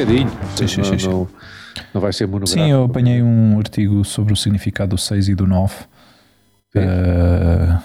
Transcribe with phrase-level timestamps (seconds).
[0.00, 0.30] bocadinho.
[0.56, 1.26] Sim, sim, sim,
[2.10, 2.60] vai ser monográfico.
[2.60, 5.74] Sim, eu apanhei um artigo sobre o significado do 6 e do 9.
[6.74, 7.80] Uh,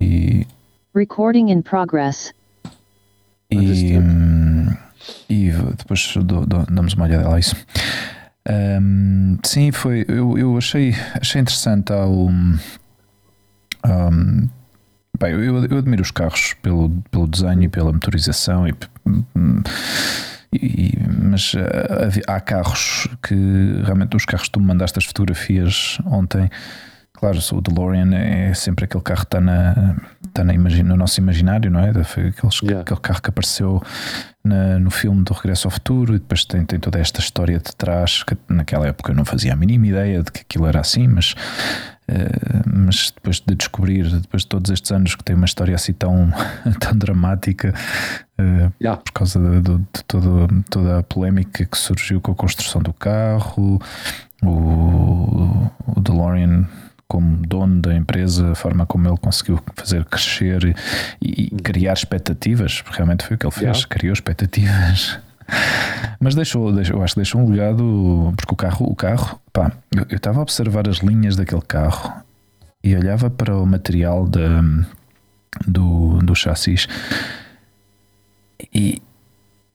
[0.00, 0.46] e,
[0.94, 2.32] Recording in progress.
[3.50, 3.96] e,
[5.28, 7.56] e depois do- do- damos uma olhada lá a isso.
[8.48, 10.04] Hum, sim, foi.
[10.08, 12.10] Eu, eu achei, achei interessante ao.
[12.10, 12.58] hum,
[15.18, 18.74] bem, eu, eu admiro os carros pelo, pelo desenho e pela motorização e,
[19.06, 19.62] hum,
[20.52, 21.52] e- mas
[22.04, 23.34] havia- há carros que
[23.84, 26.48] realmente os carros que tu me mandaste as fotografias ontem
[27.12, 29.94] claro, o DeLorean é sempre aquele carro que está, na,
[30.26, 31.92] está na no nosso imaginário, não é?
[32.02, 32.80] Foi aqueles- Yeah.
[32.80, 33.82] aquele carro que apareceu
[34.42, 37.76] na- no filme do Regresso ao Futuro e depois tem, tem toda esta história de
[37.76, 41.06] trás que naquela época eu não fazia a mínima ideia de que aquilo era assim,
[41.08, 41.99] mas eh,
[42.66, 46.30] mas depois de descobrir, depois de todos estes anos que tem uma história assim tão,
[46.80, 47.74] tão dramática,
[48.38, 49.00] eh, Yeah.
[49.02, 52.92] por causa de, de- de todo- toda a polémica que surgiu com a construção do
[52.92, 53.80] carro,
[54.42, 56.66] o, o DeLorean
[57.06, 60.74] como dono da empresa, a forma como ele conseguiu fazer crescer
[61.20, 63.88] e, e criar expectativas, porque realmente foi o que ele fez, Yeah.
[63.88, 65.18] criou expectativas.
[66.20, 69.72] Mas deixou, deixou, eu acho que deixou um legado, porque o carro, o carro, pá,
[70.08, 72.12] eu estava a observar as linhas daquele carro
[72.84, 74.62] e olhava para o material da,
[75.66, 76.86] do, do chassis
[78.74, 79.00] e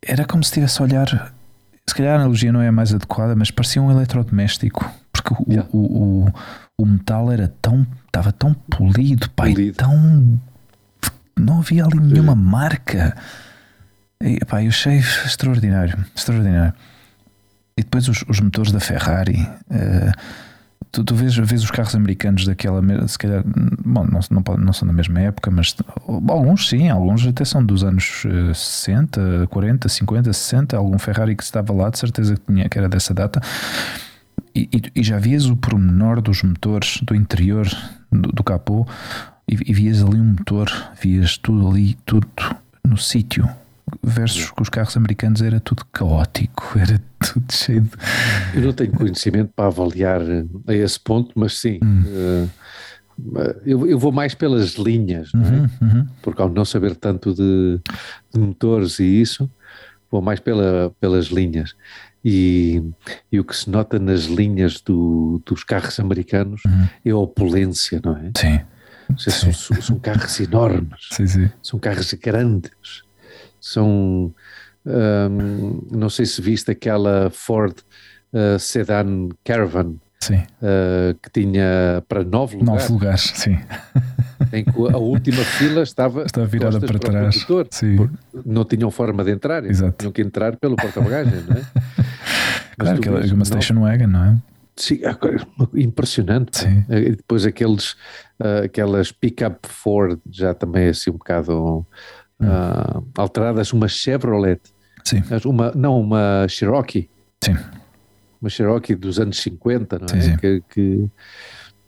[0.02, 1.34] era como se estivesse a olhar.
[1.88, 5.46] Se calhar a analogia não é a mais adequada, mas parecia um eletrodoméstico, porque o,
[5.52, 5.70] Yeah.
[5.72, 5.80] o,
[6.28, 6.34] o,
[6.78, 7.86] o metal era tão.
[8.08, 9.78] estava tão polido, e Polido.
[9.78, 10.40] tão.
[11.38, 13.16] não havia ali nenhuma marca.
[14.26, 16.74] E, pá, eu achei extraordinário, extraordinário.
[17.78, 19.48] E depois os, os motores da Ferrari.
[19.70, 20.12] eh,
[20.92, 22.82] tu, tu vês, vês os carros americanos daquela.
[23.08, 23.44] Se calhar.
[23.86, 25.76] Bom, não, não, não são da mesma época, mas
[26.30, 30.76] alguns sim, alguns até são dos anos eh, 60, 40, 50, 60.
[30.78, 33.40] Algum Ferrari que estava lá, de certeza que, tinha, que era dessa data.
[34.56, 37.68] E, e- e já vias o pormenor dos motores, do interior
[38.10, 38.88] do, do capô,
[39.48, 42.26] e, e vias ali um motor, vias tudo ali, tudo
[42.84, 43.48] no sítio.
[44.04, 47.90] Versus com os carros americanos era tudo caótico, era tudo cheio de.
[48.54, 51.80] Eu não tenho conhecimento para avaliar eh, a esse ponto, mas sim.
[51.84, 52.04] Hum.
[52.08, 52.48] eh,
[53.66, 55.50] eu, eu vou mais pelas linhas, não é?
[55.52, 56.08] Uhum, uhum.
[56.22, 57.80] porque ao não saber tanto de,
[58.34, 59.50] de motores e isso,
[60.12, 61.76] vou mais pela, pelas linhas.
[62.24, 62.84] E,
[63.32, 66.62] e o que se nota nas linhas do- dos carros americanos
[67.06, 68.32] é a opulência, não é?
[68.36, 68.60] Sim,
[69.18, 71.50] seja, São, são- são carros enormes, sim, sim.
[71.62, 73.04] são carros grandes,
[73.66, 74.32] são.
[74.86, 77.74] hum, não sei se viste aquela Ford
[78.32, 79.96] uh, Sedan Caravan
[80.30, 83.58] uh, que tinha para nove lugares, nove lugares, sim.
[84.54, 87.44] em que a última fila estava, Está virada para o trás.
[87.44, 87.68] condutor,
[88.46, 89.96] não tinham forma de entrar, Exato.
[89.98, 91.66] tinham que entrar pelo porta-bagagens, não é?
[92.78, 94.38] Claro vês, é uma station wagon, não é?
[94.76, 96.58] Sim, agora, impressionante.
[96.58, 96.82] Sim.
[96.82, 96.96] pá.
[96.98, 97.96] E depois aqueles,
[98.66, 101.88] aquelas pick-up Ford, já também assim um bocado
[102.40, 102.48] Hum.
[102.50, 104.60] ah, alteradas, uma Chevrolet,
[105.04, 107.10] Sim, uma, não, uma Cherokee,
[107.44, 107.56] sim,
[108.42, 110.22] uma Cherokee dos anos 50, não é?
[110.22, 110.38] Sim, sim.
[110.38, 111.10] Que, que-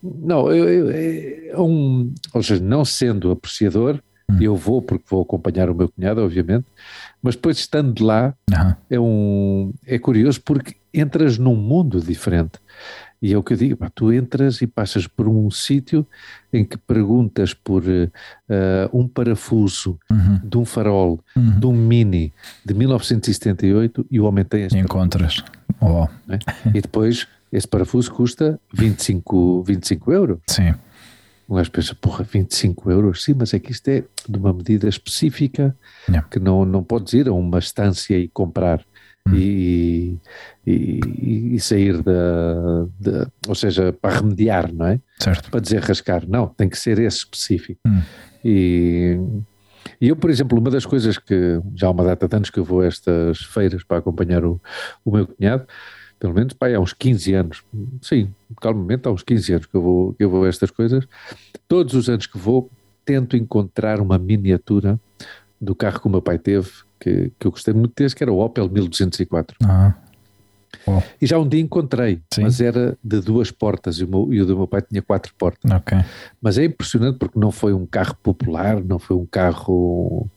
[0.02, 0.92] não, eu, eu-
[1.52, 4.00] é um, ou seja, não sendo apreciador,
[4.30, 4.38] Hum.
[4.42, 6.66] eu vou porque vou acompanhar o meu cunhado, obviamente,
[7.22, 8.34] mas depois estando lá,
[8.90, 12.60] é, um, é curioso porque entras num mundo diferente.
[13.22, 16.06] E é o que eu digo, pá, tu entras e passas por um sítio
[16.54, 18.10] em que perguntas por eh,
[18.94, 20.40] um parafuso Uhum.
[20.44, 21.60] de um farol, Uhum.
[21.60, 22.32] de um Mini
[22.64, 25.44] de 1978 e o homem tem este E encontras.
[25.82, 26.40] Oh, não é?
[26.76, 30.40] E depois esse parafuso custa 25, 25 euros.
[30.48, 30.74] sim,
[31.50, 33.24] Um gajo pensa, porra, 25 euros?
[33.24, 35.76] Sim, mas é que isto é de uma medida específica
[36.10, 36.28] Yeah.
[36.30, 38.84] que não, não podes ir a uma estância e comprar
[39.28, 39.36] Hum.
[39.36, 40.18] e,
[40.66, 41.00] e,
[41.56, 45.00] e sair da, da- Ou seja, para remediar, não é?
[45.20, 45.50] certo.
[45.52, 46.28] Para desenrascar.
[46.28, 47.80] Não, tem que ser esse específico.
[47.88, 48.02] Hum.
[48.44, 49.20] E,
[50.02, 52.60] e eu, por exemplo, uma das coisas que já há uma data de anos que
[52.60, 54.62] eu vou a estas feiras para acompanhar o,
[55.04, 55.66] o meu cunhado,
[56.20, 57.64] pelo menos pá, há uns 15 anos,
[58.02, 61.08] sim, calmamente há uns 15 anos que eu vou, que eu vou a estas coisas.
[61.68, 62.70] Todos os anos que vou,
[63.06, 65.00] tento encontrar uma miniatura
[65.62, 68.32] do carro que o meu pai teve, que, que eu gostei muito desse, que era
[68.32, 69.56] o Opel 1204.
[69.64, 69.94] Ah,
[70.86, 72.44] Oh, E já um dia encontrei, Sim.
[72.44, 75.34] mas era de duas portas e o, meu- e o do meu pai tinha quatro
[75.38, 75.70] portas.
[75.70, 75.98] ok.
[76.42, 80.30] Mas é impressionante porque não foi um carro popular, não foi um carro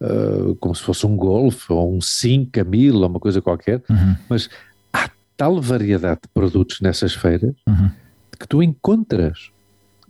[0.00, 4.48] ah, como se fosse um Golf ou um 5000 ou uma coisa qualquer, Uhum, mas
[4.92, 7.90] há tal variedade de produtos nessas feiras uhum.
[8.38, 9.50] que tu encontras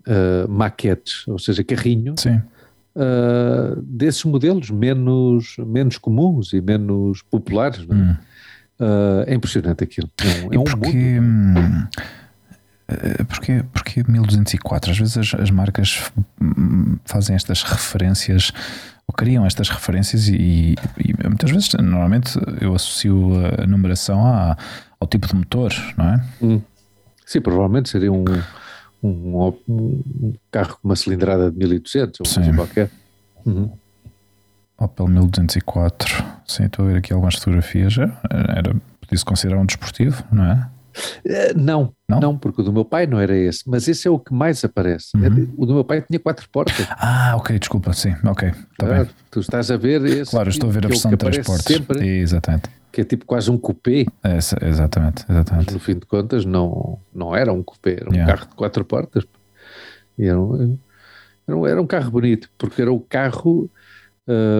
[0.07, 2.43] ah, maquetes, ou seja, carrinhos Sim.
[2.97, 7.87] Ah, desses modelos menos, menos comuns e menos populares.
[7.89, 7.95] é?
[7.95, 8.17] Hum.
[8.81, 10.11] Ah, é impressionante aquilo.
[10.19, 11.89] É um, é E um porquê, mundo.
[13.29, 14.91] porquê, porquê 1204?
[14.93, 16.11] Às vezes as, as marcas
[16.41, 18.53] hum, fazem estas referências
[19.09, 23.33] ou criam estas referências e, e muitas vezes, normalmente, eu associo
[23.63, 24.57] a numeração à,
[24.99, 26.25] ao tipo de motor, não é?
[26.43, 26.61] Hum.
[27.25, 28.25] Sim, provavelmente seria um,
[29.09, 32.55] um, um carro com uma cilindrada de 1200 ou Sim.
[32.55, 32.91] qualquer.
[33.45, 33.71] Uhum.
[34.79, 36.25] Opel 1204.
[36.47, 37.97] Sim, estou a ver aqui algumas fotografias.
[37.97, 40.69] Era, era- podia-se considerar um desportivo, não é?
[41.27, 42.21] Eh, Não, Não?
[42.21, 44.65] não, porque o do meu pai não era esse, mas esse é o que mais
[44.65, 45.09] aparece.
[45.17, 45.25] Uhum.
[45.25, 46.87] Era- O do meu pai tinha quatro portas.
[46.91, 49.11] Ah, ok, desculpa, sim, ok, está Ah, bem.
[49.31, 50.31] Tu estás a ver esse.
[50.31, 51.65] Claro, estou a ver a é versão de três portas.
[51.65, 52.71] Sempre, Exatamente.
[52.97, 55.71] Que é tipo quase um coupé, Essa- exatamente, mas exatamente.
[55.75, 58.33] no fim de contas não, não era um coupé, era um Yeah.
[58.35, 59.25] carro de quatro portas.
[60.19, 60.79] Era um,
[61.47, 63.69] era um, era um carro bonito, porque era o carro,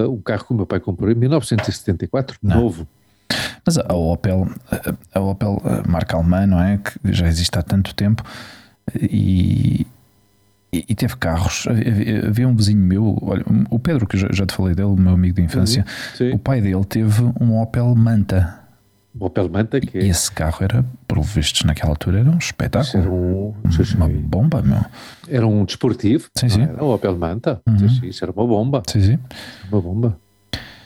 [0.07, 2.61] o carro que o meu pai comprou em 1974, Não.
[2.61, 2.87] novo.
[3.65, 4.47] Mas a Opel,
[5.15, 6.77] a Opel, a marca alemã, não é?
[6.77, 8.21] Que já existe há tanto tempo
[8.95, 9.87] e,
[10.71, 11.65] e, e teve carros.
[12.27, 15.13] Havia, um vizinho meu, olha, o Pedro, que já, já te falei dele, o meu
[15.13, 15.85] amigo de infância,
[16.15, 16.31] Sim.
[16.31, 18.59] o pai dele teve um Opel Manta.
[19.19, 22.39] O Opel Manta, que E esse carro era, por vistos naquela altura, era um era
[22.39, 23.11] espetáculo.
[23.11, 23.53] um,
[23.95, 24.85] Uma bomba, meu.
[25.27, 26.27] era um desportivo.
[26.37, 26.61] Sim, sim.
[26.61, 27.59] Era o Opel Manta.
[27.67, 27.87] Uhum.
[28.03, 28.83] Isso era uma bomba.
[28.87, 29.19] Sim, sim.
[29.71, 30.17] Uma bomba.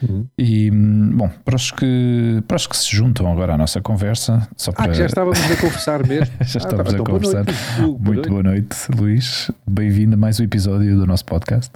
[0.02, 0.26] Uhum.
[0.38, 4.48] E, hum, bom, para os, que, para os que se juntam agora à nossa conversa,
[4.56, 4.84] só para.
[4.84, 6.34] Ah, que já estávamos a conversar mesmo.
[6.42, 7.44] Já Ah, tá, a então, boa conversar.
[7.44, 8.28] noite, boa Muito noite.
[8.28, 9.50] boa noite, Luís.
[9.66, 11.70] Bem-vindo a mais um episódio do nosso podcast.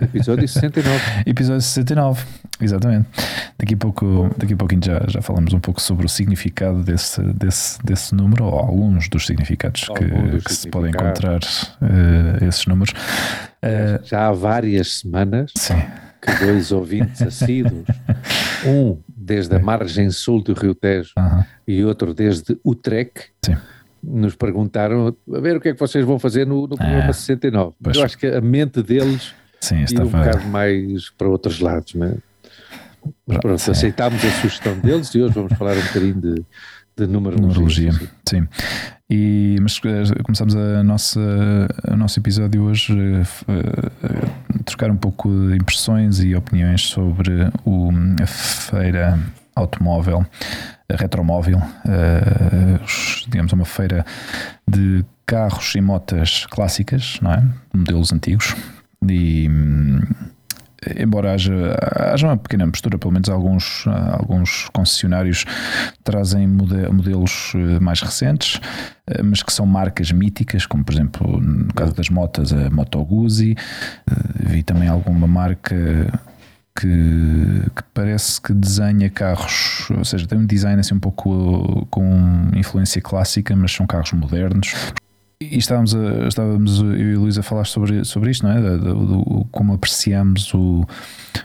[0.00, 1.00] Episódio 69.
[1.26, 2.24] Episódio 69,
[2.60, 3.08] exatamente.
[3.58, 7.22] Daqui a, pouco, daqui a pouquinho já, já falamos um pouco sobre o significado desse,
[7.22, 11.76] desse, desse número, ou alguns dos significados que, dos que se podem significados.
[11.80, 12.92] encontrar eh, esses números.
[13.62, 15.74] Eh, Já há várias semanas sim,
[16.40, 17.84] dois ouvintes assíduos,
[18.66, 23.56] um desde a margem sul do Rio Tejo aham, e outro desde Utrecht, sim.
[24.02, 27.12] nos perguntaram a ver o que é que vocês vão fazer no, no programa Ah,
[27.12, 27.74] 69.
[27.82, 27.96] pois.
[27.96, 32.14] Eu acho que a mente deles Sim, ia um bocado mais para outros lados, mas,
[33.26, 36.44] mas pronto, aceitámos a sugestão deles e hoje vamos falar um bocadinho de,
[36.96, 37.90] de numerologia.
[37.90, 38.08] Numerologia, Sim.
[38.28, 38.48] sim.
[39.10, 41.20] E, mas eh, começamos a nossa,
[41.92, 44.28] o nosso episódio hoje eh, eh,
[44.58, 47.32] a trocar um pouco de impressões e opiniões sobre
[47.64, 47.90] o,
[48.22, 49.18] a feira
[49.54, 50.26] automóvel,
[50.90, 51.60] a retromóvel,
[52.84, 54.04] os- digamos uma feira
[54.68, 57.42] de carros e motas clássicas, não é?
[57.74, 58.54] Modelos antigos.
[59.08, 60.00] E hum,
[60.96, 61.76] embora haja,
[62.12, 65.44] haja uma pequena mistura, pelo menos alguns, alguns concessionários
[66.04, 68.60] trazem mode- modelos eh, mais recentes,
[69.06, 73.02] eh, mas que são marcas míticas, como por exemplo no caso das motas, a Moto
[73.04, 73.56] Guzzi,
[74.08, 75.74] Eh, vi também alguma marca
[76.78, 82.50] que, que parece que desenha carros, ou seja, tem um design assim um pouco com
[82.54, 84.74] influência clássica, mas são carros modernos.
[85.40, 88.60] E estávamos, a, estávamos eu e o Luís a falar sobre, sobre isto, não é?
[88.78, 90.86] Do, do- como apreciamos o,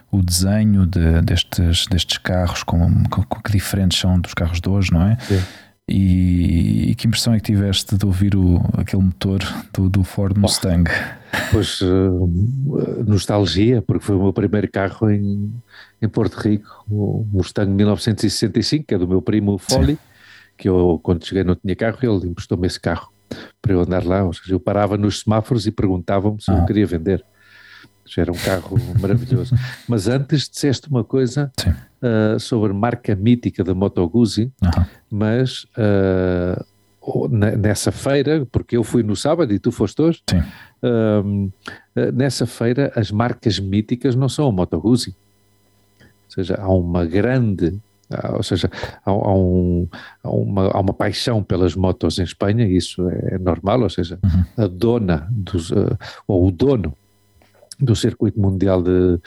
[0.10, 4.69] o desenho de- destes, destes carros, como, com- com que diferentes são dos carros de
[4.69, 5.17] hoje, não é?
[5.19, 5.41] Sim.
[5.89, 9.39] E, e que impressão é que tiveste de ouvir o, aquele motor
[9.74, 10.89] do, do Ford Mustang?
[11.51, 15.51] Pois, eh, nostalgia, porque foi o meu primeiro carro em,
[16.01, 19.98] em Porto Rico, o Mustang 1965, que é do meu primo Foley,
[20.57, 23.12] que eu, quando cheguei, não tinha carro, ele emprestou-me esse carro
[23.61, 24.27] para eu andar lá.
[24.47, 26.55] Eu parava nos semáforos e perguntavam-me se Ah.
[26.59, 27.23] eu queria vender.
[28.05, 29.55] Já era um carro maravilhoso.
[29.88, 31.51] Mas antes disseste uma coisa
[32.01, 34.51] eh, sobre marca mítica da Moto Guzzi,
[35.09, 35.65] mas
[37.29, 40.21] ne- nessa feira, porque eu fui no sábado e tu foste hoje,
[40.83, 45.15] eh, nessa feira as marcas míticas não são a Moto Guzzi.
[46.01, 47.79] Ou seja, há uma grande,
[48.35, 48.69] ou seja,
[49.05, 49.87] há, há um-
[50.23, 54.19] há uma, há uma paixão pelas motos em Espanha, e isso é normal, ou seja,
[54.23, 54.63] Uhum.
[54.63, 56.93] a dona dos, eh, ou o dono
[57.79, 59.19] do circuito mundial de,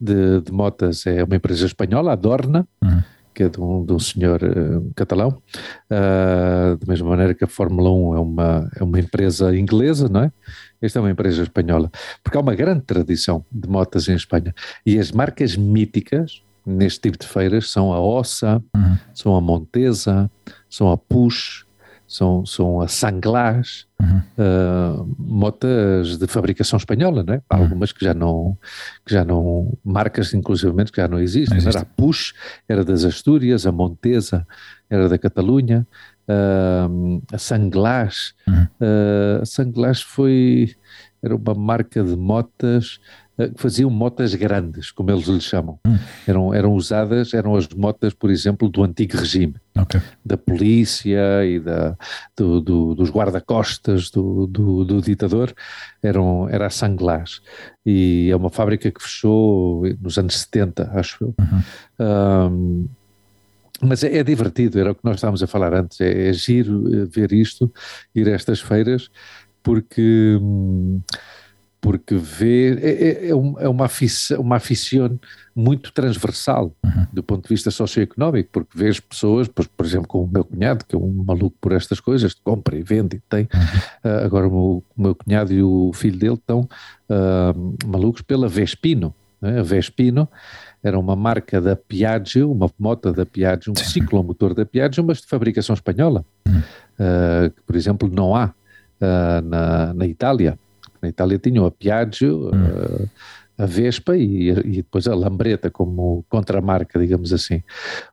[0.00, 3.02] de, de motas é uma empresa espanhola, a Dorna, Uhum.
[3.34, 5.40] que é de um, de um senhor eh, catalão,
[5.90, 10.22] Ah, da mesma maneira que a Fórmula 1 é uma, é uma empresa inglesa, não
[10.24, 10.32] é?
[10.80, 11.90] Esta é uma empresa espanhola,
[12.22, 17.18] porque há uma grande tradição de motas em Espanha e as marcas míticas neste tipo
[17.18, 18.96] de feiras são a Ossa, Uhum.
[19.14, 20.30] são a Montesa,
[20.68, 21.64] são a Push,
[22.06, 24.20] são, são a Sanglás, Uhum.
[24.38, 27.42] ah, motas de fabricação espanhola, não é?
[27.48, 27.62] Há Uhum.
[27.62, 28.56] Algumas que já não,
[29.06, 31.58] que já não, marcas inclusivamente que já não existem.
[31.60, 31.80] Não era?
[31.80, 32.34] A Push
[32.68, 34.46] era das Astúrias, a Montesa
[34.90, 35.86] era da Catalunha,
[36.28, 36.88] ah,
[37.32, 38.66] a Sanglás, Uhum.
[38.80, 40.74] ah, a Sanglás foi,
[41.22, 43.00] era uma marca de motas
[43.36, 45.78] que faziam motas grandes, como eles lhe chamam.
[45.86, 45.96] Hum.
[46.26, 50.00] Eram, eram usadas, eram as motas, por exemplo, do antigo regime Ok.
[50.24, 51.96] da polícia e da,
[52.36, 55.52] do- do- dos guarda-costas do, do, do ditador,
[56.02, 57.40] eram, era a Sanglás.
[57.84, 61.34] E é uma fábrica que fechou nos anos 70, acho eu.
[61.40, 61.62] Uhum.
[61.98, 62.86] Ahm,
[63.84, 66.84] mas é, é divertido, era o que nós estávamos a falar antes, é, é giro
[67.02, 67.72] eh, ver isto,
[68.14, 69.10] ir a estas feiras,
[69.60, 71.00] porque, hum,
[71.82, 75.18] porque ver, é, é- é é uma, afici, uma aficione
[75.54, 77.06] muito transversal Uhum.
[77.12, 80.84] do ponto de vista socioeconómico, porque vês pessoas, por, por exemplo, como o meu cunhado,
[80.86, 83.48] que é um maluco por estas coisas, compra e vende e tem,
[84.04, 86.68] ah, agora o meu, o meu cunhado e o filho dele estão
[87.10, 87.52] ah,
[87.84, 89.58] malucos pela Vespino, né?
[89.58, 90.28] a Vespino
[90.84, 93.84] era uma marca da Piaggio, uma moto da Piaggio, um Sim.
[94.02, 96.60] ciclomotor da Piaggio, mas de fabricação espanhola, Hum.
[97.00, 98.54] ah, que por exemplo não há
[99.44, 100.56] na, na Itália.
[101.02, 103.08] Na Itália tinham a Piaggio, ah,
[103.64, 107.62] a Vespa e, e depois a Lambreta como contramarca, digamos assim.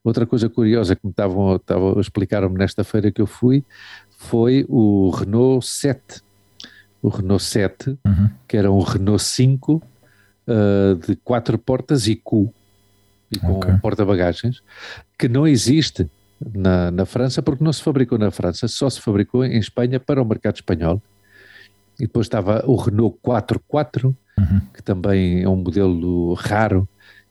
[0.03, 3.63] Outra coisa curiosa que me estavam, estavam explicaram-me nesta feira que eu fui
[4.17, 6.21] foi o Renault 7.
[7.01, 8.29] O Renault 7, Uhum.
[8.47, 9.81] que era um Renault 5
[10.47, 12.53] ah, de quatro portas e cu
[13.31, 13.71] e com Ok.
[13.81, 14.61] porta-bagagens,
[15.17, 16.09] que não existe
[16.55, 20.19] na, na França porque não se fabricou na França, só se fabricou em Espanha para
[20.21, 20.99] o mercado espanhol.
[21.99, 24.61] E depois estava o Renault 44, Uhum.
[24.73, 26.87] que também é um modelo raro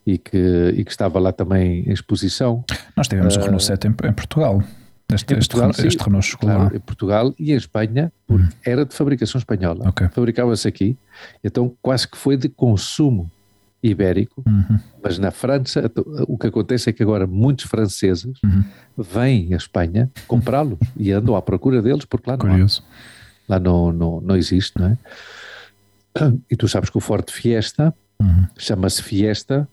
[0.07, 2.63] e que, e que estava lá também em exposição.
[2.97, 4.63] Nós tivemos o Ah, Renault 7 em, em Portugal.
[5.11, 8.13] Este, Em este, Portugal, Renault- este sim, Renault chegou Claro, em Portugal e em Espanha,
[8.27, 9.89] porque era de fabricação espanhola.
[9.89, 10.07] Ok.
[10.13, 10.99] Fabricava-se aqui,
[11.43, 13.31] então quase que foi de consumo
[13.83, 14.79] ibérico, Uhum.
[15.03, 18.65] mas na França então, o que acontece é que agora muitos franceses Uhum.
[18.99, 22.83] vêm à Espanha comprá-los e andam à procura deles porque lá não, há, Curioso.
[23.49, 24.99] Lá não, não, não existe, não é?
[26.51, 28.47] E tu sabes que o Forte Fiesta Uhum.
[28.59, 29.69] chama-se Fiesta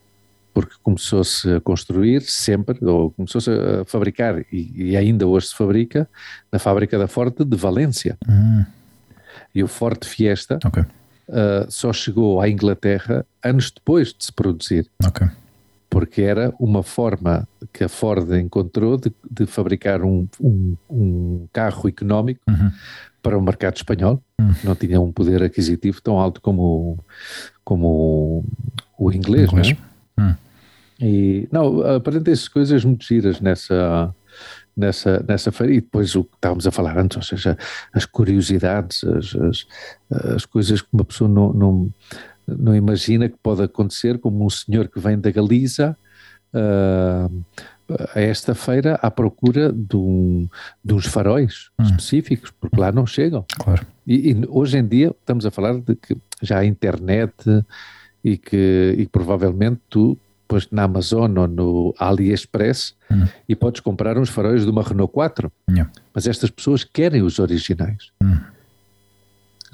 [0.54, 6.08] porque começou-se a construir sempre, ou começou-se a fabricar e, e ainda hoje se fabrica
[6.52, 8.16] na fábrica da Forte de Valência.
[8.28, 8.64] Uhum.
[9.54, 10.84] E o Forte Fiesta Ok.
[11.30, 15.28] ah, só chegou à Inglaterra anos depois de se produzir, Ok.
[15.90, 21.88] Porque era uma forma que a Ford encontrou de, de fabricar um, um- um carro
[21.88, 22.72] económico Uhum.
[23.22, 24.54] para o mercado espanhol, Hum.
[24.54, 27.00] que não tinha um poder aquisitivo tão alto como,
[27.64, 27.88] como
[28.98, 29.62] o, o inglês, não é?
[29.62, 29.78] Inglês.
[30.20, 30.36] Hum.
[31.00, 34.14] E, não, aparecem coisas muito giras nessa,
[34.76, 35.74] nessa, nessa feira.
[35.74, 37.58] E depois o que estávamos a falar antes, ou seja,
[37.94, 39.66] as curiosidades, as, as,
[40.36, 41.90] as coisas que uma pessoa não, não,
[42.48, 45.98] não imagina que pode acontecer, como um senhor que vem da Galiza
[46.54, 47.30] ah,
[48.16, 50.48] a esta feira à procura de, um,
[50.84, 51.84] de uns faróis Hum.
[51.84, 53.46] específicos, porque lá não chegam.
[53.60, 53.86] Claro.
[54.08, 57.34] E, e hoje em dia estamos a falar de que já há internet
[58.24, 63.28] e que e provavelmente tu pões na Amazon ou no AliExpress Hum.
[63.48, 65.52] e podes comprar uns faróis de uma Renault 4.
[65.70, 65.92] Yeah.
[66.14, 68.10] Mas estas pessoas querem os originais.
[68.24, 68.38] Hum.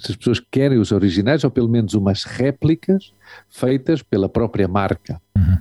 [0.02, 3.14] Estas pessoas querem os originais ou pelo menos umas réplicas
[3.48, 5.22] feitas pela própria marca.
[5.38, 5.58] Uhum.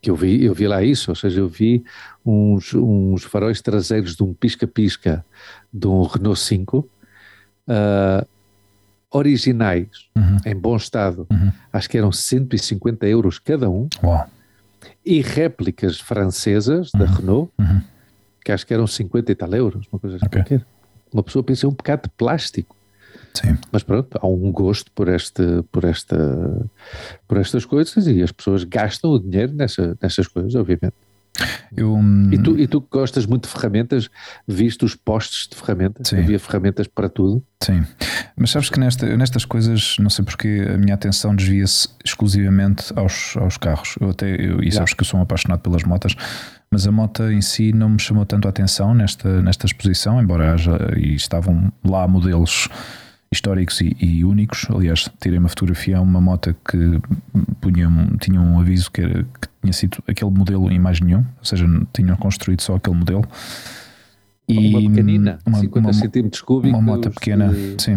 [0.00, 1.84] Que eu vi, eu vi lá isso, ou seja, eu vi
[2.26, 5.24] uns, uns faróis traseiros de um pisca-pisca
[5.72, 6.88] de um Renault 5
[7.68, 8.26] ah,
[9.12, 10.36] originais, Uhum.
[10.44, 11.52] em bom estado, Uhum.
[11.72, 14.28] acho que eram 150 euros cada um, Uau.
[15.06, 17.80] e réplicas francesas da Renault, Uhum.
[18.44, 20.40] que acho que eram 50 e tal euros, uma coisa assim Ok.
[20.42, 20.66] qualquer.
[21.12, 22.74] Uma pessoa pensa é um bocado de plástico.
[23.34, 23.56] Sim.
[23.70, 26.66] Mas pronto, há um gosto por, este, por, esta,
[27.26, 30.94] por estas coisas e as pessoas gastam o dinheiro nessa, nessas coisas, obviamente.
[31.74, 34.10] Eu, hum, E tu, e tu gostas muito de ferramentas,
[34.46, 36.08] viste os postos de ferramentas?
[36.08, 36.18] Sim.
[36.18, 37.42] Havia ferramentas para tudo.
[37.62, 37.82] Sim,
[38.36, 43.34] mas sabes que nesta, nestas coisas, não sei porque a minha atenção desvia-se exclusivamente aos,
[43.38, 43.94] aos carros.
[43.98, 46.14] Eu até, eu, e sabes que eu sou um apaixonado pelas motas,
[46.70, 50.52] mas a moto em si não me chamou tanto a atenção nesta, nesta exposição, embora
[50.52, 52.68] haja e estavam lá modelos
[53.32, 54.66] históricos e, e únicos.
[54.70, 57.00] Aliás, tirei uma fotografia a uma moto que
[57.60, 61.20] punha, um- tinha um aviso que, era, que tinha sido aquele modelo em mais nenhum,
[61.38, 63.24] ou seja, tinham construído só aquele modelo.
[64.48, 66.78] uma pequenina, uma, 50 uma, centímetros cúbicos.
[66.78, 67.96] uma moto pequena, de, sim.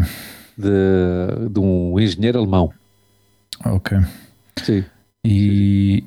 [0.58, 2.72] de, de um engenheiro alemão.
[3.66, 3.98] Ok.
[4.64, 4.86] Sim.
[5.24, 6.04] E,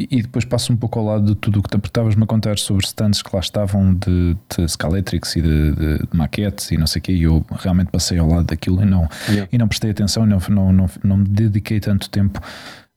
[0.00, 2.58] e, e, depois passo um pouco ao lado de tudo o que estavas-me a contar
[2.58, 6.86] sobre stands que lá estavam de, de Scaletrix e de, de, de, maquetes e não
[6.86, 9.48] sei o quê, e eu realmente passei ao lado daquilo e não, yeah.
[9.52, 12.40] e não prestei atenção, não, não, não, não me dediquei tanto tempo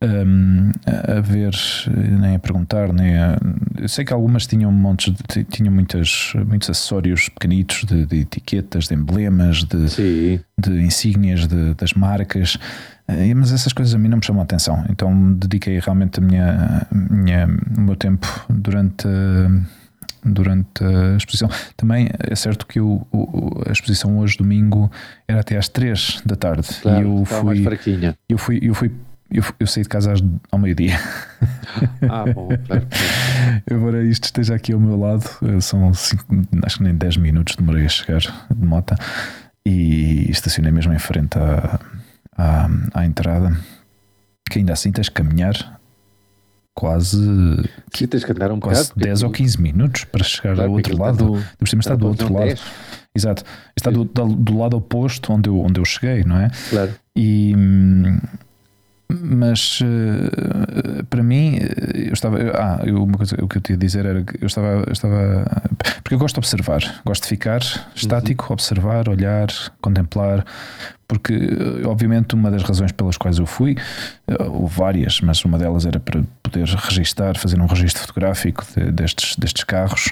[0.03, 1.55] um, a ver,
[2.19, 3.37] nem a perguntar, nem a.
[3.79, 8.87] Eu sei que algumas tinham montes de, tinham muitas, muitos acessórios pequenitos de, de etiquetas,
[8.87, 12.57] de emblemas, de, de insígnias das marcas,
[13.35, 14.85] mas essas coisas a mim não me chamam a atenção.
[14.89, 19.07] Então dediquei realmente a minha, minha, o meu tempo durante.
[20.23, 21.49] durante a exposição.
[21.75, 23.05] Também é certo que eu,
[23.67, 24.89] a exposição hoje, domingo,
[25.27, 26.67] era até às 3 da tarde.
[26.81, 28.15] Claro, e eu fui, mais fraquinha.
[28.29, 28.91] Eu fui, eu fui
[29.33, 30.13] eu, eu saí de casa
[30.51, 30.97] ao meio-dia.
[32.07, 32.85] Ah, bom, claro.
[33.69, 36.23] Embora isto esteja aqui ao meu lado, eh, são cinco,
[36.63, 38.93] acho que nem 10 minutos demorei a chegar de moto
[39.65, 41.79] e estacionei mesmo em frente à,
[42.37, 43.57] à, à entrada.
[44.49, 45.79] Que ainda assim tens que caminhar
[46.73, 47.17] quase.
[47.93, 49.05] Sim, tens que andar um quase bocado.
[49.05, 51.35] 10 ou 15 minutos para chegar claro, ao outro lado.
[51.61, 52.45] Está do, está do outro lado.
[52.45, 52.61] 10.
[53.15, 53.43] Exato.
[53.77, 56.49] Está do, do, lado oposto onde eu, onde eu cheguei, não é?
[56.69, 56.93] Claro.
[57.15, 58.17] E hum,
[59.09, 63.75] mas uh, para mim eh, eu estava ah eu, uma coisa o que eu tinha
[63.75, 65.45] a dizer era que eu estava eu estava
[66.03, 67.61] porque eu gosto de observar gosto de ficar
[67.95, 68.53] estático uhum.
[68.53, 69.47] observar olhar
[69.81, 70.45] contemplar
[71.07, 73.75] porque eh, obviamente uma das razões pelas quais eu fui
[74.39, 79.35] ou várias mas uma delas era para poder registar fazer um registro fotográfico de, destes
[79.35, 80.11] destes carros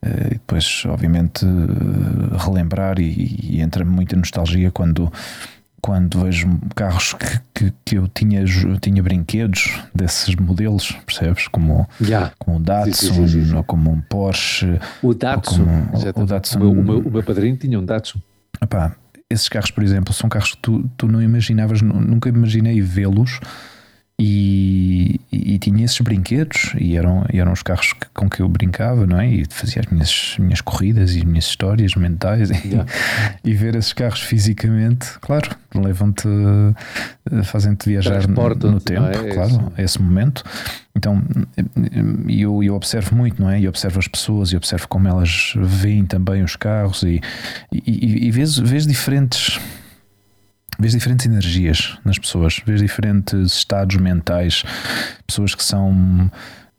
[0.00, 1.44] e depois obviamente
[2.38, 5.12] relembrar e, e entra muita nostalgia quando
[5.80, 8.44] quando vejo carros que, que, que, eu tinha,
[8.80, 11.48] tinha brinquedos desses modelos, percebes?
[11.48, 12.32] Como, yeah.
[12.38, 14.78] como o Datsun sim, sim, sim, ou como um Porsche.
[15.02, 15.64] O Datsun.
[15.64, 16.58] Como, o, Datsun.
[16.60, 18.20] O, meu, o meu padrinho tinha um Datsun.
[18.60, 18.94] Epá,
[19.30, 23.40] esses carros, por exemplo, são carros que tu, tu não imaginavas, nunca imaginei vê-los
[24.20, 28.42] e, e, e, tinha esses brinquedos e eram, e eram os carros que, com que
[28.42, 29.28] eu brincava, não é?
[29.28, 32.84] E fazia as minhas, minhas corridas e as minhas histórias mentais yeah.
[33.44, 36.28] e, e, ver esses carros fisicamente, claro, levam-te,
[37.44, 39.32] fazem-te viajar no, no tempo, é?
[39.32, 40.42] claro, a esse momento.
[40.96, 41.22] Então
[42.28, 43.60] eu, eu observo muito, não é?
[43.60, 47.20] E observo as pessoas e observo como elas veem também os carros e,
[47.70, 49.60] e, e vês, vês diferentes
[50.78, 54.64] vês diferentes energias nas pessoas, vês diferentes estados mentais,
[55.26, 56.30] pessoas que são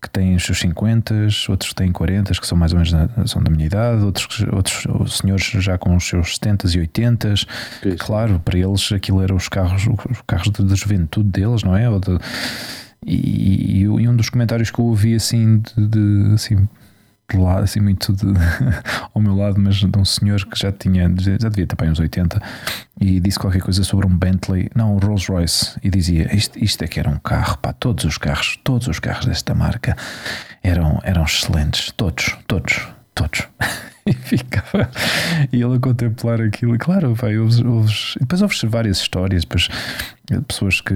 [0.02, 1.14] que têm os seus 50,
[1.50, 5.18] outros que têm 40, que são mais ou menos são da minha idade, outros, outros
[5.18, 7.34] senhores já com os seus 70 e 80.
[7.98, 11.86] Claro, para eles aquilo eram os carros, os carros de, de juventude deles, não é?
[11.98, 12.18] De,
[13.04, 16.68] e, e, um dos comentários que eu ouvi assim de, de assim
[17.30, 18.26] de lado, assim muito de,
[19.14, 22.40] ao meu lado, mas de um senhor que já tinha, já devia ter uns 80,
[23.00, 26.82] e disse qualquer coisa sobre um Bentley, não, um Rolls Royce, e dizia: isto, isto
[26.82, 29.96] é que era um carro, pá, todos os carros, todos os carros desta marca
[30.62, 33.48] eram, eram excelentes, todos, todos, todos.
[34.06, 34.90] e ficava
[35.52, 39.68] e ele a contemplar aquilo, e claro, vai, ouves, ouves, depois ouves várias histórias, depois
[40.46, 40.94] pessoas que,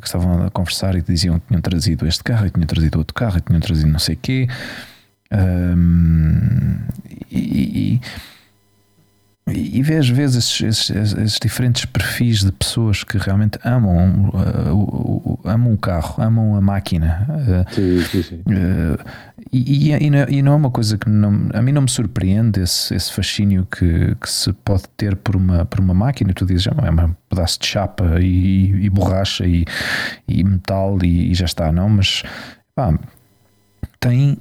[0.00, 3.14] que, estavam a conversar e diziam que tinham trazido este carro, e tinham trazido outro
[3.14, 4.48] carro, e tinham trazido não sei o quê.
[5.32, 6.76] Um,
[7.30, 8.00] e,
[9.48, 15.40] e, e vês, vês esses, esses, esses, diferentes perfis de pessoas que realmente amam, uh,
[15.44, 17.26] amam o carro, amam a máquina.
[17.28, 18.42] Uh, sim, sim, sim.
[18.46, 18.98] Uh,
[19.52, 22.94] e, e, e, não é uma coisa que não, a mim não me surpreende esse,
[22.94, 26.32] esse fascínio que, que, se pode ter por uma, por uma máquina.
[26.32, 29.64] Tu dizes, é um pedaço de chapa e, borracha e,
[30.44, 31.88] metal e, já está, não?
[31.88, 32.22] Mas
[32.74, 32.96] pá,
[33.98, 34.38] tem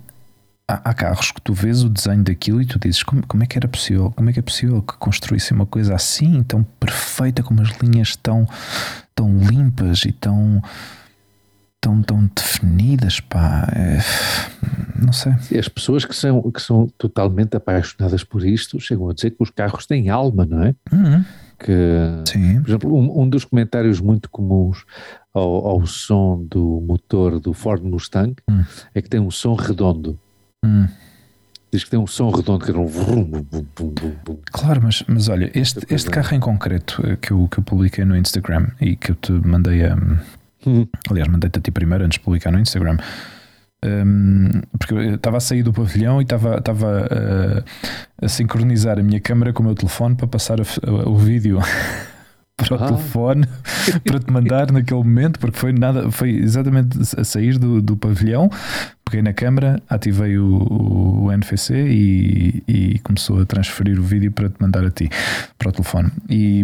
[0.71, 3.45] há, há, carros que tu vês o desenho daquilo e tu dizes como, como é
[3.45, 7.43] que era possível, como é que é possível que construísse uma coisa assim, tão perfeita,
[7.43, 8.47] com as linhas tão,
[9.13, 10.61] tão limpas e tão
[11.81, 13.67] tão, tão definidas, pá.
[13.75, 13.97] É,
[15.03, 15.33] não sei.
[15.57, 19.49] As pessoas que são, que são totalmente apaixonadas por isto chegam a dizer que os
[19.49, 20.75] carros têm alma, não é?
[20.93, 21.25] Uhum.
[21.57, 21.73] Que,
[22.25, 22.61] Sim.
[22.61, 24.83] por exemplo, um, um, dos comentários muito comuns
[25.33, 28.63] ao, ao som do motor do Ford Mustang uhum.
[28.93, 30.19] é que tem um som redondo.
[30.63, 30.87] Hum.
[31.71, 33.93] Diz que tem um som redondo que era um vrum, bum, bum,
[34.25, 37.63] bum, Claro, mas, mas olha, este, este carro em concreto eh, que eu, que eu
[37.63, 39.95] publiquei no Instagram e que eu te mandei a.
[40.65, 40.87] Hum.
[41.09, 42.97] Aliás, mandei-te a ti primeiro antes de publicar no Instagram.
[43.83, 47.07] Um, porque eu estava a sair do pavilhão e estava, estava
[48.19, 51.17] a, a sincronizar a minha câmera com o meu telefone para passar a, a, o
[51.17, 51.57] vídeo
[52.63, 52.87] para o ah.
[52.87, 53.47] telefone
[54.03, 58.49] para te mandar naquele momento, porque foi nada, foi exatamente a sair do, do pavilhão,
[59.05, 64.49] peguei na câmera, ativei o, o NFC e, e, começou a transferir o vídeo para
[64.49, 65.09] te mandar a ti
[65.57, 66.11] para o telefone.
[66.29, 66.63] E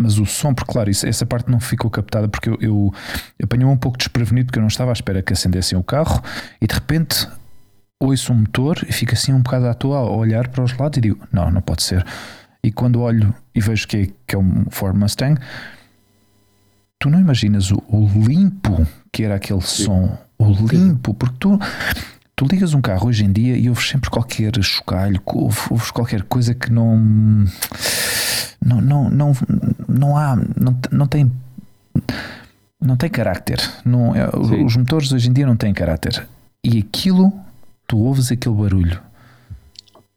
[0.00, 2.94] mas o som, porque claro, isso, essa parte não ficou captada porque eu, eu
[3.42, 6.22] apanhei-me um pouco desprevenido porque eu não estava à espera que acendessem o carro
[6.60, 7.28] e de repente
[8.00, 10.98] ouço um motor e fico assim um bocado à toa a olhar para os lados
[10.98, 12.04] e digo: não, não pode ser.
[12.68, 15.40] E quando olho e vejo que é, que é um Ford Mustang,
[16.98, 19.84] tu não imaginas o, o limpo que era aquele Sim.
[19.84, 21.58] som, o limpo, porque tu.
[22.36, 26.54] Tu ligas um carro hoje em dia e ouves sempre qualquer chocalho, ouves qualquer coisa
[26.54, 26.96] que não.
[28.64, 29.32] Não, não, não,
[29.88, 30.36] não há.
[30.36, 31.32] Não, não tem.
[32.80, 33.58] Não tem caráter.
[33.82, 36.28] Não, é, os motores hoje em dia não têm caráter.
[36.62, 37.32] E aquilo,
[37.86, 39.00] tu ouves aquele barulho.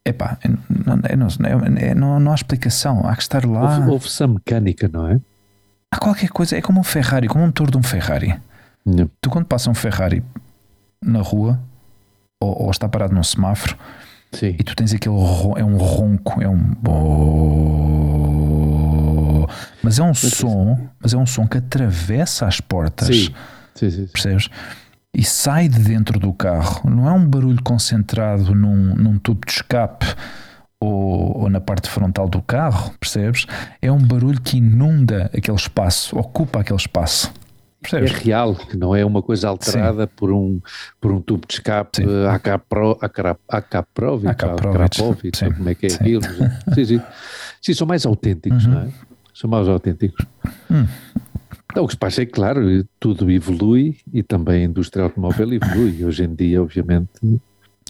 [0.06, 0.38] Epá,
[0.70, 3.02] não, não, é, não, não há explicação.
[3.06, 3.86] Há que estar lá.
[3.88, 5.20] Ouve-se a mecânica, não é?
[5.92, 6.58] Há qualquer coisa.
[6.58, 8.40] É como um Ferrari, como um motor de um Ferrari.
[8.86, 9.10] Não.
[9.22, 10.24] Tu, quando passa um Ferrari
[11.04, 11.60] na rua,
[12.40, 13.78] ou, ou está parado num semáforo
[14.32, 14.56] Sim.
[14.58, 15.16] e tu tens aquele
[15.58, 16.74] é um ronco, é um
[19.84, 23.08] mas é um som, mas é um som que atravessa as portas.
[23.08, 23.34] Sim.
[23.76, 24.50] Sim, sim, percebes?
[25.14, 26.90] E sai de dentro do carro.
[26.90, 30.06] Não é um barulho concentrado num, num tubo de escape
[30.80, 33.46] ou, ou, na parte frontal do carro, percebes?
[33.82, 37.32] É um barulho que inunda aquele espaço, ocupa aquele espaço.
[37.82, 38.12] Percebes?
[38.12, 40.62] É real, que não é uma coisa alterada por um,
[41.00, 42.04] por um tubo de escape
[43.50, 44.36] AK-Provic,
[45.56, 45.96] como é que é sim.
[45.96, 46.24] aquilo.
[46.74, 47.02] sim, sim.
[47.62, 48.74] sim, são mais autênticos, uhum.
[48.74, 48.90] não é?
[49.34, 50.26] São mais autênticos.
[50.70, 50.86] Hum.
[51.72, 55.54] Então, o que se passa é que, claro, tudo evolui e também a indústria automóvel
[55.54, 56.04] evolui.
[56.04, 57.10] Hoje em dia, obviamente,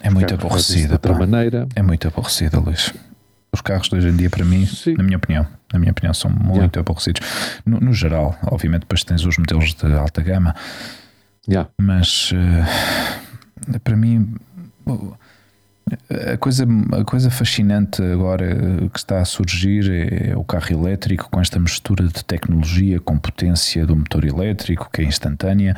[0.02, 0.88] é muito aborrecida.
[0.88, 1.20] De outra pá.
[1.20, 1.67] maneira.
[1.76, 2.94] É muito aborrecida, Luís
[3.54, 4.94] os carros de hoje em dia, para mim, Sim.
[4.94, 6.80] na minha opinião, na minha opinião, são muito yeah.
[6.80, 7.22] aborrecidos.
[7.65, 10.56] No, no, geral, obviamente, depois tens os modelos de alta gama,
[11.48, 11.70] yeah.
[11.78, 14.36] mas uh, para mim
[16.34, 18.47] a coisa, a coisa fascinante agora
[18.91, 23.86] que está a surgir é o carro elétrico com esta mistura de tecnologia com potência
[23.86, 25.75] do motor elétrico que é instantânea.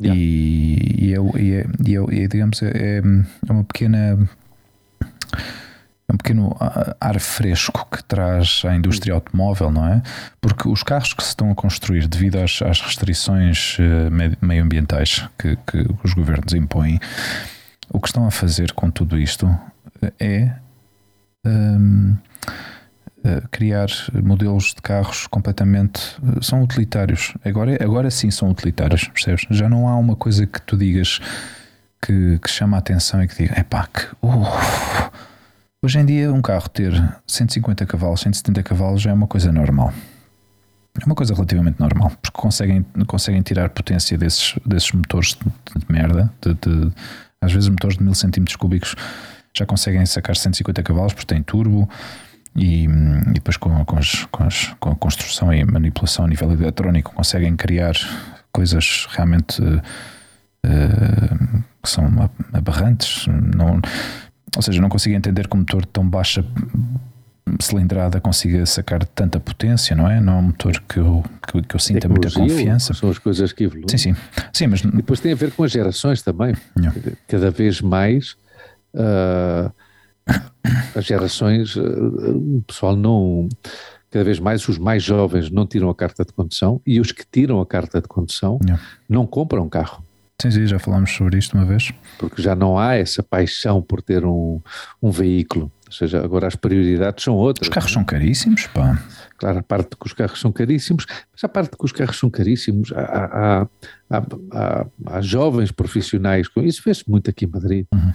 [0.00, 0.20] Yeah.
[0.20, 4.28] E, e, é, e, é, e, é, digamos, é, é uma pequena
[6.10, 6.56] um pequeno
[7.00, 10.02] ar fresco que traz à indústria automóvel, não é?
[10.40, 15.56] Porque os carros que se estão a construir devido às, às restrições eh, meioambientais que,
[15.66, 16.98] que, os governos impõem,
[17.90, 19.48] o que estão a fazer com tudo isto
[20.18, 20.52] é
[21.44, 22.16] um,
[23.24, 23.88] eh, criar
[24.22, 27.34] modelos de carros completamente eh, são utilitários.
[27.44, 29.44] Agora, agora sim são utilitários, percebes?
[29.50, 31.20] Já não há uma coisa que tu digas
[32.00, 34.16] que, que chama a atenção e que diga, é que.
[35.82, 36.92] Hoje em dia, um carro ter
[37.26, 39.92] 150 cavalos, 170 cavalos já é uma coisa normal.
[41.00, 45.92] É uma coisa relativamente normal, porque conseguem, conseguem tirar potência desses, desses motores de, de
[45.92, 46.32] merda.
[46.40, 46.92] De, de,
[47.40, 48.94] às vezes, motores de 1000 cm cúbicos
[49.56, 51.88] já conseguem sacar 150 cavalos porque têm turbo.
[52.56, 56.50] E, e depois, com, com, as, com, as, com, a construção e manipulação a nível
[56.50, 57.94] eletrónico, conseguem criar
[58.50, 59.78] coisas realmente uh,
[61.82, 62.08] que são
[62.52, 63.26] aberrantes.
[63.26, 63.80] Não
[64.56, 66.44] ou seja, não consigo entender como um motor de tão baixa
[67.60, 70.20] cilindrada consiga sacar tanta potência, não é?
[70.20, 72.94] Não é um motor que eu, que, que eu sinta muita confiança.
[72.94, 73.88] São as coisas que evoluem.
[73.88, 74.16] Sim, sim.
[74.52, 74.80] sim mas...
[74.80, 76.54] E depois tem a ver com as gerações também.
[76.76, 76.92] Não.
[77.26, 78.36] Cada vez mais
[78.94, 79.72] uh,
[80.94, 83.48] as gerações, uh, o pessoal não.
[84.10, 87.24] Cada vez mais os mais jovens não tiram a carta de condução e os que
[87.30, 90.02] tiram a carta de condução não, não compram carro.
[90.40, 91.92] Sim, sim, já falámos sobre isto uma vez.
[92.16, 94.60] Porque já não há essa paixão por ter um,
[95.02, 95.70] um veículo.
[95.88, 97.66] Ou seja, agora as prioridades são outras.
[97.66, 99.02] Os carros são caríssimos, pá.
[99.38, 102.28] Claro, a parte que os carros são caríssimos, mas a parte que os carros são
[102.28, 103.66] caríssimos, há,
[104.10, 104.20] há,
[104.52, 108.12] há, há jovens profissionais, com isso vê-se muito aqui em Madrid, uhum.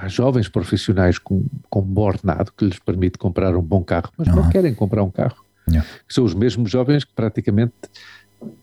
[0.00, 4.36] há jovens profissionais com, com bornado que lhes permite comprar um bom carro, mas uhum.
[4.36, 5.44] não querem comprar um carro.
[5.68, 5.88] Yeah.
[6.08, 7.74] São os mesmos jovens que praticamente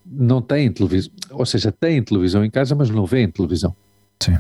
[0.06, 3.76] não têm televisão, ou seja, têm televisão em casa, mas não veem televisão.
[4.20, 4.38] Sim.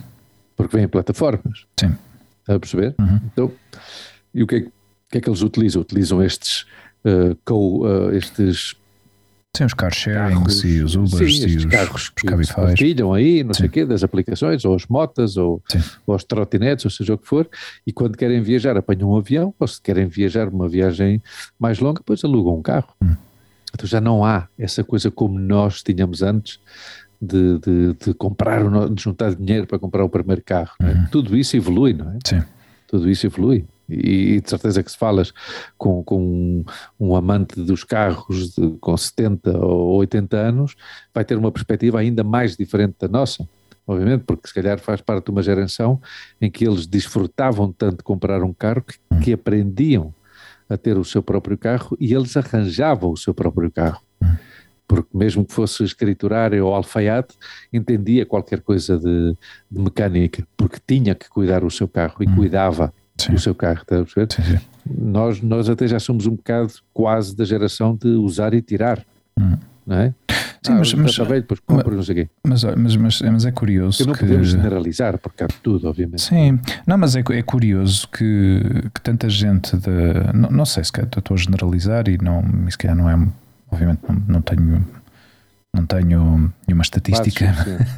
[0.55, 1.65] Porque vêm plataformas.
[1.79, 1.95] Sim.
[2.41, 2.95] Está a perceber?
[2.99, 3.19] Uhum.
[3.25, 3.51] Então,
[4.33, 4.61] e o que, é,
[5.09, 5.81] que é que eles utilizam?
[5.81, 6.65] Utilizam estes,
[7.05, 8.75] uh, co, uh, estes
[9.55, 13.53] Sim, os car sharings e os Ubers sim, e os carros que partilham aí, não
[13.53, 13.59] sim.
[13.59, 15.61] sei o quê, das aplicações, ou as motas, ou,
[16.07, 17.49] ou as trotinetes, ou seja o que for,
[17.85, 21.21] e quando querem viajar apanham um avião, ou se querem viajar uma viagem
[21.59, 22.93] mais longa, depois alugam um carro.
[23.03, 23.13] Hum.
[23.73, 26.57] Então já não há essa coisa como nós tínhamos antes
[27.21, 30.71] de, de, de comprar, de juntar dinheiro para comprar o primeiro carro.
[30.79, 30.85] É?
[30.85, 31.05] Uhum.
[31.11, 32.19] Tudo isso evolui, não é?
[32.25, 32.41] Sim.
[32.87, 33.65] Tudo isso evolui.
[33.91, 35.33] E, e de certeza que se falas
[35.77, 36.63] com, com um,
[36.99, 40.75] um amante dos carros de, com 70 ou 80 anos,
[41.13, 43.47] vai ter uma perspectiva ainda mais diferente da nossa
[43.87, 45.99] obviamente, porque se calhar faz parte de uma geração
[46.39, 50.13] em que eles desfrutavam tanto de comprar um carro que, que aprendiam
[50.69, 54.01] a ter o seu próprio carro e eles arranjavam o seu próprio carro.
[54.87, 57.35] Porque mesmo que fosse escriturário ou alfaiate,
[57.71, 59.35] entendia qualquer coisa de,
[59.69, 62.35] de mecânica, porque tinha que cuidar o seu carro e hum.
[62.35, 63.33] cuidava sim.
[63.33, 64.33] do seu carro, está a perceber?
[64.33, 64.65] Sim, sim.
[64.97, 69.03] Nós, nós até já somos um bocado quase da geração de usar e tirar,
[69.39, 69.57] hum.
[69.85, 70.13] não é?
[70.63, 72.29] Sim, ah, mas, mas, velho, depois compro, não sei quê.
[72.45, 73.97] Mas, mas, mas, mas é curioso.
[73.97, 74.19] Que não que...
[74.19, 76.21] podemos generalizar, porque há tudo, obviamente.
[76.21, 78.61] Sim, não, mas é, é curioso que,
[78.93, 79.75] que tanta gente.
[79.75, 79.89] De,
[80.35, 83.27] não, não sei se estou a generalizar e não, se calhar não é.
[83.71, 84.85] Obviamente não, não tenho
[85.73, 87.53] não tenho nenhuma estatística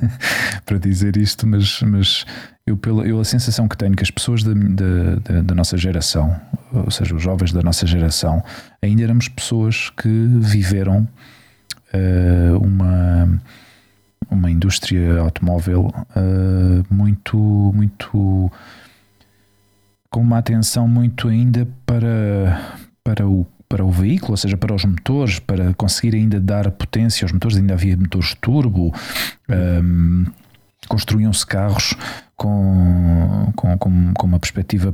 [0.65, 2.25] para dizer isto, mas, mas
[2.65, 6.39] eu, pela, eu a sensação que tenho que as pessoas da, da, da, nossa geração,
[6.71, 8.43] ou seja, os jovens da nossa geração,
[8.81, 11.07] ainda éramos pessoas que viveram
[11.93, 13.41] uh, uma,
[14.29, 18.51] uma indústria automóvel uh, muito, muito
[20.11, 24.85] com uma atenção muito ainda para, para o para o veículo, ou seja, para os
[24.85, 28.93] motores, para conseguir ainda dar potência aos motores, ainda havia motores turbo,
[29.49, 30.25] um,
[30.87, 31.95] construíam-se carros
[32.35, 34.93] com, com, com, uma perspectiva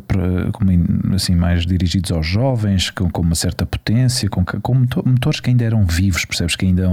[1.14, 4.74] assim, mais dirigidos aos jovens, com, com uma certa potência, com, com
[5.06, 6.56] motores que ainda eram vivos, percebes?
[6.56, 6.88] Que ainda,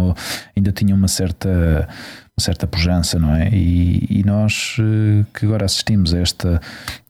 [0.57, 1.89] ainda tinham uma certa
[2.39, 3.49] certa pujança, não é?
[3.49, 6.61] E, e, nós eh, que agora assistimos a esta,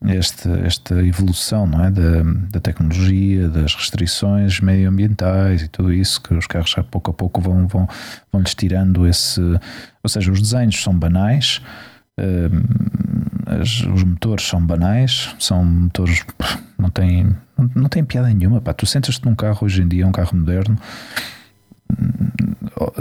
[0.06, 1.90] esta, esta evolução, não é?
[1.90, 7.14] Da, da tecnologia, das restrições medioambientais e tudo isso, que os carros já pouco a
[7.14, 7.88] pouco vão, vão,
[8.32, 9.40] vão lhes tirando esse.
[9.40, 11.60] Ou seja, os desenhos são banais.
[12.16, 12.50] Eh,
[13.46, 16.24] as, os motores são banais, são motores
[16.78, 18.60] não têm, não, não têm piada nenhuma.
[18.60, 18.72] Pá.
[18.72, 20.78] Tu sentas-te num carro hoje em dia, um carro moderno,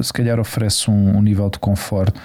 [0.01, 2.19] se calhar oferece um, um, nível de conforto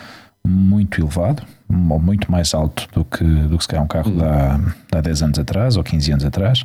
[0.46, 4.22] muito elevado, ou muito mais alto do que, do que se calhar um carro de
[4.22, 4.57] há,
[4.90, 6.64] de há 10 anos atrás ou 15 anos atrás,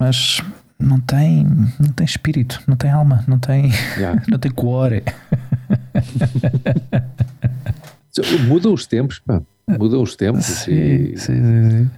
[0.00, 0.42] mas
[0.78, 1.46] não tem,
[1.78, 4.20] não tem espírito, não tem alma, não tem, yeah.
[4.28, 5.02] não tem cuore.
[8.46, 9.42] Mudam os tempos, pá.
[9.66, 10.44] mudam os tempos.
[10.44, 11.18] Sim, e...
[11.18, 11.90] sim, sim, sim.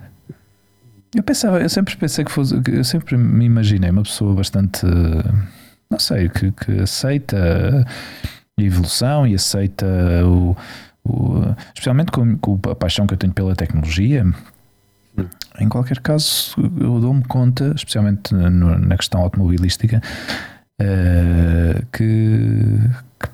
[1.15, 4.87] Eu pensava, eu sempre pensei que fosse, eu sempre me imaginei uma pessoa bastante
[5.91, 7.87] não sei, que, que aceita
[8.59, 9.87] a evolução e aceita
[10.25, 10.57] o,
[11.05, 14.25] o especialmente com, com, a paixão que eu tenho pela tecnologia.
[15.59, 20.03] Em qualquer caso, eu dou-me conta, especialmente no, na questão automobilística,
[20.81, 22.79] uh, que,
[23.19, 23.29] que,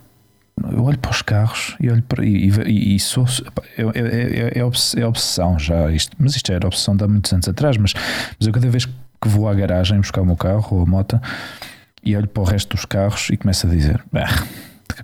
[0.70, 3.26] eu olho para os carros e olho para e, e, e sou
[3.76, 7.32] é, é, é, é, obsessão já isto, mas isto já era obsessão de há muitos
[7.32, 7.94] anos atrás, mas,
[8.38, 11.20] mas eu cada vez que vou à garagem buscar o meu carro ou a moto
[12.02, 14.44] e olho para o resto dos carros e começo a dizer: ah,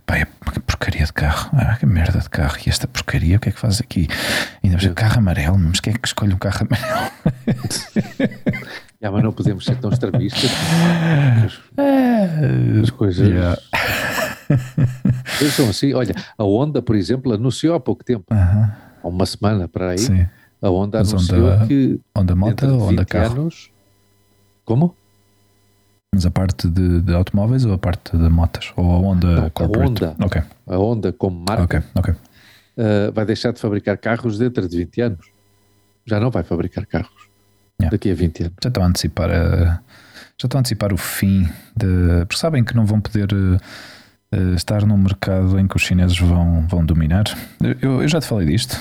[0.05, 3.41] pá, é que porcaria de carro, ah, que merda de carro, e esta porcaria, o
[3.41, 4.09] que é que faz aqui?
[4.63, 7.11] Ainda mais carro amarelo, mas quem é que escolhe um carro amarelo?
[9.01, 10.51] yeah, mas não podemos ser tão extremistas.
[12.83, 13.29] As coisas.
[13.29, 13.57] Yeah.
[15.55, 18.73] são assim, olha, a Honda, por exemplo, anunciou há pouco tempo, uh -huh.
[19.05, 20.27] há uma semana para aí, Sim.
[20.61, 22.01] a Honda mas anunciou Honda, que.
[22.17, 23.43] Honda moto ou Honda carro?
[23.43, 23.71] Anos,
[24.65, 24.97] como?
[26.15, 28.73] Mas a parte de, de, automóveis ou a parte de motas?
[28.77, 30.05] Ou a Honda Não, Corporate?
[30.05, 30.43] A Honda, okay.
[30.67, 32.15] a Honda como marca okay, okay.
[32.77, 35.27] Uh, vai deixar de fabricar carros dentro de 20 anos.
[36.07, 37.29] Já não vai fabricar carros
[37.81, 37.91] yeah.
[37.91, 38.55] daqui a 20 anos.
[38.63, 39.81] Já estão a antecipar, a,
[40.39, 42.25] já estão a antecipar o fim de.
[42.27, 43.33] Porque sabem que não vão poder.
[43.33, 43.59] Uh,
[44.55, 47.25] estar num mercado em que os chineses vão, vão dominar.
[47.81, 48.79] Eu, eu já te falei disto,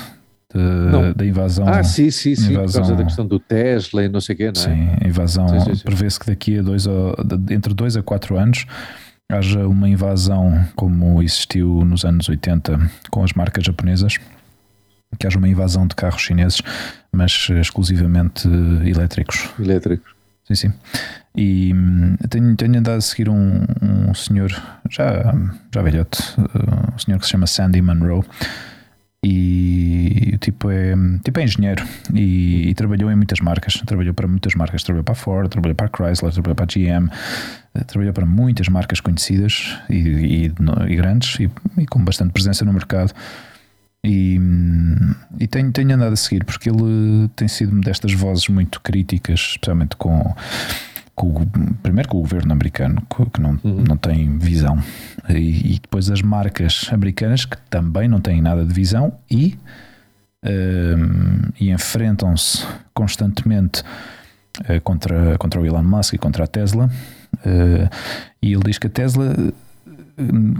[1.14, 1.68] da invasão.
[1.68, 4.38] Ah, sim, sim, sim, invasão, por causa da questão do Tesla e não sei o
[4.38, 4.64] quê, não é?
[4.64, 5.46] Sim, a invasão.
[5.84, 6.86] Prevê-se que daqui a dois,
[7.50, 8.66] entre dois a quatro anos
[9.30, 14.16] haja uma invasão como existiu nos anos 80 com as marcas japonesas,
[15.18, 16.62] que haja uma invasão de carros chineses,
[17.12, 18.48] mas exclusivamente
[18.86, 19.50] elétricos.
[19.58, 20.12] Elétricos.
[20.44, 20.72] Sim, sim.
[21.36, 24.50] E hum, tenho, tenho andado a seguir um, um senhor,
[24.88, 25.34] já,
[25.72, 28.24] já velhote, uh, um senhor que se chama Sandy Monroe
[29.30, 33.74] e tipo é, tipo é engenheiro e, e, trabalhou em muitas marcas.
[33.84, 34.82] Trabalhou para muitas marcas.
[34.82, 37.10] Trabalhou para a Ford, trabalhou para a Chrysler, trabalhou para a GM,
[37.74, 42.72] eh, trabalhou para muitas marcas conhecidas e, e, e grandes e, com bastante presença no
[42.72, 43.12] mercado.
[44.02, 44.40] E,
[45.38, 49.96] e tenho, tenho andado a seguir porque ele tem sido destas vozes muito críticas, especialmente
[49.96, 50.34] com
[51.18, 51.44] com,
[51.82, 53.02] primeiro com o governo americano,
[53.32, 53.84] que não, uhum.
[53.86, 54.78] não tem visão,
[55.28, 59.58] e, e, depois as marcas americanas que também não têm nada de visão e,
[60.44, 63.82] um, e enfrentam-se constantemente
[64.60, 66.88] uh, contra, contra o Elon Musk e contra a Tesla.
[67.44, 67.90] Uh,
[68.40, 69.34] e ele diz que a Tesla,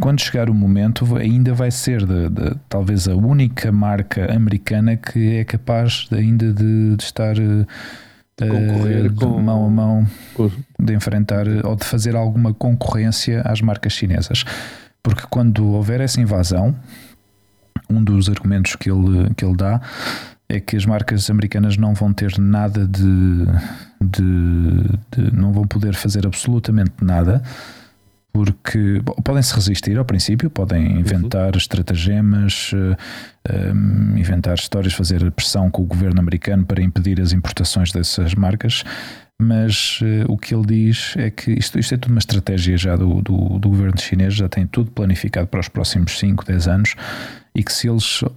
[0.00, 5.36] quando chegar o momento, ainda vai ser de, de, talvez a única marca americana que
[5.36, 7.36] é capaz ainda de, de estar.
[8.38, 10.50] De concorrer uh, com, mão a mão, com...
[10.78, 14.44] de enfrentar ou de fazer alguma concorrência às marcas chinesas.
[15.02, 16.74] Porque quando houver essa invasão,
[17.90, 19.80] um dos argumentos que ele, que ele dá
[20.48, 23.46] é que as marcas americanas não vão ter nada de,
[24.00, 27.42] de, de não vão poder fazer absolutamente nada
[28.32, 31.00] porque podem se resistir ao princípio, podem uhum.
[31.00, 31.58] inventar uhum.
[31.58, 32.92] estratagemas, um,
[33.48, 38.84] eh, inventar histórias, fazer pressão com o governo americano para impedir as importações dessas marcas.
[39.40, 42.96] Mas uh, o que ele diz é que isto, isto é tudo uma estratégia já
[42.96, 46.94] do, do, do, governo chinês, já tem tudo planificado para os próximos 5, 10 anos
[47.54, 48.28] e que se eles, uh,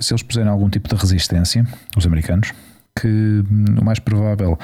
[0.00, 1.64] se eles puserem algum tipo de resistência,
[1.96, 2.52] os americanos,
[3.00, 4.58] que hum, o mais provável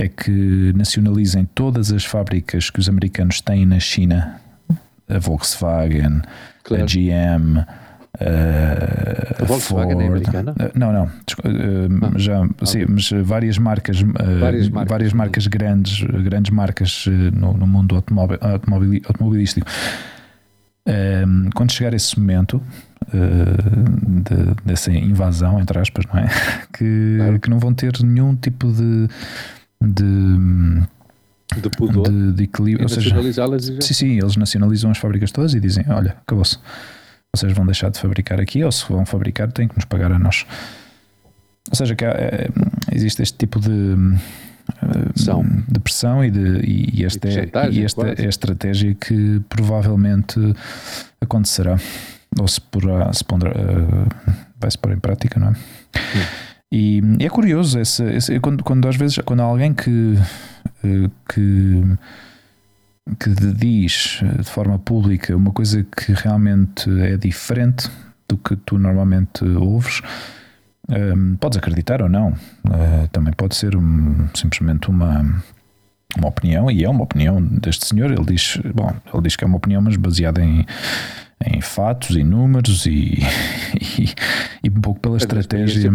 [0.00, 4.40] é que nacionalizem todas as fábricas que os americanos têm na China,
[5.08, 6.22] a Volkswagen,
[6.64, 6.84] claro.
[6.84, 7.58] a GM,
[8.18, 10.02] a, a Volkswagen Ford.
[10.02, 10.54] é americana?
[10.74, 11.04] Não, não.
[11.04, 14.00] Ah, já, ah, sim, mas várias marcas,
[14.40, 18.38] várias marcas, várias marcas grandes, grandes marcas no, no mundo automobil,
[19.06, 19.66] automobilístico.
[21.54, 22.62] Quando chegar esse momento,
[23.12, 26.28] de, dessa invasão, entre aspas, não é?
[26.72, 27.40] Que, claro.
[27.40, 29.06] que não vão ter nenhum tipo de
[29.82, 30.82] de
[31.58, 32.84] de pudor de, de equilíbrio.
[32.84, 33.14] Ou seja,
[33.80, 36.58] sim, sim, eles nacionalizam as fábricas todas e dizem: Olha, acabou-se.
[37.34, 40.18] Vocês vão deixar de fabricar aqui, ou se vão fabricar, têm que nos pagar a
[40.18, 40.44] nós.
[41.68, 42.48] Ou seja, que há, é,
[42.92, 43.96] existe este tipo de,
[45.14, 45.44] São.
[45.68, 50.40] de pressão e, de, e, esta, é, e esta é a estratégia que provavelmente
[51.20, 51.78] acontecerá,
[52.38, 55.54] ou se, porá, se pondrá, uh, vai se pôr em prática, não é?
[55.54, 56.49] Sim.
[56.72, 60.14] E, é curioso esse, esse, quando, quando às vezes quando há alguém que,
[60.84, 61.96] eh, que,
[63.18, 67.90] que diz de forma pública uma coisa que realmente é diferente
[68.28, 70.00] do que tu normalmente ouves,
[70.88, 72.28] um, ehm, podes acreditar ou não.
[72.28, 75.42] Uh, também pode ser um, simplesmente uma,
[76.16, 78.12] uma opinião, e é uma opinião deste senhor.
[78.12, 80.64] Ele diz, bom, ele diz que é uma opinião, mas baseada em
[81.46, 83.18] em fatos e números e,
[83.80, 84.14] e,
[84.62, 85.88] e, um pouco pela estratégia e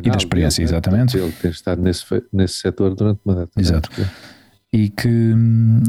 [0.00, 1.16] da experiência, dele, exatamente.
[1.16, 3.50] Ele tem estado nesse, nesse setor durante uma data.
[3.56, 3.90] Exato.
[4.72, 5.34] E que,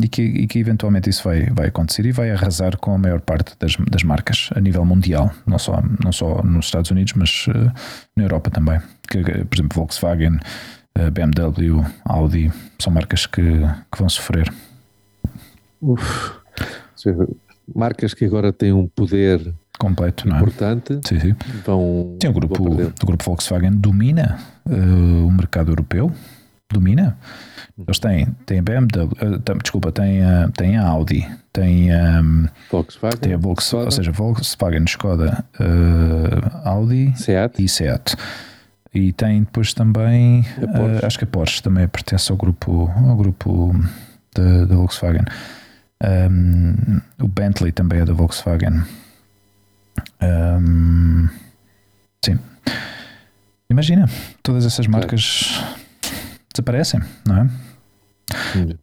[0.02, 3.22] e, que, e que eventualmente isso vai, vai acontecer e vai arrasar com a maior
[3.22, 7.48] parte das, das marcas a nível mundial, não só, não só nos Estados Unidos, mas
[7.48, 7.72] uh,
[8.16, 8.82] na Europa também.
[9.08, 10.40] Que, por exemplo, Volkswagen, uh,
[10.96, 14.52] eh, BMW, Audi, são marcas que, que vão sofrer.
[15.82, 16.44] Uf
[17.74, 21.36] marcas que agora têm um poder completo, importante, sim, sim.
[21.66, 22.18] vão.
[22.22, 26.12] Sim, o grupo, o grupo Volkswagen domina uh, o mercado europeu,
[26.72, 27.18] domina.
[27.78, 33.34] Eles têm, têm BMW, uh, desculpa, têm, uh, têm a Audi, têm, um, Volkswagen, tem
[33.34, 37.62] a Volkswagen, ou seja, Volkswagen, Skoda, uh, Audi Seat.
[37.62, 38.16] e Seat.
[38.94, 40.46] E tem depois também,
[41.04, 43.76] acho que a Porsche também pertence ao grupo, ao grupo
[44.36, 45.24] da Volkswagen.
[46.04, 48.84] Um, o Bentley também é da Volkswagen.
[50.22, 51.30] Um,
[52.24, 52.38] sim.
[53.70, 54.10] Imagina,
[54.42, 55.64] todas essas marcas
[56.54, 57.50] desaparecem, não é?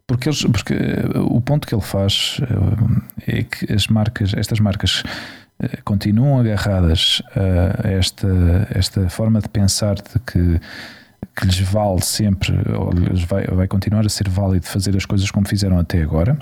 [0.07, 0.75] Porque, eles, porque
[1.15, 2.39] o ponto que ele faz
[3.27, 5.03] eh, é que as marcas, estas marcas
[5.59, 7.21] eh, continuam agarradas
[7.83, 10.59] a esta, esta forma de pensar de que,
[11.35, 15.29] que lhes vale sempre, ou lhes vai, vai continuar a ser válido fazer as coisas
[15.31, 16.37] como fizeram até agora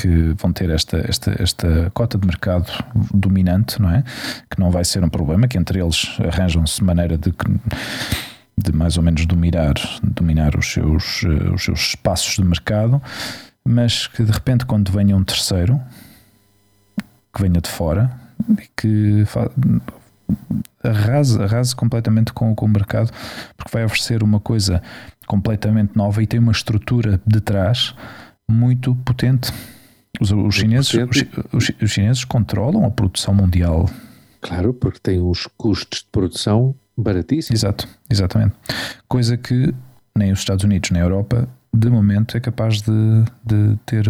[0.00, 2.72] que vão ter esta, esta, esta cota de mercado
[3.12, 4.02] dominante, não é?
[4.48, 7.34] Que não vai ser um problema, que entre eles arranjam-se maneira de,
[8.56, 13.02] de mais ou menos dominar, dominar os, seus, eh, os seus espaços de mercado,
[13.62, 15.78] mas que de repente, quando venha um terceiro
[17.34, 18.10] que venha de fora
[18.58, 19.24] e que
[20.82, 23.10] arrase, arrase completamente com, com o mercado,
[23.54, 24.82] porque vai oferecer uma coisa
[25.26, 27.94] completamente nova e tem uma estrutura de trás
[28.48, 29.52] muito potente.
[30.20, 30.92] Os, os chineses,
[31.52, 33.88] os, os, chineses controlam a produção mundial.
[34.40, 37.62] Claro, porque têm os custos de produção baratíssimos.
[37.62, 38.54] Exato, exatamente.
[39.08, 39.74] Coisa que
[40.14, 44.04] nem os Estados Unidos nem a Europa, de momento, é capaz de, de ter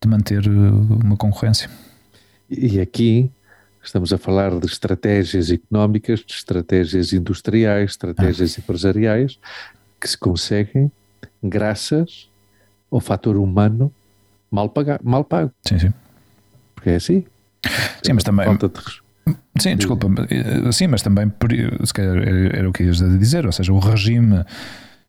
[0.00, 1.68] de manter uma concorrência.
[2.48, 3.30] E aqui
[3.82, 8.60] estamos a falar de estratégias económicas, de estratégias industriais, estratégias ah.
[8.60, 9.38] empresariais
[10.00, 10.90] que se conseguem
[11.42, 12.30] graças
[12.90, 13.92] ao fator humano
[14.50, 15.50] mal, pagar, mal pago.
[15.62, 15.92] Sim, sim.
[16.74, 17.24] Porque é assim.
[18.02, 18.46] Sim, mas também.
[18.56, 18.70] De...
[19.60, 21.30] Sim, desculpa, eh, sim, mas também
[21.84, 24.44] se calhar era o que ias dizer, ou seja, o regime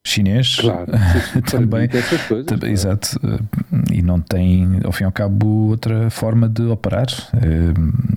[0.05, 0.91] chinês claro,
[1.49, 2.67] também, coisas, também claro.
[2.67, 7.73] exato, eh, e não tem, ao fim e ao cabo, outra forma de operar, eh,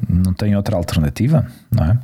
[0.09, 1.99] não tem outra alternativa, não é?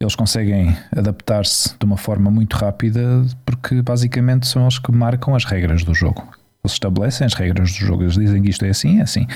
[0.00, 5.44] eles conseguem adaptar-se de uma forma muito rápida porque basicamente são eles que marcam as
[5.44, 6.26] regras do jogo.
[6.64, 9.26] Eles estabelecem as regras do jogo, eles dizem que isto é assim, é assim.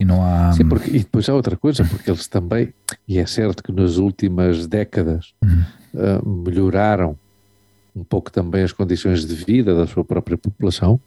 [0.00, 0.52] E não há.
[0.52, 2.74] Sim, porque, e depois há outra coisa, porque eles também,
[3.08, 5.64] e é certo que nas últimas décadas uhum.
[5.94, 7.18] uh, melhoraram
[7.94, 11.00] um pouco também as condições de vida da sua própria população,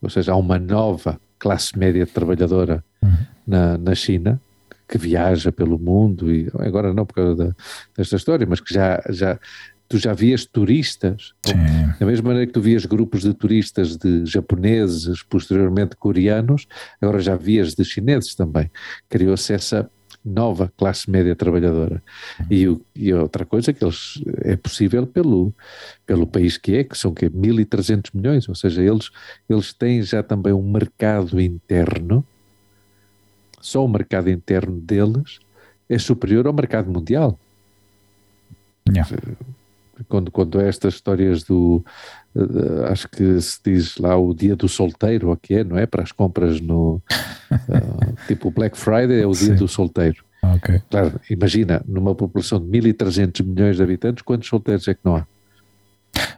[0.00, 3.16] ou seja, há uma nova classe média trabalhadora uhum.
[3.46, 4.40] na, na China
[4.88, 7.54] que viaja pelo mundo e agora não por causa da,
[7.96, 9.38] desta história, mas que já, já
[9.88, 11.32] tu já vias turistas,
[11.98, 16.66] da mesma maneira que tu vias grupos de turistas de japoneses, posteriormente coreanos,
[17.00, 18.70] agora já vias de chineses também.
[19.08, 19.90] Criou-se essa
[20.24, 22.02] nova classe média trabalhadora.
[22.50, 25.54] E, e outra coisa que eles, é possível pelo,
[26.06, 29.10] pelo país que é, que são que 1.300 milhões, ou seja, eles,
[29.48, 32.24] eles têm já também um mercado interno,
[33.60, 35.38] só o mercado interno deles
[35.88, 37.38] é superior ao mercado mundial.
[38.88, 39.08] Yeah.
[40.06, 41.84] Quando, é estas histórias do,
[42.34, 45.86] uh, acho que se diz lá o dia do solteiro, o que é, não é?
[45.86, 47.02] Para as compras no,
[47.50, 49.56] uh, tipo Black Friday é o dia Sim.
[49.56, 50.24] do solteiro.
[50.56, 50.80] Okay.
[50.90, 55.26] Claro, imagina, numa população de 1.300 milhões de habitantes, quantos solteiros é que não há?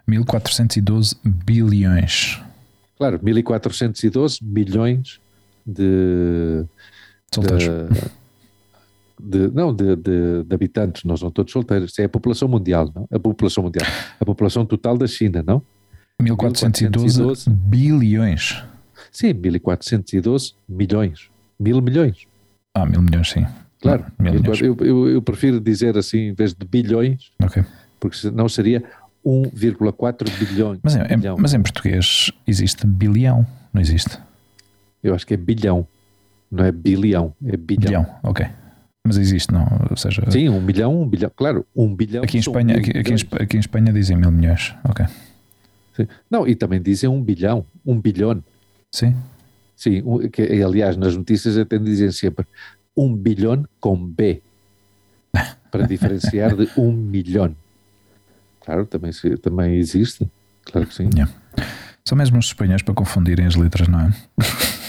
[0.09, 2.41] 1.412 bilhões.
[2.97, 5.21] Claro, 1.412 milhões
[5.67, 6.65] de,
[7.33, 7.65] solteiros.
[7.65, 8.11] De,
[9.23, 11.99] de, não, de, de, de, habitantes, não são todos solteiros.
[11.99, 13.07] É a população mundial, não?
[13.11, 13.87] A população mundial.
[14.19, 15.63] A população total da China, não?
[16.21, 18.63] 1412, 1412 bilhões.
[19.11, 21.31] Sim, 1412 milhões.
[21.59, 22.27] Mil milhões.
[22.75, 23.47] Ah, mil milhões, sim.
[23.81, 24.05] Claro,
[24.63, 27.65] eu, eu, eu, prefiro dizer assim, em vez de bilhões, okay.
[27.99, 28.85] porque senão seria
[29.25, 30.81] 1,4 bilhões.
[30.83, 31.37] Mas, em, bilhão.
[31.39, 34.19] mas em português existe bilhão, não existe?
[35.03, 35.87] Eu acho que é bilhão,
[36.53, 38.03] não é bilhão, é bilhão.
[38.03, 38.47] Bilhão, ok.
[39.07, 39.67] Mas existe, não?
[39.91, 42.23] Ou seja, Sim, um bilhão, um bilhão, claro, um bilhão.
[42.23, 45.07] Aqui em Espanha, aqui, aqui, em, aqui em Espanha dizem mil milhões, ok.
[45.97, 46.07] Sim.
[46.31, 48.43] Não, e também dizem um bilhão, um bilhão.
[48.93, 49.17] Sim.
[49.75, 52.47] Sim, que, aliás, nas notícias até dizem sempre
[52.97, 54.43] um bilhão com B,
[55.71, 57.55] para diferenciar de um milhão.
[58.61, 60.31] Claro, também, também existe,
[60.65, 61.09] claro que sim.
[61.15, 61.33] Yeah.
[62.05, 64.11] São mesmo os espanhóis para confundirem as letras, não é?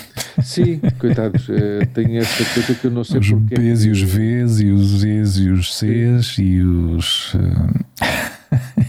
[0.44, 3.56] Sim, coitados, é, tem essa coisa que eu não sei os porque.
[3.56, 6.44] Os Bs e os Vs e os Zs e os Cs sim.
[6.44, 7.34] e os.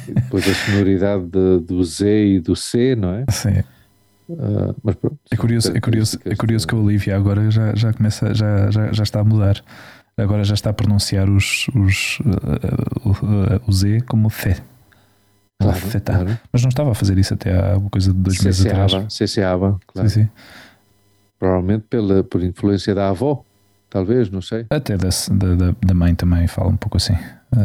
[0.08, 3.24] E depois a sonoridade de, do Z e do C, não é?
[3.30, 3.62] Sim.
[4.28, 7.92] Uh, mas pronto, é curioso, é curioso, é curioso que a Olivia agora já, já
[7.92, 9.62] começa, já, já, já está a mudar.
[10.16, 14.58] Agora já está a pronunciar os, os, uh, uh, o Z como Fé.
[15.58, 18.66] Claro, claro, Mas não estava a fazer isso até há uma coisa de dois meses
[18.66, 18.92] atrás.
[19.14, 20.08] CCAva, claro.
[20.08, 20.28] Sim, sim.
[21.42, 23.44] Provavelmente pela, por influência da avó,
[23.90, 24.64] talvez, não sei.
[24.70, 27.16] Até da, da, da mãe também fala um pouco assim.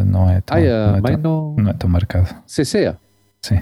[0.07, 1.55] Não é tão, ah, a não é tão, não...
[1.63, 2.27] não é tão marcado.
[2.47, 2.97] CCA?
[3.39, 3.61] Sim.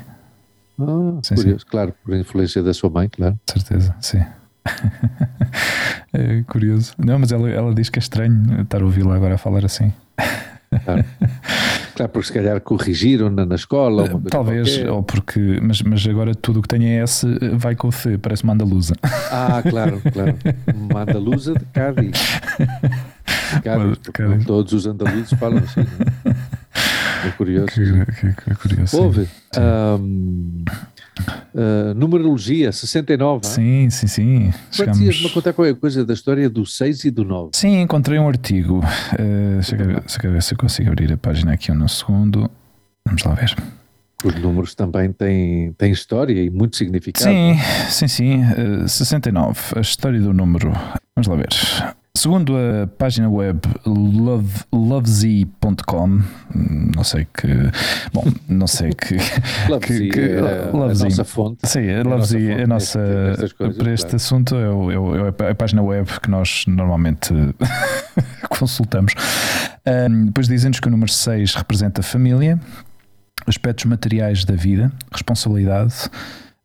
[0.80, 1.66] Ah, sim, curioso, sim.
[1.70, 3.38] claro, por influência da sua mãe, claro.
[3.46, 4.24] Certeza, sim.
[6.14, 6.94] é curioso.
[6.98, 9.92] Não, mas ela, ela diz que é estranho estar a ouvi-la agora a falar assim.
[10.84, 11.06] Claro.
[11.96, 14.10] claro, porque se calhar corrigiram-na na escola.
[14.30, 17.92] Talvez, ou porque, mas, mas agora tudo o que tem é S vai com o
[17.92, 18.96] C, parece uma andaluza.
[19.32, 20.38] Ah, claro, claro.
[20.76, 22.40] Uma andaluza de Cádiz.
[23.54, 24.46] De Cádiz, Cádiz.
[24.46, 25.82] Todos os andaluzes falam assim.
[26.26, 27.28] Não é?
[27.28, 27.68] É curioso.
[27.68, 29.02] Que, que, que curioso.
[29.02, 29.28] Houve.
[29.58, 30.64] Um,
[31.20, 33.46] uh, numerologia 69.
[33.46, 34.54] Sim, sim, sim.
[34.72, 35.32] Chegamos...
[35.32, 37.52] Contar qualquer coisa da história do 6 e do 9.
[37.54, 38.80] Sim, encontrei um artigo.
[38.80, 41.88] Uh, deixa, eu ver, deixa eu ver se eu consigo abrir a página aqui um
[41.88, 42.50] segundo.
[43.06, 43.56] Vamos lá ver.
[44.24, 47.30] Os números também têm, têm história e muito significado.
[47.30, 47.58] Sim,
[47.90, 48.44] sim, sim.
[48.84, 49.60] Uh, 69.
[49.76, 50.72] A história do número.
[51.16, 51.96] Vamos lá ver.
[52.18, 56.22] Segundo a página web love, lovezy.com,
[56.96, 57.48] não sei que.
[58.14, 59.18] Bom, não sei que.
[59.86, 61.02] Que, que, é a, Lovezy.
[61.02, 61.68] a nossa fonte.
[61.68, 63.00] Sim, a Lovezy, a nossa.
[63.58, 64.16] Coisas, para este claro.
[64.16, 67.34] assunto é, é, é, a página web que nós normalmente
[68.50, 69.14] consultamos.
[69.86, 72.60] Um, depois dizem-nos que o número 6 representa a família,
[73.46, 76.10] aspectos materiais da vida, responsabilidade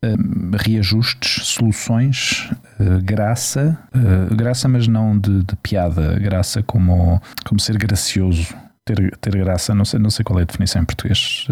[0.05, 7.61] uh, reajustes, soluções, uh, graça, uh, graça, mas não de, de, piada, graça como, como
[7.61, 8.55] ser gracioso.
[8.84, 11.46] Ter, ter graça, não sei, não sei qual é a definição em português,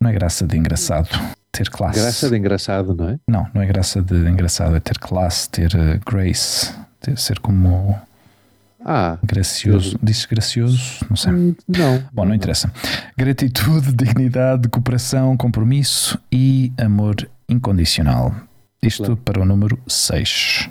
[0.00, 1.08] não é graça de engraçado,
[1.50, 2.00] ter classe.
[2.00, 3.18] Graça de engraçado, não é?
[3.28, 5.70] Não, não é graça de engraçado, é ter classe, ter
[6.06, 8.00] grace, ter, ser como
[8.84, 9.98] ah, gracioso.
[10.02, 11.04] Disse gracioso?
[11.10, 11.32] Não sei.
[11.32, 12.02] Hum, não.
[12.12, 12.72] Bom, não interessa.
[13.16, 17.16] Gratitude, dignidade, cooperação, compromisso e amor
[17.48, 18.34] incondicional.
[18.82, 19.16] Isto claro.
[19.18, 20.70] para o número 6.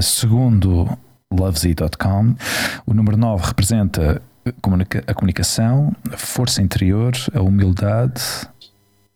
[0.00, 0.98] Segundo
[1.32, 2.34] lovezy.com,
[2.86, 4.22] o número 9 representa
[5.06, 8.22] a comunicação, a força interior, a humildade,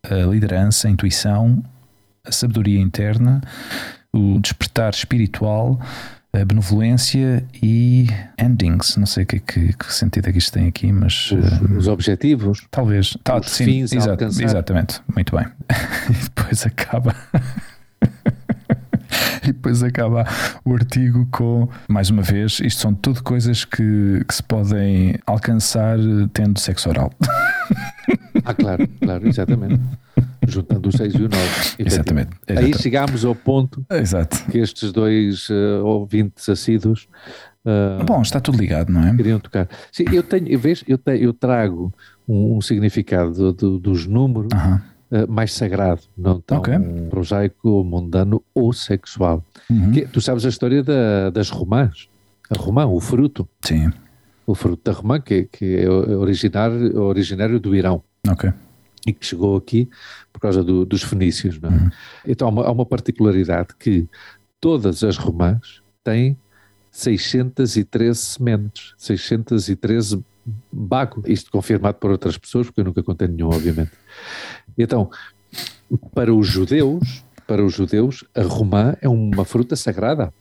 [0.05, 1.63] a liderança, a intuição,
[2.25, 3.41] a sabedoria interna,
[4.13, 5.81] o despertar espiritual,
[6.43, 8.07] benevolência e
[8.39, 8.97] endings.
[8.97, 11.31] Não sei que, que, que sentido é que isto tem aqui, mas.
[11.31, 12.67] Os, uh, os objetivos.
[12.71, 13.15] Talvez.
[13.23, 15.03] Tá, os sim, fins exato, exatamente.
[15.15, 15.45] Muito bem.
[16.09, 17.15] e depois acaba.
[19.43, 20.27] e depois acaba
[20.65, 25.99] o artigo com, mais uma vez, isto são tudo coisas que, que se podem alcançar
[26.33, 27.13] tendo sexo oral.
[28.45, 29.81] ah, claro, claro, exatamente.
[30.47, 31.37] Juntando o 6 e o 9.
[31.79, 32.75] Exatamente, exatamente.
[32.75, 34.45] Aí chegámos ao ponto Exato.
[34.51, 37.09] que estes dois uh, ouvintes assíduos
[37.65, 39.17] Uh, Bom, está tudo ligado, não é?
[39.17, 39.67] Queriam tocar.
[39.91, 41.93] Sim, eu tenho, vês, eu, tenho, eu trago
[42.29, 45.25] um, um significado do, do, dos números uh -huh.
[45.25, 46.79] uh, mais sagrado, não tão okay.
[47.09, 49.43] prosaico, mundano ou sexual.
[49.71, 49.93] -huh.
[49.95, 52.09] Que, tu sabes a história da, das romãs?
[52.51, 53.49] A romã, o fruto.
[53.63, 53.91] Sim.
[54.47, 58.03] O fruto da romã, que, que é originário, originário do Irão.
[58.29, 58.53] Ok.
[59.07, 59.89] E que chegou aqui
[60.33, 61.61] por causa do, dos fenícios.
[61.61, 61.73] Não é?
[61.73, 61.93] -huh.
[62.27, 64.09] Então há uma, há uma particularidade que
[64.61, 66.39] todas as romãs têm
[66.91, 70.25] 613 sementes, 613
[70.73, 71.23] bago.
[71.27, 73.93] Isto confirmado por outras pessoas, porque eu nunca contei nenhum, obviamente.
[74.79, 75.11] Então,
[76.15, 80.33] para os judeus, para os judeus, a romã é uma fruta sagrada,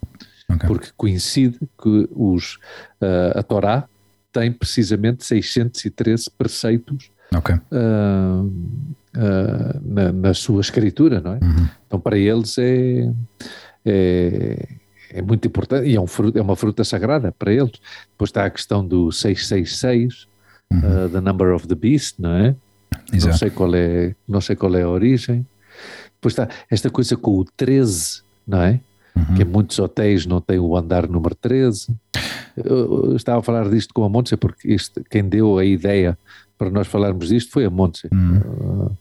[0.49, 0.67] okay.
[0.67, 2.55] porque coincide que os,
[3.01, 3.88] uh, a Torá
[4.31, 7.55] tem precisamente 613 preceitos okay.
[7.55, 8.45] uh,
[9.15, 11.39] uh, na, na, sua escritura, não é?
[11.41, 11.67] Uhum.
[11.88, 13.11] Então, para eles é,
[13.86, 14.67] é
[15.13, 17.73] é muito importante e é, um fruto, é uma fruta sagrada para eles.
[18.09, 20.27] Depois está a questão do 666,
[20.71, 20.79] uhum.
[20.79, 22.55] uh, the number of the beast, não é?
[23.13, 23.27] Exato.
[23.27, 25.45] Não sei qual é, não sei qual é a origem.
[26.15, 28.79] Depois está esta coisa com o 13, não é?
[29.15, 29.36] Uhum.
[29.36, 31.95] Que muitos hotéis não tem o andar número 13.
[32.57, 36.17] Eu, eu estava a falar disto com a Montse porque isto, quem deu a ideia
[36.58, 38.38] para nós falarmos disto foi a Montse, uhum.
[38.38, 38.97] uh,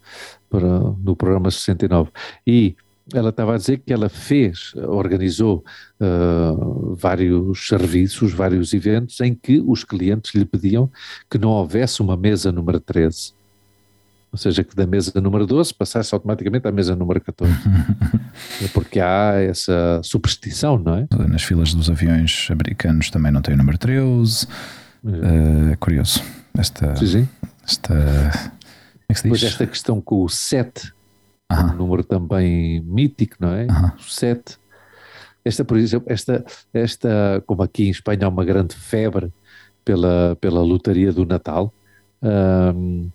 [0.48, 2.10] para, no programa 69.
[2.46, 2.74] E
[3.12, 5.64] ela estava a dizer que ela fez, organizou
[6.00, 10.90] uh, vários serviços, vários eventos em que os clientes lhe pediam
[11.30, 13.34] que não houvesse uma mesa número 13.
[14.32, 17.52] Ou seja, que da mesa número 12 passasse automaticamente à mesa número 14.
[18.72, 21.06] Porque há essa superstição, não é?
[21.28, 24.46] Nas filas dos aviões americanos também não tem o número 13.
[25.04, 26.22] É uh, curioso.
[26.56, 27.28] Esta, sim, sim.
[27.64, 27.94] esta,
[29.08, 29.22] é que?
[29.22, 30.92] Depois esta questão com o 7
[31.50, 31.72] Aham.
[31.72, 33.66] um número também mítico, não é?
[33.68, 33.92] Aham.
[33.98, 34.58] O 7.
[35.44, 39.32] Esta, por exemplo, esta, esta, como aqui em Espanha há uma grande febre
[39.84, 41.72] pela, pela lotaria do Natal,
[42.22, 43.10] hum,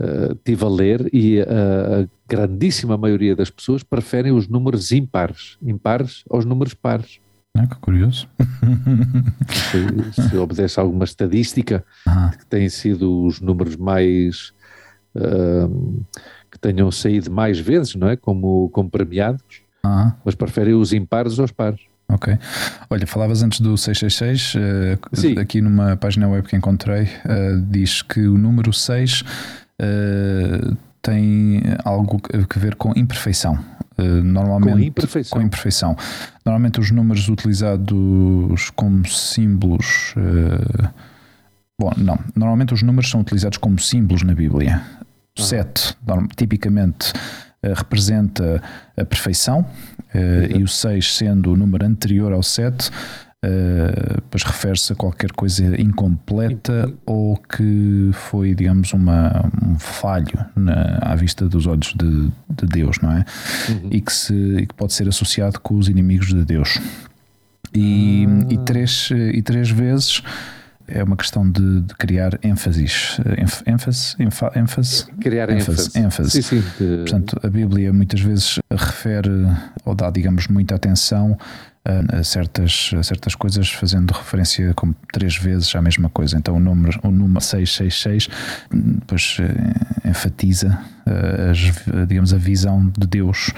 [0.00, 6.24] uh, tive a ler e a, grandíssima maioria das pessoas preferem os números impares, impares
[6.28, 7.20] aos números pares.
[7.58, 8.28] Ah, que curioso.
[10.12, 12.30] Se, se obedece a alguma estadística Aham.
[12.30, 14.52] que têm sido os números mais
[16.50, 18.16] que tenham saído mais vezes, não é?
[18.16, 19.42] Como, como premiados,
[19.84, 20.14] Aham.
[20.24, 21.80] mas preferem os impares aos pares.
[22.08, 22.38] Ok.
[22.88, 25.38] Olha, falavas antes do 666, eh, Sim.
[25.38, 29.24] aqui numa página web que encontrei, eh, diz que o número 6
[29.80, 30.60] eh,
[31.02, 33.58] tem algo a ver com imperfeição.
[33.98, 35.38] Eh, normalmente, Com imperfeição.
[35.38, 35.96] com imperfeição.
[36.44, 40.14] Normalmente os números utilizados como símbolos.
[40.16, 40.88] eh,
[41.80, 42.18] bom, não.
[42.34, 44.82] Normalmente os números são utilizados como símbolos na Bíblia.
[45.38, 45.44] O Ah.
[45.44, 47.12] 7, norm- tipicamente,
[47.62, 48.62] eh, representa
[48.96, 49.64] a perfeição,
[50.14, 50.60] Uhum.
[50.60, 52.90] e o 6 sendo o número anterior ao 7,
[53.48, 60.98] eh, pois refere-se a qualquer coisa incompleta ou que foi, digamos, uma, um falho na,
[61.00, 63.24] à vista dos olhos de, de Deus, não é?
[63.68, 63.88] Uhum.
[63.92, 66.80] E, que se, e que pode ser associado com os inimigos de Deus.
[67.74, 68.46] E, Ah.
[68.52, 70.22] e, três, e três vezes
[70.88, 73.18] é uma questão de, de criar ênfases.
[73.38, 74.14] Enf- ênfase?
[74.56, 75.06] Ênfase?
[75.20, 76.30] Criar ênfase, ênfase.
[76.42, 76.62] Sim, sim.
[77.02, 79.30] Portanto, a Bíblia muitas vezes refere
[79.84, 81.36] ou dá, digamos, muita atenção
[82.18, 86.36] a, certas, a certas coisas, fazendo referência como três vezes à mesma coisa.
[86.36, 88.28] Então, o número, o número 666
[88.72, 93.52] hum, depois eh, enfatiza, eh, as- digamos, a visão de Deus.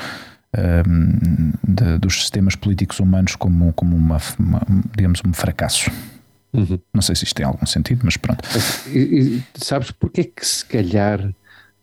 [0.87, 4.63] hum, de- dos sistemas políticos humanos como, como uma, uma-
[4.97, 5.91] digamos, um fracasso.
[6.55, 6.79] Uhum.
[6.95, 8.43] Não sei se isto tem algum sentido, mas pronto.
[8.89, 11.21] E, e sabes porque é que se calhar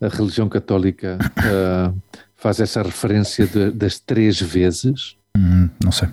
[0.02, 1.93] a religião católica ah,
[2.36, 5.16] faz essa referência de- das três vezes?
[5.36, 6.09] Hum, não sei.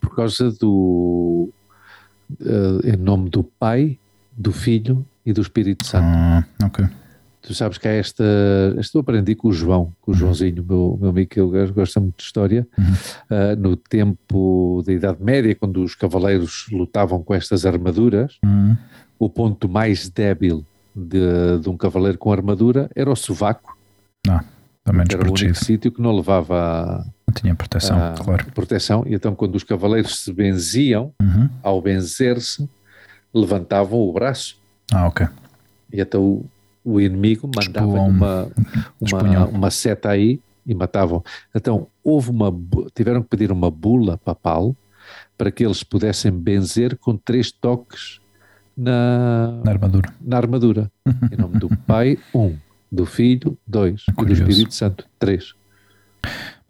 [0.00, 1.48] Por causa do.
[2.42, 3.98] ah, em nome do Pai,
[4.36, 6.04] do Filho e do Espírito Santo.
[6.06, 6.86] Ah, ok.
[7.42, 8.24] Tu sabes que há esta.
[8.78, 11.98] Esta eu aprendi com o João, com o Joãozinho, meu, meu amigo, que ele gosta
[11.98, 12.66] muito de história.
[12.78, 12.94] Uhum.
[13.30, 18.76] Ah, no tempo da Idade Média, quando os cavaleiros lutavam com estas armaduras, Hum,
[19.18, 20.64] o ponto mais débil
[20.94, 23.76] de, de um cavaleiro com armadura era o sovaco.
[24.26, 24.40] Não,
[24.84, 28.44] também Era o único sítio que não levava Não tinha proteção, a claro.
[28.52, 29.04] proteção.
[29.06, 31.48] E então, quando os cavaleiros se benziam, Uhum.
[31.62, 32.68] ao benzer-se,
[33.32, 34.56] levantavam o braço.
[34.92, 35.28] Ah, ok.
[35.92, 36.46] E então o,
[36.84, 38.48] o inimigo mandava uma,
[39.00, 41.22] uma, uma seta aí e matavam.
[41.54, 42.52] Então houve uma,
[42.94, 44.74] tiveram que pedir uma bula papal
[45.38, 48.20] para que eles pudessem benzer com três toques
[48.76, 50.12] na, Na armadura.
[50.20, 50.90] na armadura.
[51.32, 52.56] Em nome do Pai, um.
[52.90, 54.02] Do Filho, dois.
[54.08, 54.32] E do.
[54.32, 55.54] Espírito Santo, três.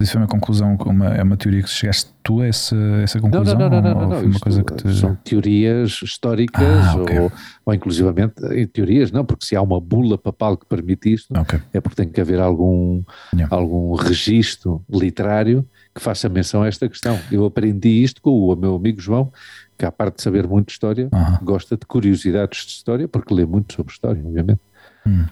[0.01, 3.31] Isso foi uma conclusão, uma, é uma teoria que chegaste tu a essa, essa Não,
[3.31, 3.59] conclusão?
[3.59, 4.19] não, não, não, ou não, não.
[4.19, 4.95] foi uma coisa que te...
[4.95, 7.19] São teorias históricas Ah, ok.
[7.19, 7.33] ou,
[7.67, 11.61] ou inclusivamente em teorias, não, porque se há uma bula papal que permite isto, Ok.
[11.73, 13.03] é porque tem que haver algum,
[13.35, 13.55] Yeah.
[13.55, 17.19] algum registro literário que faça menção a esta questão.
[17.31, 19.31] Eu aprendi isto com o meu amigo João,
[19.77, 21.39] que à parte de saber muito de história, Aham.
[21.43, 24.61] gosta de curiosidades de história, porque lê muito sobre história, obviamente.
[25.07, 25.25] Hum.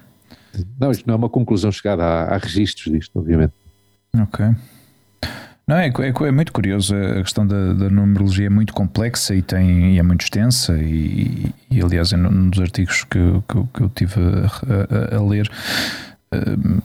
[0.80, 3.52] Não, isto não é uma conclusão chegada, há, há registros disto, obviamente.
[4.22, 4.46] Ok.
[5.66, 6.94] Não, é, é, é muito curioso.
[6.96, 10.78] A questão da, da numerologia é muito complexa e, tem, e é muito extensa.
[10.78, 15.16] E, e, aliás, em um dos artigos que, eu- que, que eu tive a, a-
[15.18, 15.50] a ler,
[16.32, 16.78] hum,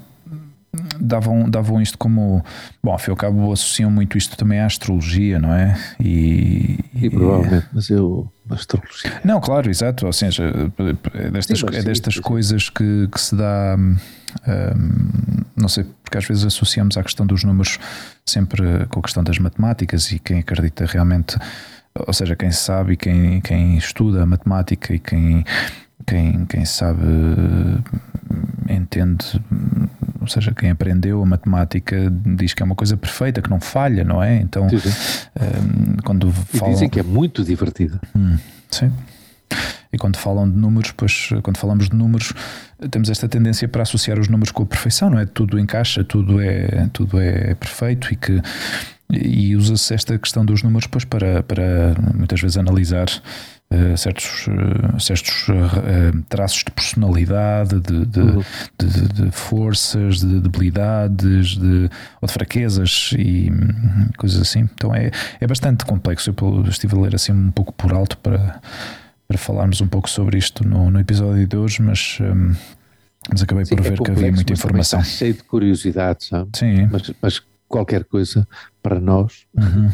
[0.99, 2.43] davam, davam isto como.
[2.83, 5.77] Bom, ao e cabo, associam muito isto também à astrologia, não é?
[5.97, 9.21] E, E provavelmente, mas eu, astrologia.
[9.23, 10.05] Não, claro, exato.
[10.05, 10.43] Ou seja,
[11.13, 12.27] é destas, Sim, mas é sim, destas sim, sim.
[12.27, 13.77] coisas que, que se dá.
[15.55, 17.79] Não sei, porque às vezes associamos à questão dos números
[18.25, 21.37] sempre com a questão das matemáticas e quem acredita realmente,
[22.07, 25.45] ou seja, quem sabe e quem, quem estuda a matemática e quem,
[26.05, 27.01] quem, quem sabe,
[28.69, 29.41] entende,
[30.19, 34.03] ou seja, quem aprendeu a matemática diz que é uma coisa perfeita, que não falha,
[34.03, 34.37] não é?
[34.37, 34.67] Então,
[36.03, 36.73] quando E falam.
[36.73, 37.99] dizem que é muito divertida.
[38.15, 38.37] Hum,
[38.69, 38.91] sim.
[39.93, 42.33] E quando falam de números, pois quando falamos de números,
[42.89, 45.25] temos esta tendência para associar os números com a perfeição, não é?
[45.25, 48.41] Tudo encaixa, tudo é, tudo é perfeito e que
[49.11, 53.05] e usa-se esta questão dos números pois para, para muitas vezes analisar
[53.69, 58.43] eh, certos, eh, certos eh, traços de personalidade, de, de, Uhum.
[58.79, 61.89] de, de- forças, de debilidades, de,
[62.21, 63.51] ou de fraquezas e
[64.17, 64.61] coisas assim.
[64.73, 66.33] Então é, é bastante complexo.
[66.41, 68.59] Eu estive a ler assim um pouco por alto para,
[69.27, 72.53] para falarmos um pouco sobre isto no, no episódio de hoje, mas, hum,
[73.31, 74.99] mas acabei Sim, por é ver que complexo, havia muita informação.
[74.99, 76.49] Está cheio de curiosidades, sabe?
[76.55, 76.87] Sim.
[76.91, 78.47] Mas, mas qualquer coisa
[78.81, 79.89] para nós, Uhum.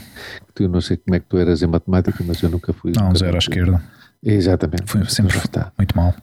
[0.53, 2.91] tu não sei como é que tu eras em matemática, mas eu nunca fui.
[2.95, 3.81] Não, zero à esquerda.
[4.21, 4.83] Exatamente.
[4.85, 5.71] Foi sempre está.
[5.77, 6.13] muito mal.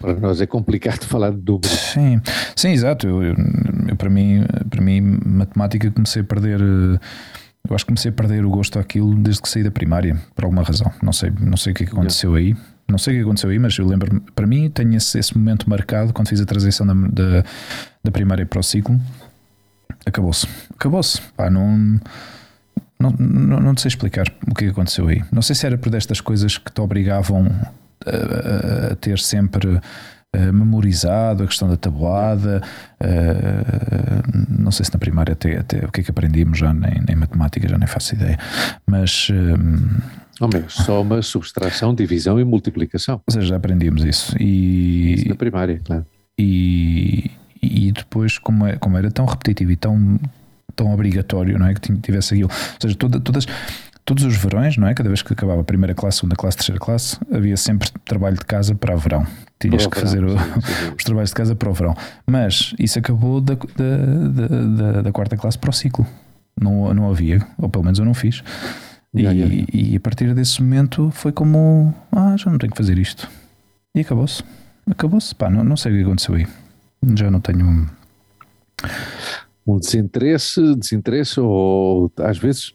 [0.00, 1.70] Para nós é complicado falar de números.
[1.70, 2.20] Sim,
[2.56, 3.06] sim, exato.
[3.06, 3.36] Eu, eu-
[3.96, 6.60] para, mim, para mim, matemática comecei a perder.
[6.60, 6.98] eh,
[7.68, 10.44] Eu acho que comecei a perder o gosto àquilo desde que saí da primária, por
[10.44, 10.90] alguma razão.
[11.02, 12.56] Não sei, não sei o que é que aconteceu aí.
[12.88, 15.68] Não sei o que aconteceu aí, mas eu lembro para mim, tenho esse, esse momento
[15.68, 17.44] marcado quando fiz a transição da, da,
[18.04, 19.00] da primária para o ciclo.
[20.04, 20.46] Acabou-se.
[20.74, 21.20] Acabou-se.
[21.36, 21.98] Pá, não,
[22.98, 25.22] não, não, não te sei explicar o que é que aconteceu aí.
[25.32, 27.46] Não sei se era por destas coisas que te obrigavam
[28.06, 29.80] a, a- a ter sempre
[30.34, 32.62] eh, memorizado a questão da tabuada.
[33.00, 37.00] eh, não sei se na primária até, até o que é que aprendíamos já nem,
[37.06, 38.38] nem matemática, já nem faço ideia.
[38.86, 43.22] Mas, eh, Oh, meu, soma, subtração, divisão e multiplicação.
[43.26, 44.36] ou seja, já aprendíamos isso.
[44.38, 46.04] E, Isso na primária, claro.
[46.38, 47.30] e,
[47.62, 50.20] e depois, como, é, como era tão repetitivo e tão,
[50.74, 51.72] tão obrigatório, não é?
[51.72, 52.50] Que tivesse aquilo.
[52.52, 53.46] Ou seja, toda- todas,
[54.06, 54.94] todos os verões, não é?
[54.94, 58.46] Cada vez que acabava a primeira classe, segunda classe, terceira classe, havia sempre trabalho de
[58.46, 59.26] casa para o verão.
[59.60, 60.34] Tinhas que fazer o-
[60.96, 61.94] os trabalhos de casa para o verão.
[62.26, 64.46] Mas isso acabou da, da,
[64.92, 66.06] da, da- quarta classe para o ciclo.
[66.58, 68.42] Não, não havia, ou pelo menos eu não fiz.
[69.14, 73.28] E, e a partir desse momento foi como: ah, já não tenho que fazer isto.
[73.94, 74.42] E acabou-se.
[74.90, 75.34] Acabou-se.
[75.34, 76.46] Pá, não, não sei o que aconteceu aí.
[77.16, 77.88] Já não tenho.
[79.66, 82.72] Um desinteresse, desinteresse, ou às vezes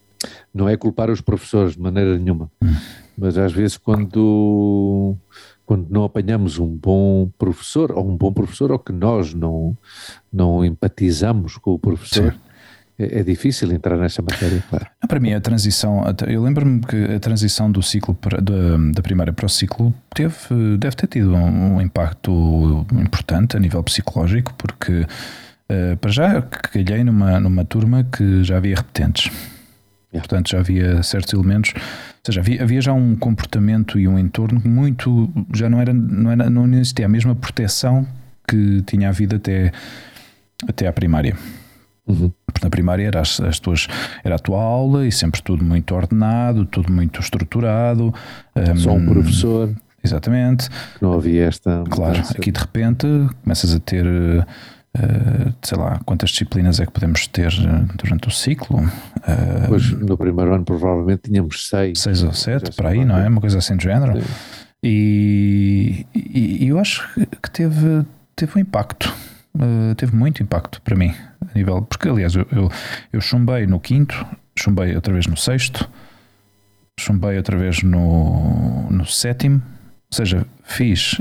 [0.53, 2.73] não é culpar os professores de maneira nenhuma, Hum.
[3.17, 5.15] mas às vezes quando,
[5.65, 9.75] quando não apanhamos um bom professor, ou um bom professor, ou que nós não,
[10.31, 12.35] não empatizamos com o professor,
[12.99, 14.85] é, é difícil entrar nessa matéria, claro.
[15.01, 16.03] Não, Para mim, a transição.
[16.27, 20.95] Eu lembro-me que a transição do ciclo da, da primária para o ciclo teve, deve
[20.95, 25.05] ter tido um, um impacto importante a nível psicológico, porque
[25.69, 29.31] eh, para já calhei numa, numa turma que já havia repetentes.
[30.13, 30.27] Yeah.
[30.27, 31.73] Portanto, já havia certos elementos.
[31.75, 31.81] Ou
[32.25, 35.29] seja, havia, havia já um comportamento e um entorno muito.
[35.55, 36.49] Já não era, não era.
[36.49, 38.05] Não existia a mesma proteção
[38.47, 39.71] que tinha havido até,
[40.67, 41.35] até à primária.
[42.05, 42.31] Uhum.
[42.45, 43.87] Porque na primária era, as, as tuas,
[44.23, 48.13] era a tua aula e sempre tudo muito ordenado, tudo muito estruturado.
[48.75, 50.67] Só um Hum, professor, exatamente.
[50.99, 51.83] Não havia esta.
[51.89, 53.07] Claro, aqui de repente
[53.43, 54.05] começas a ter,
[54.97, 57.51] uh, sei lá, quantas disciplinas é que podemos ter
[57.95, 58.79] durante o ciclo?
[58.79, 61.99] Uh, Pois no primeiro ano provavelmente tínhamos seis.
[61.99, 63.27] seis ou sete, para aí, não é?
[63.27, 64.13] Uma coisa assim do género.
[64.83, 67.07] E, e- e eu acho
[67.41, 69.13] que teve, teve um impacto.
[69.53, 71.13] Uh, teve muito impacto para mim,
[71.53, 71.81] a nível.
[71.81, 72.71] Porque, aliás, eu, eu,
[73.11, 74.25] eu chumbei no quinto,
[74.57, 75.87] chumbei outra vez no sexto,
[76.99, 79.61] chumbei outra vez no, no sétimo,
[80.09, 81.19] ou seja, fiz,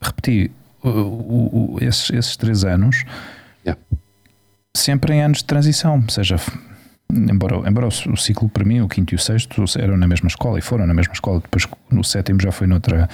[0.00, 0.50] repeti
[0.88, 3.04] o- o- esses, esses três anos
[3.64, 3.80] Yeah.
[4.76, 6.36] sempre em anos de transição, ou seja,
[7.10, 10.58] embora, embora o, ciclo para mim, o quinto e o sexto, eram na mesma escola
[10.58, 13.08] e foram na mesma escola, depois no sétimo já foi noutra,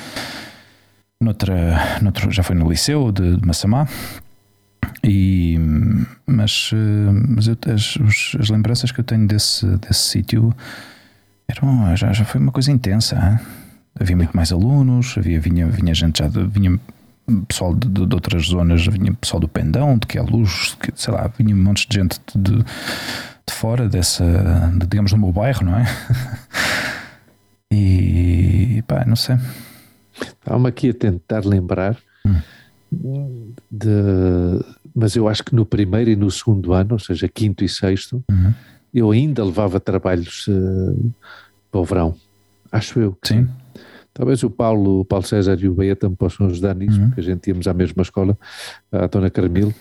[1.20, 3.86] noutra, noutro, já foi no liceu de, de Massamá.
[5.04, 5.58] E,
[6.26, 7.96] mas eh, mas eu- as,
[8.38, 10.54] as lembranças que eu tenho desse, desse sítio
[11.48, 13.16] eram, já, já foi uma coisa intensa.
[13.16, 13.46] hein?
[13.98, 16.78] Havia muito mais alunos, havia, vinha, vinha gente já vinha
[17.48, 20.90] pessoal de, de- de outras zonas, vinha pessoal do Pendão, de que é luz, que,
[20.94, 22.64] sei lá, vinha montes de gente de, de
[23.54, 24.24] fora dessa,
[24.78, 25.84] de, digamos, do meu bairro, não é?
[27.72, 29.36] E pá, não sei.
[30.20, 31.96] Estava-me aqui a tentar lembrar
[33.70, 33.88] de.
[34.94, 38.22] Mas eu acho que no primeiro e no segundo ano, ou seja, quinto e sexto,
[38.30, 38.52] Uhum.
[38.92, 41.10] eu ainda levava trabalhos eh,
[41.70, 42.16] para o verão.
[42.72, 43.16] Acho eu.
[43.22, 43.48] Sim.
[44.12, 47.06] Talvez o Paulo, o Paulo César e o Baeta me possam ajudar nisso, Uhum.
[47.06, 48.36] porque a gente íamos à mesma escola,
[48.90, 49.72] à Dona Carmilo.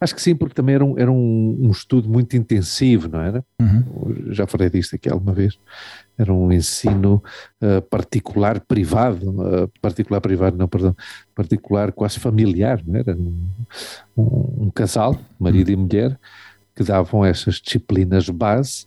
[0.00, 3.44] Acho que sim, porque também era um, era um, um estudo muito intensivo, não era?
[3.60, 4.32] Uhum.
[4.32, 5.58] Já falei disto aqui alguma vez.
[6.16, 7.22] Era um ensino
[7.60, 10.96] eh, particular privado, eh, particular privado, não, perdão,
[11.34, 13.14] particular quase familiar, não era?
[13.16, 13.36] Um,
[14.16, 16.18] um- casal, marido e mulher,
[16.74, 18.86] que davam essas disciplinas base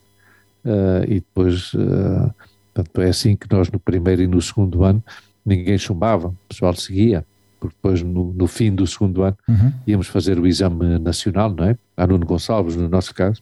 [0.65, 2.31] eh, e depois, eh,
[2.77, 5.03] portanto, é assim que nós no primeiro e no segundo ano
[5.45, 7.25] ninguém chumbava, o pessoal seguia,
[7.59, 9.71] porque depois no, no fim do segundo ano Uhum.
[9.87, 11.77] íamos fazer o exame nacional, não é?
[11.95, 13.41] A Nuno Gonçalves, no nosso caso,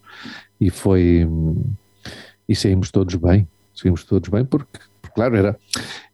[0.61, 1.27] e foi.
[2.47, 5.59] E saímos todos bem, saímos todos bem, porque, porque, claro, era,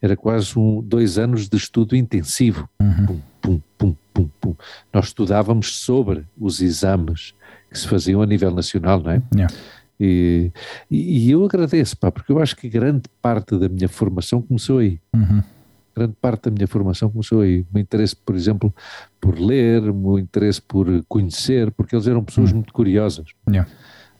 [0.00, 2.66] era quase um, dois anos de estudo intensivo.
[2.80, 3.06] Uhum.
[3.06, 4.54] Pum, pum, pum, pum, pum.
[4.92, 7.34] Nós estudávamos sobre os exames
[7.70, 9.22] que se faziam a nível nacional, não é?
[9.34, 9.54] Yeah.
[10.04, 10.50] E,
[10.90, 14.98] e, eu agradeço, pá, porque eu acho que grande parte da minha formação começou aí
[15.14, 15.42] Uhum.
[15.94, 17.60] grande parte da minha formação começou aí.
[17.60, 18.74] O meu interesse, por exemplo,
[19.20, 23.26] por ler, o meu interesse por conhecer, porque eles eram pessoas muito curiosas.
[23.48, 23.70] Yeah.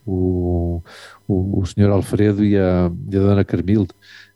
[0.06, 0.82] O,
[1.26, 3.90] o, o senhor Alfredo e a, e a dona Carmilde.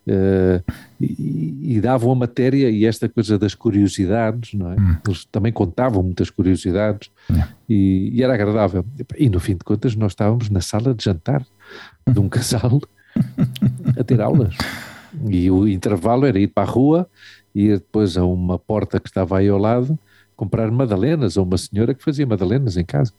[0.08, 0.62] Eh,
[1.00, 4.76] e, e davam a matéria e esta coisa das curiosidades, não é?
[5.06, 7.52] Eles também contavam muitas curiosidades Yeah.
[7.68, 8.84] e, e era agradável.
[9.18, 11.44] E no fim de contas, nós estávamos na sala de jantar
[12.08, 12.80] de um casal
[13.98, 14.54] a ter aulas.
[15.28, 17.08] E o intervalo era ir para a rua,
[17.52, 19.98] ir depois a uma porta que estava aí ao lado,
[20.36, 23.12] comprar madalenas a uma senhora que fazia madalenas em casa.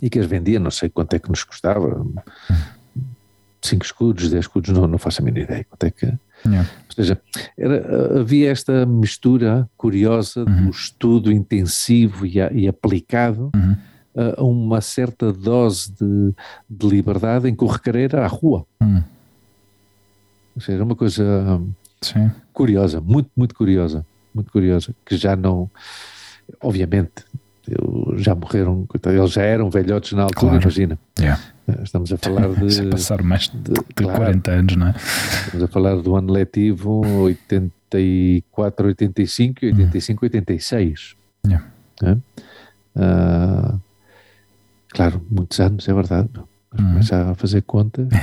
[0.00, 2.06] E que as vendia, não sei quanto é que nos custava,
[3.62, 6.06] 5 escudos, 10 escudos, não, não faço a mínima ideia quanto é que.
[6.46, 6.68] Yeah.
[6.88, 7.20] Ou seja,
[7.58, 13.76] era, havia esta mistura curiosa do estudo intensivo e, a- e aplicado Uhum.
[14.38, 16.32] a uma certa dose de,
[16.68, 18.64] de liberdade em que o recreio era à rua.
[18.80, 19.02] Uhum.
[20.56, 21.60] Ou seja, era uma coisa
[22.00, 22.30] Sim.
[22.52, 24.04] curiosa, muito, muito curiosa,
[24.34, 25.70] muito curiosa, que já não,
[26.62, 27.24] obviamente,
[28.16, 30.62] já morreram, eles já eram velhotes na altura, Claro.
[30.62, 30.98] imagina.
[31.18, 31.40] Yeah.
[31.82, 34.18] Estamos a falar de, Já passaram mais de, de- claro.
[34.18, 34.94] 40 anos, não é?
[35.46, 41.16] estamos a falar do ano letivo 84, 85 e 85, 86.
[41.46, 41.66] Yeah.
[42.02, 42.18] né?
[42.96, 43.78] Ah,
[44.88, 46.28] claro, muitos anos, é verdade.
[46.72, 46.88] Mas Uhum.
[46.90, 48.06] começa a fazer conta.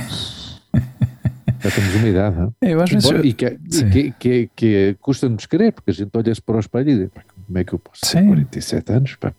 [1.60, 2.54] Já temos uma idade, não?
[2.62, 2.72] é?
[2.72, 3.04] Eu vezes.
[3.04, 3.90] Embora- e que, Sim.
[3.90, 7.22] que, que, que custa-nos crer, porque a gente olha-se para o espelho e diz, "Pá,
[7.48, 8.26] como é que eu posso ter Sim.
[8.28, 9.16] 47 anos?
[9.16, 9.32] pá?"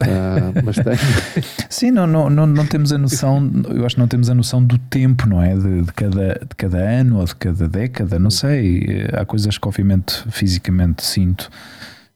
[0.00, 0.94] Ah, mas tem.
[1.68, 4.64] Sim, não, não, não, não temos a noção, eu acho que não temos a noção
[4.64, 5.54] do tempo, não é?
[5.54, 8.84] De, de cada, de cada ano ou de cada década, não sei.
[8.88, 11.50] Eh, Há coisas que, obviamente, fisicamente sinto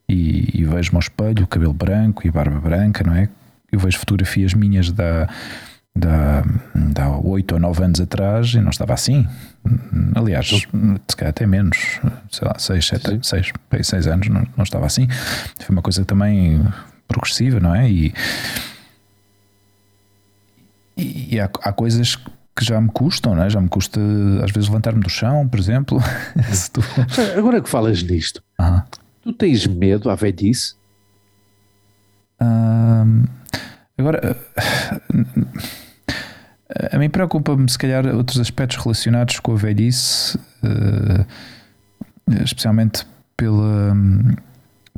[0.08, 3.28] e, e vejo-me ao espelho, cabelo branco e barba branca, não é?
[3.70, 5.28] Eu vejo fotografias minhas da.
[5.98, 6.44] Da,
[7.24, 9.26] 8 ou 9 anos atrás e não estava assim.
[10.14, 11.76] Aliás, se calhar até menos,
[12.30, 15.08] sei lá, 6, 7, 6, 6 anos, não, não estava assim.
[15.60, 16.64] Foi uma coisa também
[17.08, 17.90] progressiva, não é?
[17.90, 18.14] E,
[20.96, 23.50] e, e há, há coisas que já me custam, não é?
[23.50, 24.00] Já me custa
[24.44, 25.98] às vezes levantar-me do chão, por exemplo.
[26.72, 26.82] Tu-
[27.38, 28.84] Agora que falas nisto, Aham.
[29.22, 30.74] tu tens medo à velhice?
[32.40, 33.24] Ahm,
[33.96, 35.00] agora, ah,
[36.92, 40.38] a mim preocupa-me se calhar outros aspectos relacionados com a velhice.
[40.62, 41.24] ah,
[42.44, 43.06] especialmente
[43.36, 43.94] pela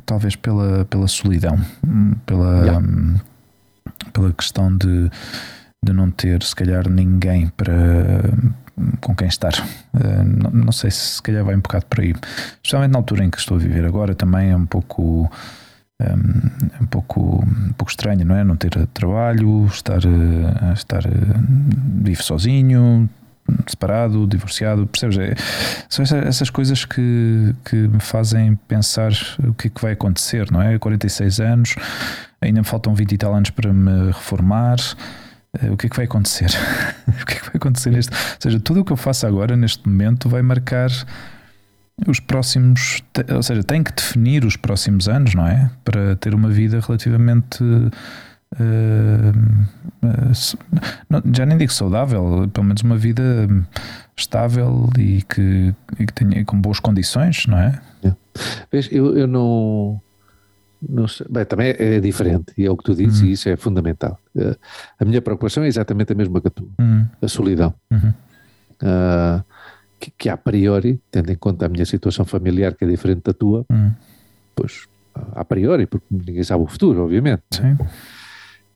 [0.05, 1.57] talvez pela, pela solidão,
[2.25, 2.87] pela, yeah.
[4.11, 5.09] pela questão de,
[5.81, 7.73] de não ter se calhar ninguém para
[8.99, 9.53] com quem estar.
[10.25, 12.13] Não, não, sei se se calhar vai um bocado por aí.
[12.55, 15.31] Especialmente na altura em que estou a viver agora também é um pouco
[16.81, 18.43] um, pouco, um pouco estranho, não é?
[18.43, 21.09] Não ter trabalho, estar, uh, estar uh,
[22.03, 23.09] vive sozinho,
[23.67, 25.17] separado, divorciado, percebes?
[25.17, 25.35] É,
[25.89, 29.11] são essas coisas que, que me fazem pensar
[29.47, 30.77] o que é que vai acontecer, não é?
[30.77, 31.75] 46 anos,
[32.41, 34.77] ainda me faltam 20 e tal anos para me reformar.
[35.59, 36.49] Eh, o que é que vai acontecer?
[37.07, 38.11] o que é que vai acontecer neste?
[38.13, 40.89] Ou seja, tudo o que eu faço agora, neste momento, vai marcar
[42.07, 43.03] os próximos.
[43.33, 45.69] Ou seja, tem que definir os próximos anos, não é?
[45.83, 47.63] Para ter uma vida relativamente
[48.53, 49.31] Uh,
[50.05, 53.47] uh, já nem digo saudável, pelo menos uma vida
[54.17, 57.81] estável e que, e que tenha com boas condições, não é?
[58.03, 58.13] é.
[58.69, 60.01] Vês, eu, eu não,
[60.81, 63.27] não sei, bem, também é, diferente e é o que tu dizes, uhum.
[63.27, 64.19] e isso é fundamental.
[64.35, 64.55] Uh,
[64.99, 67.07] a minha preocupação é exatamente a mesma que a tua, uhum.
[67.21, 67.73] a solidão.
[67.89, 68.13] Uhum.
[70.01, 73.33] Que, que, a priori, tendo em conta a minha situação familiar que é diferente da
[73.33, 73.91] tua, uhum.
[74.55, 74.87] pois
[75.33, 77.43] a priori, porque ninguém sabe o futuro, obviamente.
[77.51, 77.77] Sim.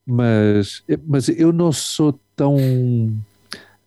[0.06, 2.56] Mas, mas eu não sou tão.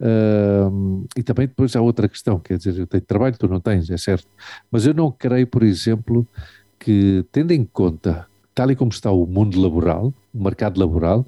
[0.00, 3.90] Uh, e também depois há outra questão, quer dizer, eu tenho trabalho, tu não tens,
[3.90, 4.26] é certo.
[4.70, 6.26] Mas eu não creio, por exemplo,
[6.78, 11.24] que, tendo em conta, tal e como está o mundo laboral, o mercado laboral,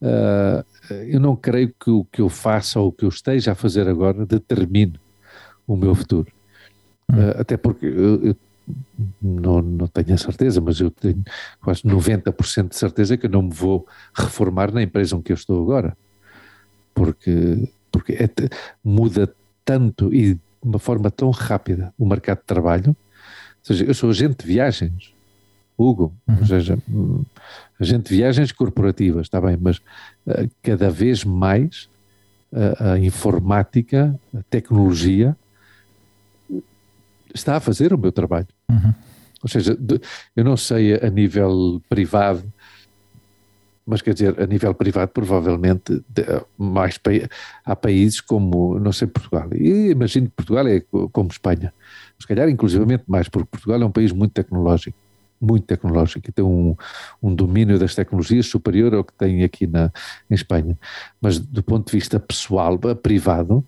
[0.00, 0.64] uh,
[1.08, 3.88] eu não creio que o que eu faça ou o que eu esteja a fazer
[3.88, 4.98] agora determine
[5.66, 6.30] o meu futuro.
[7.10, 8.36] Uh, até porque eu, eu
[9.20, 11.22] não, não tenho a certeza, mas eu tenho
[11.60, 15.62] quase 90% de certeza que eu não me vou reformar na empresa onde eu estou
[15.62, 15.96] agora.
[16.94, 18.28] Porque, porque é,
[18.82, 19.32] muda
[19.64, 22.88] tanto e de uma forma tão rápida o mercado de trabalho.
[22.88, 22.96] Ou
[23.62, 25.12] seja, eu sou agente de viagens,
[25.76, 26.36] Hugo, uhum.
[26.38, 27.24] ou seja, hum,
[27.80, 29.78] agente de viagens corporativas, está bem, mas
[30.26, 31.88] uh, cada vez mais
[32.52, 35.36] uh, a informática, a tecnologia
[37.34, 38.48] está a fazer o meu trabalho.
[38.70, 38.94] Uhum.
[39.42, 39.76] Ou seja,
[40.34, 42.42] eu não sei a nível privado,
[43.86, 46.02] mas quer dizer, a nível privado, provavelmente
[46.56, 46.98] mais
[47.64, 49.48] há países como, não sei, Portugal.
[49.52, 50.80] E imagino que Portugal é
[51.12, 51.74] como Espanha.
[52.18, 54.96] Se calhar, inclusivamente mais, porque Portugal é um país muito tecnológico.
[55.38, 56.74] Muito tecnológico e tem um,
[57.22, 59.92] um domínio das tecnologias superior ao que tem aqui na,
[60.30, 60.78] em Espanha.
[61.20, 63.62] Mas do ponto de vista pessoal, privado,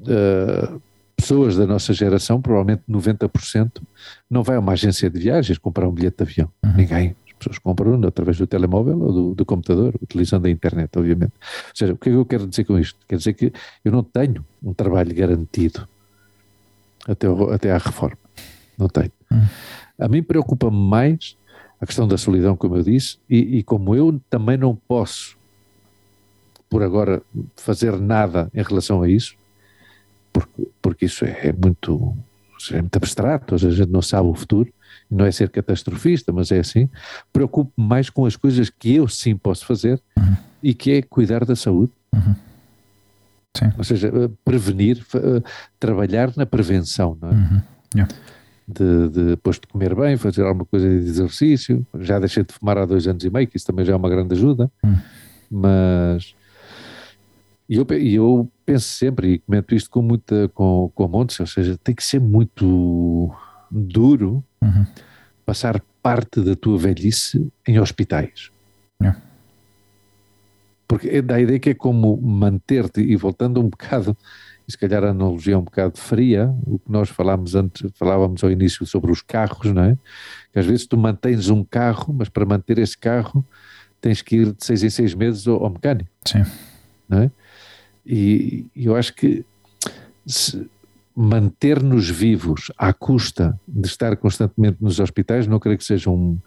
[0.00, 0.80] uh,
[1.22, 3.80] pessoas da nossa geração, provavelmente 90%,
[4.28, 6.50] não vai a uma agência de viagens comprar um bilhete de avião.
[6.64, 6.72] Uhum.
[6.76, 7.16] Ninguém.
[7.26, 11.32] As pessoas compram através do telemóvel ou do, do, computador, utilizando a internet, obviamente.
[11.32, 12.98] Ou seja, o que é que eu quero dizer com isto?
[13.08, 13.52] Quer dizer que
[13.84, 15.88] eu não tenho um trabalho garantido
[17.06, 18.18] até, até à reforma.
[18.76, 19.12] Não tenho.
[19.30, 19.46] Uhum.
[19.98, 21.36] A mim preocupa-me mais
[21.80, 25.36] a questão da solidão, como eu disse, e, e como eu também não posso,
[26.68, 27.22] por agora,
[27.56, 29.36] fazer nada em relação a isso,
[30.32, 32.16] porque, porque isso é, é muito,
[32.70, 34.72] é muito abstrato, a gente não sabe o futuro,
[35.10, 36.88] não é ser catastrofista, mas é assim.
[37.32, 40.36] Preocupo-me mais com as coisas que eu sim posso fazer uhum.
[40.62, 41.92] e que é cuidar da saúde.
[42.14, 42.34] Uhum.
[43.76, 45.42] Ou seja, eh, prevenir, eh,
[45.78, 47.32] trabalhar na prevenção, não é?
[47.32, 47.62] Uhum.
[47.94, 48.14] Yeah.
[48.66, 51.86] De, de, depois de comer bem, fazer alguma coisa de exercício.
[52.00, 54.08] Já deixei de fumar há dois anos e meio, que isso também já é uma
[54.08, 54.70] grande ajuda.
[54.82, 54.96] Uhum.
[55.50, 56.34] Mas
[57.68, 61.46] e eu, eu penso sempre, e comento isto com muita com, com a Montes, ou
[61.46, 63.34] seja, tem que ser muito
[63.70, 64.84] duro uhum.
[65.46, 68.50] passar parte da tua velhice em hospitais.
[69.02, 69.14] É.
[70.86, 74.16] Porque dá a ideia que é como manter-te, e voltando um bocado,
[74.68, 78.44] e se calhar a analogia é um bocado fria, o que nós falámos antes, falávamos
[78.44, 79.98] ao início sobre os carros, não é?
[80.52, 83.44] Que às vezes tu mantens um carro, mas para manter esse carro
[84.00, 86.10] tens que ir de seis em seis meses ao, ao mecânico.
[86.26, 86.44] Sim.
[87.08, 87.30] Não é?
[88.04, 89.44] E eu acho que
[91.14, 96.38] manter-nos vivos à custa de estar constantemente nos hospitais não creio que seja um,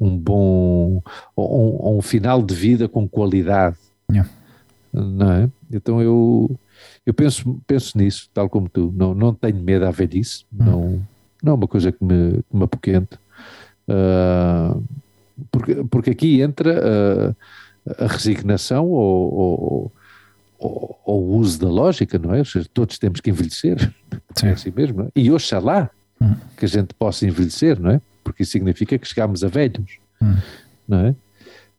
[0.00, 1.00] um bom
[1.36, 3.76] um, um, final de vida com qualidade
[4.10, 4.28] yeah.
[4.92, 5.50] não é?
[5.72, 6.58] então eu
[7.06, 10.64] eu penso, penso nisso, tal como tu não, não tenho medo à velhice hum.
[10.64, 11.06] não,
[11.40, 13.16] não é uma coisa que me, que me apoquente
[13.88, 14.82] uh,
[15.52, 17.36] porque, porque aqui entra
[17.96, 19.92] a, a resignação ou, ou
[20.60, 22.44] ao, ao uso da lógica, não é?
[22.44, 23.92] Seja, todos temos que envelhecer,
[24.36, 24.48] Sim.
[24.48, 25.08] é assim mesmo, é?
[25.16, 25.90] E oxalá
[26.20, 26.34] hum.
[26.56, 28.00] que a gente possa envelhecer, não é?
[28.22, 30.36] Porque isso significa que chegamos a velhos, hum.
[30.86, 31.14] não é?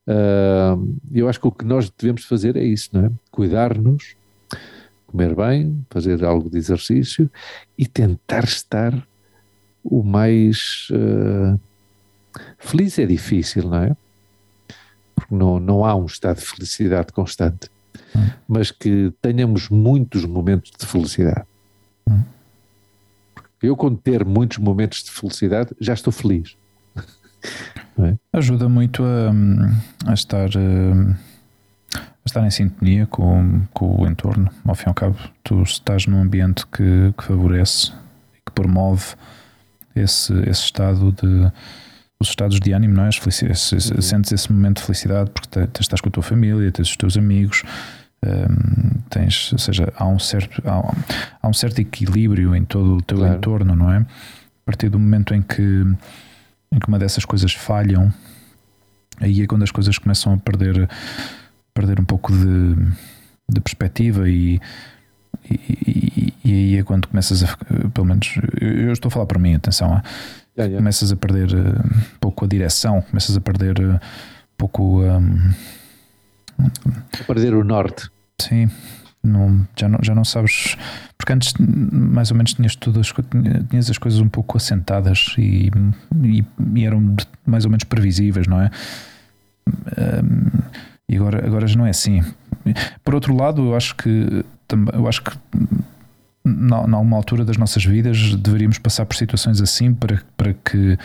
[0.08, 3.12] Uh, eu acho que o que nós devemos fazer é isso, não é?
[3.30, 4.16] Cuidar-nos,
[5.08, 7.30] comer bem, fazer algo de exercício
[7.78, 9.08] e tentar estar
[9.84, 11.60] o mais uh,
[12.58, 13.96] feliz é difícil, não é?
[15.16, 17.70] Porque não, não há um estado de felicidade constante,
[18.16, 18.30] hum.
[18.48, 21.46] mas que tenhamos muitos momentos de felicidade.
[22.10, 22.22] Hum.
[23.62, 26.56] Eu, quando ter muitos momentos de felicidade, já estou feliz.
[28.00, 28.16] É?
[28.34, 30.48] Ajuda muito a, a estar.
[30.48, 34.50] A estar em sintonia com, com o entorno.
[34.66, 37.92] Ao fim e ao cabo, tu estás num ambiente que, que favorece
[38.34, 39.16] e que promove
[39.96, 41.52] esse, esse estado de
[42.22, 43.10] os estados de ânimo, não é?
[43.10, 44.02] Uhum.
[44.02, 47.18] Sentes esse momento de felicidade porque te, estás com a tua família, tens os teus
[47.18, 47.64] amigos,
[48.24, 50.96] um, tens, ou seja, há um certo, há,
[51.42, 53.36] há, um certo equilíbrio em todo o teu claro.
[53.36, 53.98] entorno, não é?
[53.98, 54.06] A
[54.66, 55.84] partir do momento em que,
[56.72, 58.14] em que uma dessas coisas falham,
[59.20, 60.88] aí é quando as coisas começam a perder
[61.74, 62.76] perder um pouco de,
[63.50, 64.60] de perspectiva e,
[65.50, 65.54] e,
[65.88, 67.58] e, e, aí é quando começas a
[67.94, 70.04] pelo menos eu, estou a falar para mim, atenção, yeah,
[70.58, 70.78] yeah.
[70.78, 74.00] começas a perder uh, um pouco a direção, começas a perder uh, um
[74.58, 75.54] pouco um,
[77.20, 78.10] a perder o norte.
[78.40, 78.70] Sim,
[79.24, 80.76] não, já, não, já não sabes
[81.22, 83.14] porque antes mais ou menos tinhas tudo as,
[83.70, 85.70] tinhas as coisas um pouco assentadas e,
[86.24, 86.44] e,
[86.74, 88.72] e eram mais ou menos previsíveis, não é?
[91.08, 92.24] E agora, agora já não é assim.
[93.04, 94.44] Por outro lado, eu acho que
[94.94, 95.32] eu acho que
[96.44, 100.98] em alguma altura das nossas vidas deveríamos passar por situações assim para, para, que,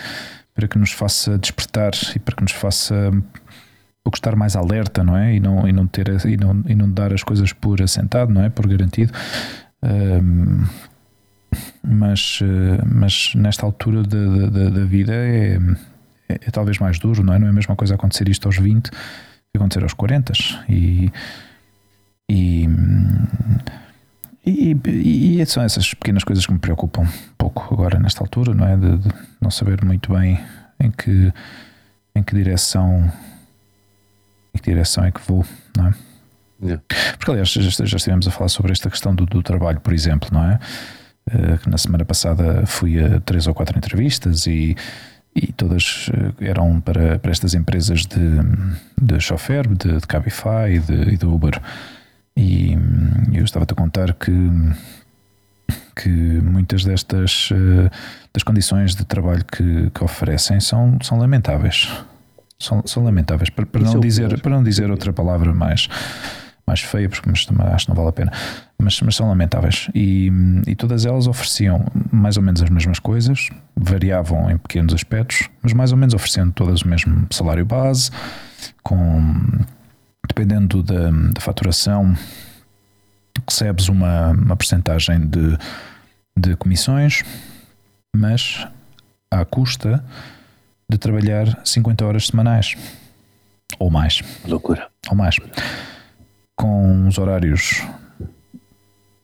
[0.55, 3.11] para que nos faça despertar e para que nos faça
[4.07, 5.35] pouco estar mais alerta, não é?
[5.35, 8.41] E não, e não, ter, e não, e não dar as coisas por assentado, não
[8.41, 8.49] é?
[8.49, 9.13] Por garantido.
[9.83, 10.65] Um,
[11.83, 12.39] mas,
[12.85, 15.59] mas nesta altura da, da, da vida é,
[16.29, 17.39] é, é, talvez mais duro, não é?
[17.41, 18.91] Não é a mesma coisa acontecer isto aos 20
[19.57, 20.35] acontecer aos 40
[20.69, 21.11] e,
[22.31, 22.69] e,
[24.45, 28.69] e, e, são essas pequenas coisas que me preocupam um pouco agora nesta altura, não
[28.69, 28.77] é?
[28.77, 29.09] De, de
[29.41, 30.39] não saber muito bem
[30.79, 31.33] em que,
[32.15, 33.11] em que direção
[34.57, 35.45] que direção é que vou,
[35.77, 35.95] não é?
[36.63, 36.83] Yeah.
[37.19, 40.31] Porque aliás já, já estivemos a falar sobre esta questão do, do trabalho, por exemplo,
[40.33, 40.59] não é?
[41.29, 44.77] Uh, que na semana passada fui a três ou quatro entrevistas e
[45.37, 48.19] e todas eh, eram para, para estas empresas de,
[49.01, 51.61] de chofer, de, de Cabify e de, e de Uber.
[52.35, 52.77] E
[53.33, 54.33] eu estava-te a contar que,
[55.95, 57.91] que muitas destas eh,
[58.33, 61.93] das condições de trabalho que, que oferecem são, são lamentáveis.
[62.59, 65.89] São, são lamentáveis, para, para não, dizer, para não dizer outra palavra mais
[66.67, 68.33] mais feia, porque mas, acho que não vale a pena,
[68.77, 69.89] mas, mas são lamentáveis.
[69.95, 70.33] E,
[70.67, 75.73] e todas elas ofereciam mais ou menos as mesmas coisas, variavam em pequenos aspectos, mas
[75.73, 78.11] mais ou menos oferecendo todas o mesmo salário base,
[78.83, 79.23] com
[80.27, 82.17] dependendo da, da faturação,
[83.49, 85.57] recebes uma, uma percentagem de,
[86.37, 87.23] de comissões,
[88.15, 88.67] mas
[89.31, 90.05] à custa
[90.89, 92.74] de trabalhar 50 horas semanais
[93.78, 94.22] ou mais.
[94.47, 94.89] Loucura.
[95.11, 95.39] Ou mais
[96.57, 97.87] com uns horários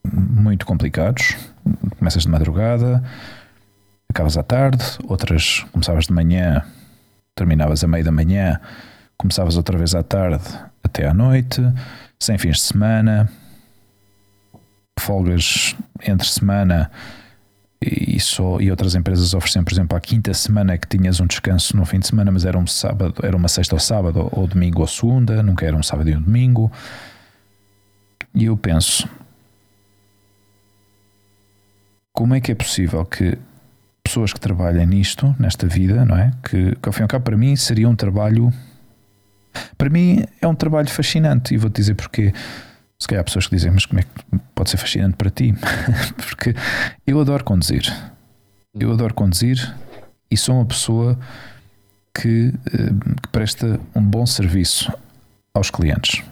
[0.05, 1.35] muito complicados.
[1.99, 3.03] Começas de madrugada,
[4.09, 6.63] acabas à tarde, outras começavas de manhã,
[7.35, 8.61] terminavas a meio da manhã,
[9.17, 10.45] começavas outra vez à tarde
[10.83, 11.63] até à noite,
[12.21, 13.31] sem fins de semana,
[14.99, 15.75] folgas
[16.07, 16.91] entre semana
[17.83, 21.77] e, só, e outras empresas ofereciam, por exemplo, à quinta semana que tinhas um descanso
[21.77, 24.81] no fim de semana, mas era um sábado, era uma sexta ou sábado, ou, domingo
[24.81, 26.71] ou segunda, nunca era um sábado e um domingo.
[28.35, 29.09] E eu penso:
[32.13, 33.37] como é que é possível que
[34.03, 36.33] pessoas que trabalhem nisto, nesta vida, não é?
[36.43, 38.53] Que, que ao fim e ao cabo, para mim, seria um trabalho.
[39.77, 41.55] Para mim, é um trabalho fascinante.
[41.55, 42.33] E vou-te dizer porquê.
[43.03, 45.53] Se calhar há pessoas que dizem, mas como é que pode ser fascinante para ti?
[46.15, 46.55] Porque
[47.05, 47.93] eu adoro conduzir.
[48.73, 49.75] Eu adoro conduzir
[50.31, 51.19] e sou uma pessoa
[52.15, 54.93] que, eh, que presta um bom serviço
[55.53, 56.23] aos clientes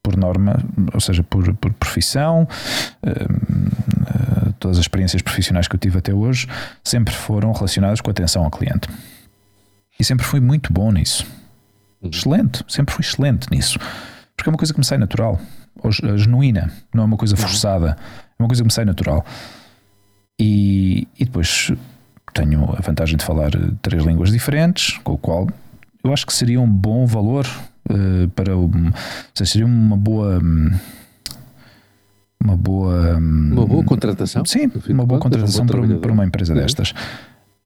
[0.00, 0.62] por norma,
[0.94, 2.46] ou seja, por, por profissão,
[3.02, 6.46] eh, todas as experiências profissionais que eu tive até hoje
[6.84, 8.88] sempre foram relacionadas com a atenção ao cliente.
[9.98, 11.26] E sempre fui muito bom nisso.
[12.00, 12.10] Uhum.
[12.10, 13.76] Excelente, sempre fui excelente nisso.
[14.36, 15.40] Porque é uma coisa que me sai natural,
[15.90, 17.96] genuína, não é uma coisa forçada,
[18.38, 19.24] é uma coisa que me sai natural.
[20.38, 21.72] E, e depois
[22.34, 23.50] tenho a vantagem de falar
[23.80, 25.46] três línguas diferentes, com o qual
[26.06, 27.46] eu acho que seria um bom valor
[27.90, 28.70] uh, para o.
[29.34, 30.40] Seja, seria uma boa.
[32.42, 33.16] Uma boa.
[33.16, 34.44] Uma boa contratação?
[34.44, 36.60] Sim, uma boa contratação um para, para, uma empresa uhum.
[36.60, 36.94] destas.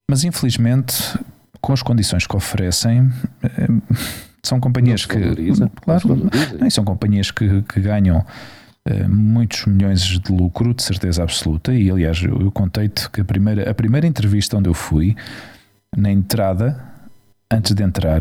[0.08, 1.18] Mas infelizmente,
[1.60, 3.02] com as condições que oferecem.
[3.02, 3.82] Uh,
[4.42, 5.18] são companhias que.
[5.18, 11.22] Valoriza, claro, não, são companhias que, que ganham uh, muitos milhões de lucro, de certeza
[11.22, 11.72] absoluta.
[11.74, 15.16] E aliás, eu, eu contei-te que a primeira, a primeira entrevista onde eu fui,
[15.96, 16.82] na entrada,
[17.50, 18.20] antes de entrar,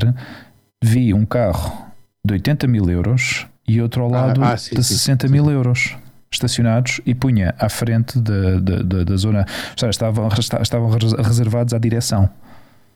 [0.84, 1.88] vi um carro
[2.26, 5.46] de 80 mil euros e outro ao lado ah, ah, sim, de 60 sim, mil
[5.46, 5.52] sim.
[5.52, 5.96] euros
[6.32, 10.30] estacionados e punha à frente da, da, da, da zona, ou seja, estavam,
[10.62, 10.90] estavam
[11.24, 12.30] reservados à direção.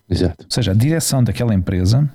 [0.09, 0.43] Exato.
[0.43, 2.07] Ou seja, a direção daquela empresa,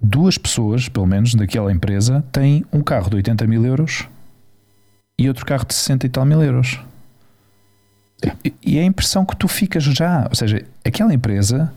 [0.00, 4.08] duas pessoas, pelo menos, daquela empresa, têm um carro de 80 mil euros
[5.18, 6.80] e outro carro de 60 e tal mil euros.
[8.24, 8.32] É.
[8.44, 11.72] E, e é a impressão que tu ficas já, ou seja, aquela empresa,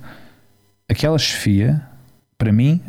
[0.90, 1.82] aquela chefia,
[2.38, 2.82] para mim,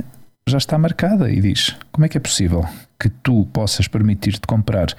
[0.47, 2.65] já está marcada e diz: como é que é possível
[2.99, 4.95] que tu possas permitir-te comprar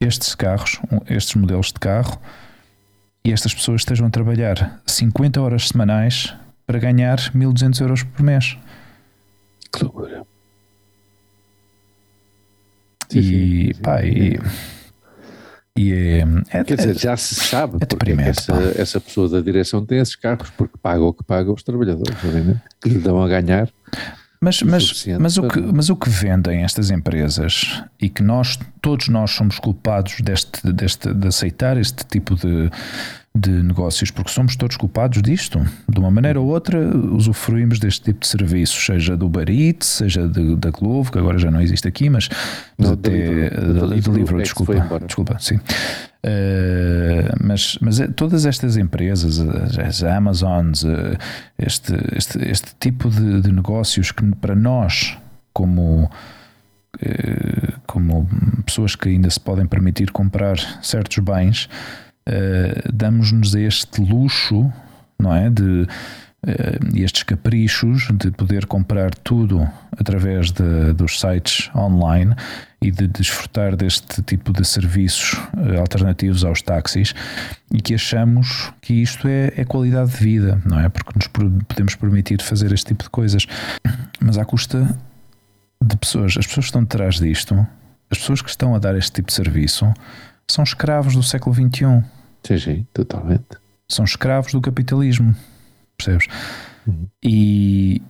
[0.00, 2.20] estes carros, estes modelos de carro,
[3.24, 6.34] e estas pessoas estejam a trabalhar 50 horas semanais
[6.66, 8.56] para ganhar 1200 euros por mês.
[9.74, 10.26] Que loucura.
[13.10, 14.38] e, sim, sim, pá, e,
[15.76, 19.84] e é, é, Quer dizer, já se sabe é porque essa, essa pessoa da direção
[19.84, 22.16] tem esses carros, porque paga o que paga os trabalhadores,
[22.80, 23.70] que lhe dão a ganhar.
[24.42, 29.06] Mas, mas, mas, o que, mas o que vendem estas empresas e que nós, todos
[29.06, 32.68] nós somos culpados deste, deste, de aceitar este tipo de,
[33.32, 35.64] de negócios, porque somos todos culpados disto.
[35.88, 36.76] De uma maneira ou outra,
[37.14, 41.48] usufruímos deste tipo de serviços, seja do Eats, seja de, da Glovo, que agora já
[41.48, 42.28] não existe aqui, mas
[42.76, 44.74] não, até Deliveroo, é desculpa,
[45.06, 45.60] desculpa, sim.
[46.24, 51.18] Uh, mas, mas é, todas estas empresas, as Amazons, uh,
[51.58, 55.18] este, este, este tipo de, de negócios que para nós,
[55.52, 58.28] como uh, como
[58.64, 61.68] pessoas que ainda se podem permitir comprar certos bens,
[62.92, 64.72] damos-nos este luxo,
[65.18, 65.50] não é?
[65.50, 65.88] De
[66.94, 69.68] estes caprichos de poder comprar tudo
[69.98, 72.34] através de, dos sites online
[72.82, 77.14] e de desfrutar deste tipo de serviços uh, alternativos aos táxis
[77.72, 80.88] e que achamos que isto é, é, qualidade de vida, não é?
[80.88, 83.46] Porque nos podemos permitir fazer este tipo de coisas,
[84.20, 84.98] mas à custa
[85.82, 87.66] de pessoas, as pessoas que estão detrás disto,
[88.10, 89.92] as pessoas que estão a dar este tipo de serviço
[90.50, 92.04] são escravos do século XXI.
[92.44, 93.56] Sim, sim, totalmente.
[93.88, 95.34] São escravos do capitalismo,
[95.96, 96.26] percebes?
[96.86, 97.06] Uhum.
[97.22, 98.02] E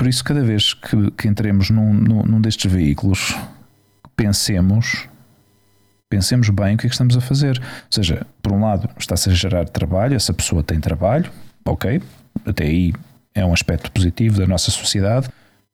[0.00, 3.36] por isso, cada vez que, que entremos num, num, num, destes veículos,
[4.16, 5.06] pensemos,
[6.08, 7.60] pensemos bem o que é que estamos a fazer.
[7.60, 11.30] Ou seja, por um lado, está-se a gerar trabalho, essa pessoa tem trabalho,
[11.66, 12.00] ok,
[12.46, 12.94] até aí
[13.34, 15.28] é um aspecto positivo da nossa sociedade,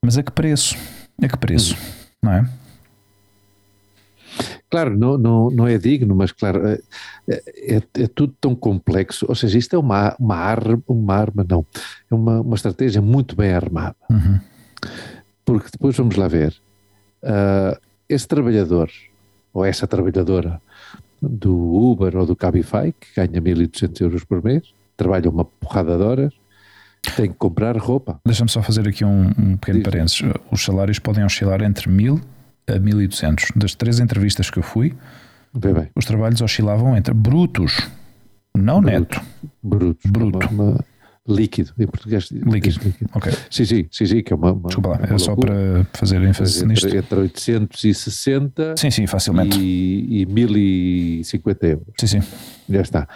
[0.05, 0.77] mas a que preço?
[1.23, 1.75] A que preço?
[1.75, 1.81] Uhum.
[2.25, 2.49] Não é?
[4.71, 6.81] Claro, não, não, não é digno, mas claro, é,
[7.29, 9.27] é, é, tudo tão complexo.
[9.29, 11.65] Ou seja, isto é uma, uma, arma, uma arma, não,
[12.11, 13.97] é uma, uma estratégia muito bem armada.
[14.11, 14.41] Uhum.
[15.45, 16.55] Porque depois vamos lá ver,
[17.23, 18.91] uh, esse trabalhador,
[19.53, 20.61] ou essa trabalhadora
[21.23, 26.03] do Uber ou do Cabify, que ganha 1.200 euros por mês, trabalha uma porrada de
[26.03, 26.35] horas,
[27.17, 28.21] tem que comprar roupa.
[28.27, 30.23] Deixa-me só fazer aqui um, um pequeno parênteses.
[30.51, 32.21] Os salários podem oscilar entre 1.000
[32.67, 33.53] a 1200.
[33.55, 34.95] Das três entrevistas que eu fui,
[35.55, 35.89] bem, bem.
[35.95, 37.89] os trabalhos oscilavam entre brutos,
[38.55, 39.21] não bruto, neto.
[39.63, 40.11] Brutos.
[40.11, 40.49] Bruto.
[40.49, 40.79] Uma,
[41.29, 42.31] líquido, em português.
[42.31, 42.81] Líquido.
[42.85, 43.11] líquido.
[43.15, 43.33] Ok.
[43.51, 44.53] Sim, sim, sim, sim, que é uma.
[44.53, 46.97] uma Desculpa lá, é só para fazer ênfase entre, nisto.
[46.97, 49.59] Entre 860 sim, sim, facilmente.
[49.59, 51.87] E, e 1050 euros.
[51.99, 52.21] Sim, sim.
[52.69, 53.09] Já está.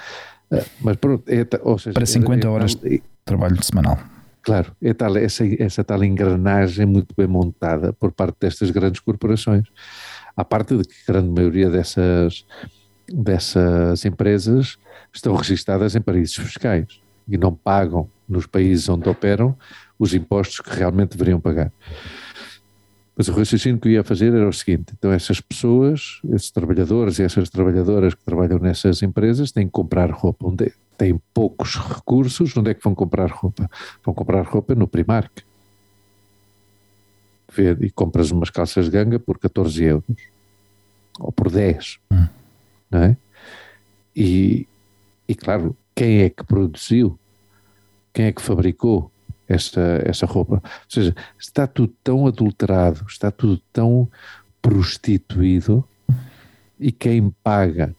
[0.53, 3.99] Ah, mas pronto, é, ou seja, para 50 é, horas de trabalho semanal.
[4.43, 9.67] Claro, é tal, essa, essa tal engrenagem muito bem montada por parte destas grandes corporações.
[10.37, 12.47] À parte de que a grande maioria dessas,
[13.07, 14.79] dessas empresas
[15.13, 19.57] estão registadas em paraísos fiscais e não pagam nos países onde operam
[19.99, 21.71] os impostos que realmente deveriam pagar.
[23.17, 27.19] Mas o raciocínio que eu ia fazer era o seguinte: então, essas pessoas, esses trabalhadores
[27.19, 30.47] e essas trabalhadoras que trabalham nessas empresas têm que comprar roupa.
[31.01, 33.71] Têm poucos recursos, onde é que vão comprar roupa?
[34.05, 35.43] Vão comprar roupa no Primark.
[37.51, 40.17] Vê, e compras umas calças de ganga por 14 euros
[41.19, 42.27] ou por 10, hum.
[42.91, 43.17] não é?
[44.15, 44.69] E,
[45.27, 47.19] e claro, quem é que produziu?
[48.13, 49.11] Quem é que fabricou
[49.49, 50.57] essa, essa roupa?
[50.57, 54.07] Ou seja, está tudo tão adulterado, está tudo tão
[54.61, 55.83] prostituído
[56.79, 57.97] e quem paga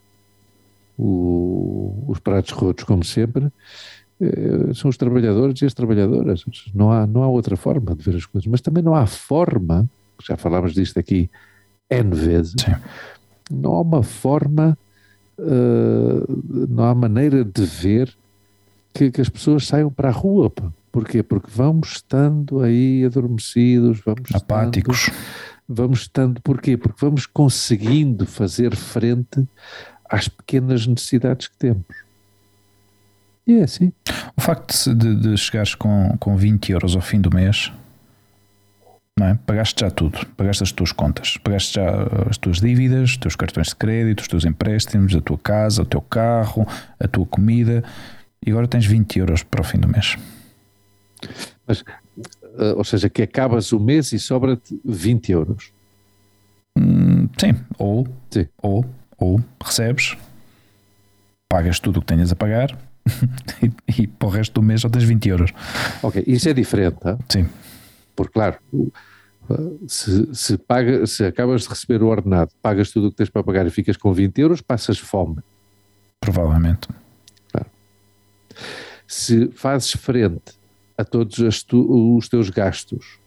[1.01, 3.51] o, os pratos rotos, como sempre,
[4.21, 6.45] eh, são os trabalhadores e as trabalhadoras.
[6.75, 8.47] Não há, não há outra forma de ver as coisas.
[8.47, 9.89] Mas também não há forma,
[10.23, 11.29] já falámos disto aqui
[11.89, 12.75] N vezes, Sim.
[13.51, 14.77] não há uma forma,
[15.39, 18.15] uh, não há maneira de ver
[18.93, 20.49] que, que, as pessoas saiam para a rua.
[20.51, 20.71] Pá.
[20.91, 21.23] Porquê?
[21.23, 25.07] Porque vamos estando aí adormecidos, vamos apáticos.
[25.07, 25.17] Estando,
[25.67, 26.77] vamos estando, porquê?
[26.77, 29.47] Porque vamos conseguindo fazer frente
[30.11, 31.85] às pequenas necessidades que temos.
[33.47, 33.93] E é assim.
[34.37, 37.71] O facto de, de chegares com, com 20 euros ao fim do mês,
[39.17, 39.39] não é?
[39.45, 41.89] pagaste já tudo, pagaste as tuas contas, pagaste já
[42.29, 45.85] as tuas dívidas, os teus cartões de crédito, os teus empréstimos, a tua casa, o
[45.85, 46.67] teu carro,
[46.99, 47.83] a tua comida,
[48.45, 50.17] e agora tens 20 euros para o fim do mês.
[51.65, 51.83] Mas,
[52.57, 55.71] eh, ou seja, que acabas o mês e sobra-te 20 euros.
[56.77, 58.47] Hum, sim, ou, Sim.
[58.61, 58.85] ou,
[59.21, 60.17] ou recebes,
[61.47, 62.77] pagas tudo o que tenhas a pagar
[63.63, 65.51] e, e para o resto do mês só tens 20 euros.
[66.01, 67.17] Ok, isso é diferente, tá?
[67.29, 67.47] Sim,
[68.15, 68.57] porque claro,
[69.87, 73.43] se, se, paga, se acabas de receber o ordenado, pagas tudo o que tens para
[73.43, 75.37] pagar e ficas com 20 euros, passas fome.
[76.19, 76.87] provavelmente.
[79.07, 80.53] Se fazes frente
[80.97, 83.17] a todos tu- os teus gastos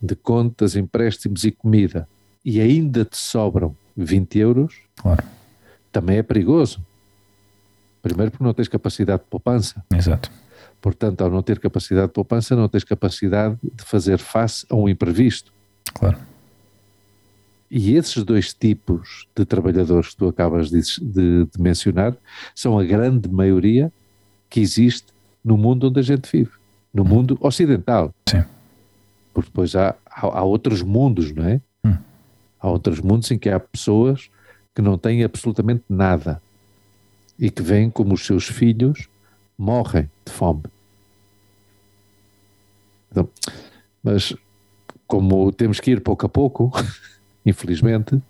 [0.00, 2.06] de contas, empréstimos e comida
[2.44, 4.74] e ainda te sobram 20 euros,
[5.04, 5.22] Claro,
[5.92, 6.80] também é perigoso.
[8.02, 9.84] Primeiro porque não tens capacidade de poupança.
[9.94, 10.30] exato.
[10.80, 14.88] Portanto, ao não ter capacidade de poupança, não tens capacidade de fazer face a um
[14.88, 15.52] imprevisto.
[15.94, 16.18] Claro,
[17.70, 22.14] E esses dois tipos de trabalhadores que tu acabas de, de- de mencionar
[22.54, 23.90] são a grande maioria
[24.50, 25.06] que existe
[25.44, 26.50] no mundo onde a gente vive,
[26.92, 28.14] no mundo ocidental.
[28.28, 28.44] sim,
[29.32, 31.60] Porque depois há, há, há outros mundos, não é?
[31.84, 31.96] Hum.
[32.60, 34.28] Há outros mundos em que há pessoas
[34.74, 36.42] que não têm absolutamente nada
[37.38, 39.08] e que veem como os seus filhos
[39.56, 40.64] morrem de fome.
[43.10, 43.28] Então,
[44.02, 44.34] mas
[45.06, 46.72] como temos que ir pouco a pouco,
[47.46, 48.20] infelizmente,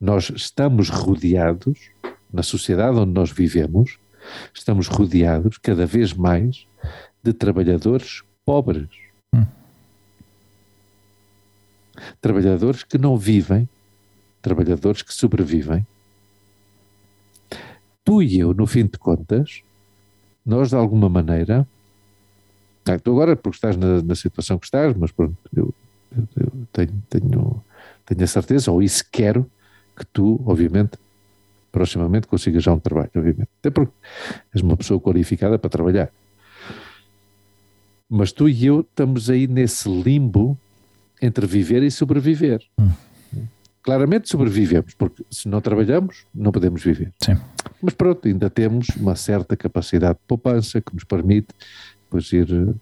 [0.00, 1.90] nós estamos rodeados,
[2.32, 3.98] na sociedade onde nós vivemos,
[4.52, 6.66] estamos rodeados cada vez mais
[7.22, 8.88] de trabalhadores pobres.
[9.34, 9.46] Hum.
[12.20, 13.68] Trabalhadores que não vivem,
[14.44, 15.86] trabalhadores que sobrevivem.
[18.04, 19.62] Tu e eu, no fim de contas,
[20.44, 21.66] nós de alguma maneira,
[22.86, 25.74] ah, tu agora porque estás na, na situação que estás, mas pronto, eu,
[26.36, 27.64] eu- tenho, tenho,
[28.04, 29.50] tenho a certeza, ou isso quero,
[29.96, 30.98] que tu, obviamente,
[31.72, 33.48] proximamente consigas já um trabalho, obviamente.
[33.60, 33.92] Até porque
[34.54, 36.10] és uma pessoa qualificada para trabalhar.
[38.08, 40.58] Mas tu e eu estamos aí nesse limbo
[41.22, 42.60] entre viver e sobreviver.
[43.84, 47.12] Claramente sobrevivemos, porque se não trabalhamos, não podemos viver.
[47.22, 47.36] sim.
[47.82, 51.48] Mas pronto, ainda temos uma certa capacidade de poupança que nos permite
[52.04, 52.74] depois ir eh,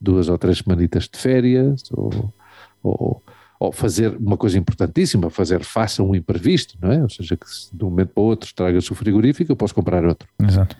[0.00, 2.32] duas ou três semanitas de férias ou,
[2.80, 3.22] ou,
[3.58, 7.02] ou fazer uma coisa importantíssima, fazer face a um imprevisto, não é?
[7.02, 9.74] Ou seja, que se de um momento para o outro estraga-se o frigorífico, eu posso
[9.74, 10.28] comprar outro.
[10.40, 10.76] Exato.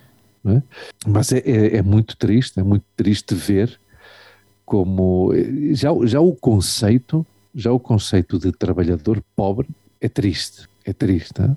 [1.07, 3.77] Mas é, é, é muito triste, é muito triste ver
[4.65, 9.69] como eh, já, já o conceito, já o conceito de trabalhador pobre
[10.01, 11.57] é triste, é triste, hein?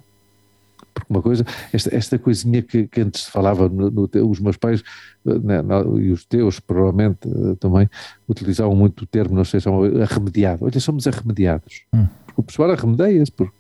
[0.94, 4.58] porque uma coisa, esta, esta coisinha que, que antes se falava, no, no os meus
[4.58, 4.84] pais
[5.28, 7.88] eh, né, na- e os teus provavelmente eh, também
[8.28, 12.08] utilizavam muito o termo, não sei se é uma- arremediado, olha somos arremediados, Hum.
[12.26, 13.52] porque o pessoal arremedeia-se, por,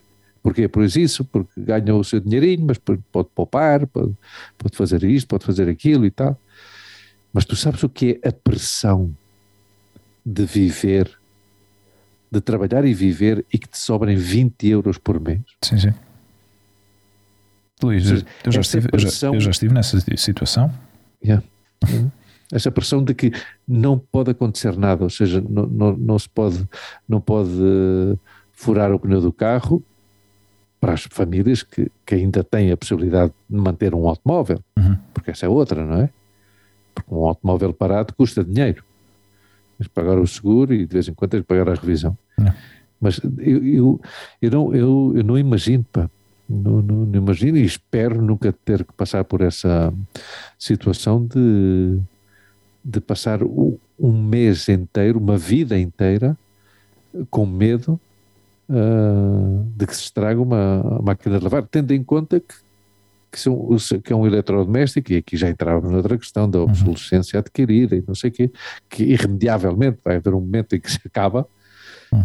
[0.43, 0.65] Porquê?
[0.69, 4.13] Por isso, porque ganha o seu dinheirinho, mas pode pode poupar, pode,
[4.57, 6.39] pode fazer isto, pode fazer aquilo e tal.
[7.33, 9.11] Mas tu sabes o que é a pressão
[10.25, 11.11] de viver,
[12.31, 15.41] de trabalhar e viver e que te sobrem 20 euros por mês?
[15.63, 15.93] Sim, sim.
[17.81, 20.71] Luís, seja, eu já, estive, eu, já, pressão- eu já estive nessa situação.
[21.23, 21.43] Yeah.
[22.51, 23.31] Essa pressão de que
[23.67, 26.67] não pode acontecer nada, ou seja, não, não, não se pode,
[27.07, 28.17] não pode eh,
[28.53, 29.83] furar o pneu do carro
[30.79, 34.97] para as famílias que, que ainda têm a possibilidade de manter um automóvel, Uhum.
[35.13, 36.09] porque essa é outra, não é?
[36.95, 38.83] Porque um automóvel parado custa dinheiro.
[39.77, 42.17] Tens de pagar o seguro e de vez em quando tens de pagar a revisão.
[42.37, 42.53] Não.
[42.99, 44.01] Mas eu, eu,
[44.41, 46.09] eu, não, eu, eu não imagino, pá.
[46.49, 49.93] Não, não, não imagino e espero nunca ter que passar por essa
[50.57, 51.99] situação de,
[52.83, 56.37] de passar um, mês inteiro, uma vida inteira,
[57.29, 57.99] com medo
[58.69, 62.55] ah, de que se estrague uma máquina de lavar, tendo em conta que,
[63.31, 63.67] que, são,
[64.03, 68.15] que é um eletrodoméstico, e aqui já entrávamos noutra questão da obsolescência adquirida e não
[68.15, 68.51] sei o quê,
[68.89, 71.47] que irremediavelmente vai haver um momento em que se acaba,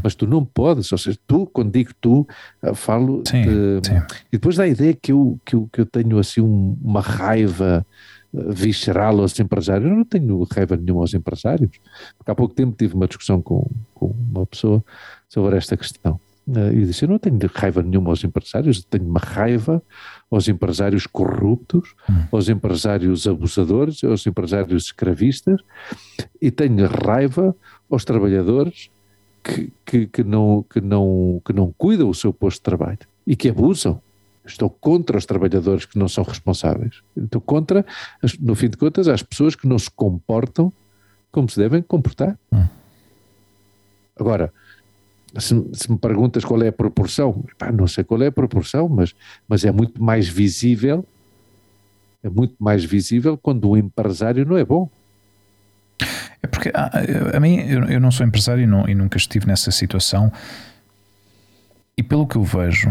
[0.05, 2.27] mas tu não podes, ou seja, tu, quando digo tu,
[2.63, 3.97] ah, falo Sim, de, sim.
[4.29, 7.01] e depois dá a ideia que eu, que eu, que eu tenho assim um- uma
[7.01, 7.85] raiva
[8.33, 9.91] eh, visceral aos empresários.
[9.91, 11.69] Eu não tenho raiva nenhuma aos empresários.
[12.17, 14.85] Porque há pouco tempo tive uma discussão com, com uma pessoa
[15.29, 16.19] sobre esta questão.
[16.49, 19.83] Eh, E disse: Eu não tenho raiva nenhuma aos empresários, eu tenho uma raiva
[20.31, 21.95] aos empresários corruptos,
[22.31, 25.61] aos empresários abusadores, aos empresários escravistas
[26.41, 27.55] e tenho raiva
[27.91, 28.91] aos trabalhadores
[29.43, 33.37] que, que, que, não, que, não, que não cuidam o seu posto de trabalho e
[33.37, 34.01] que abusam.
[34.45, 37.01] Estou contra os trabalhadores que não são responsáveis.
[37.17, 37.87] Estou contra,
[38.41, 40.73] no fim de contas, as pessoas que não se comportam
[41.31, 42.37] como se devem comportar.
[42.53, 42.67] Hum.
[44.17, 44.53] Agora,
[45.39, 48.89] se, se, me perguntas qual é a proporção, pá, não sei qual é a proporção,
[48.89, 49.15] mas,
[49.49, 51.05] mas é muito mais visível,
[52.23, 54.89] é muito mais visível quando o empresário não é bom.
[56.43, 59.47] É porque a, a mim, eu, eu, não sou empresário e, não, e nunca estive
[59.47, 60.31] nessa situação,
[61.97, 62.91] e pelo que eu vejo,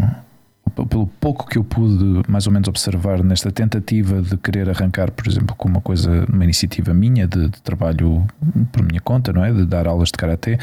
[0.88, 5.28] pelo pouco que eu pude mais ou menos observar nesta tentativa de querer arrancar, por
[5.28, 8.26] exemplo, com uma coisa, uma iniciativa minha de, de trabalho
[8.72, 9.52] por minha conta, não é?
[9.52, 10.58] De dar aulas de karatê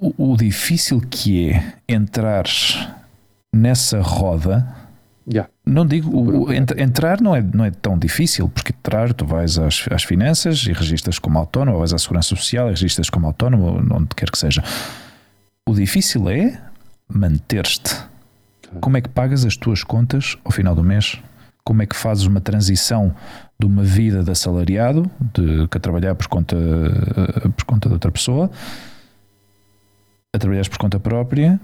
[0.00, 2.44] o, o difícil que é entrar
[3.52, 4.66] nessa roda.
[5.28, 5.50] Yeah.
[5.64, 10.04] Não digo, entrar não é, não é tão difícil, porque entrar tu vais às, às
[10.04, 14.08] finanças e registras como autónomo, ou vais à segurança social e registras como autónomo, onde
[14.14, 14.62] quer que seja.
[15.68, 16.60] O difícil é
[17.08, 17.96] manter-te.
[18.80, 21.18] Como é que pagas as tuas contas ao final do mês?
[21.64, 23.14] Como é que fazes uma transição
[23.58, 27.94] de uma vida de assalariado, de que a trabalhar por conta, eh, por conta de
[27.94, 28.50] outra pessoa,
[30.34, 31.60] a trabalhares por conta própria,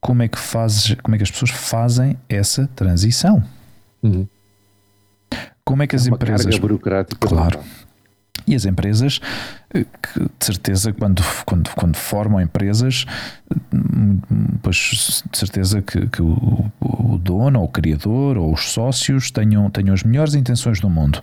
[0.00, 3.42] como é que fazes, como é que as pessoas fazem essa transição?
[4.02, 4.26] Uhum.
[5.64, 6.44] Como é que as é uma empresas.
[6.46, 7.26] Carga burocrática.
[7.26, 7.58] Claro.
[8.46, 9.20] E as empresas,
[9.74, 13.04] eh, que de certeza, quando, quando, quando formam empresas,
[13.74, 14.20] hum,
[14.62, 19.68] pois de certeza que, que o, o, dono, ou o criador, ou os sócios tenham,
[19.70, 21.20] tenham as melhores intenções do mundo.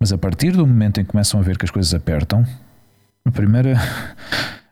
[0.00, 2.44] Mas a partir do momento em que começam a ver que as coisas apertam,
[3.24, 3.76] a primeira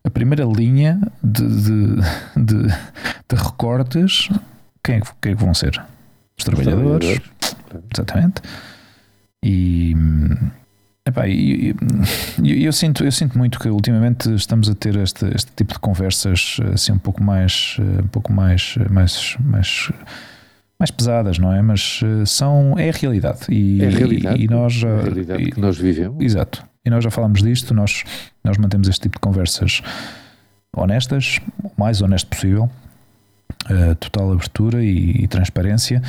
[0.04, 1.94] a primeira linha de, de,
[2.36, 4.28] de, de recortes,
[4.82, 5.82] quem é, quem é que vão ser?
[6.38, 7.20] Os trabalhadores.
[7.92, 8.42] Exatamente.
[9.42, 9.96] E.
[11.06, 11.74] Epá, eu,
[12.42, 15.78] eu, eu, sinto, eu sinto muito que ultimamente estamos a ter este, este tipo de
[15.78, 19.92] conversas assim um pouco mais um pouco mais mais, mais,
[20.78, 21.60] mais pesadas, não é?
[21.60, 25.42] Mas são é a realidade e, é a realidade, e, e nós é a realidade
[25.42, 26.24] e, que nós vivemos.
[26.24, 28.04] Exato e nós já falámos disto, nós,
[28.42, 29.80] nós mantemos este tipo de conversas
[30.76, 32.70] honestas, o mais honesto possível,
[33.70, 36.02] uh, total abertura e, e transparência.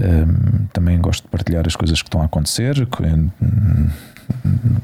[0.00, 3.30] Uh, também gosto de partilhar as coisas que estão a acontecer com,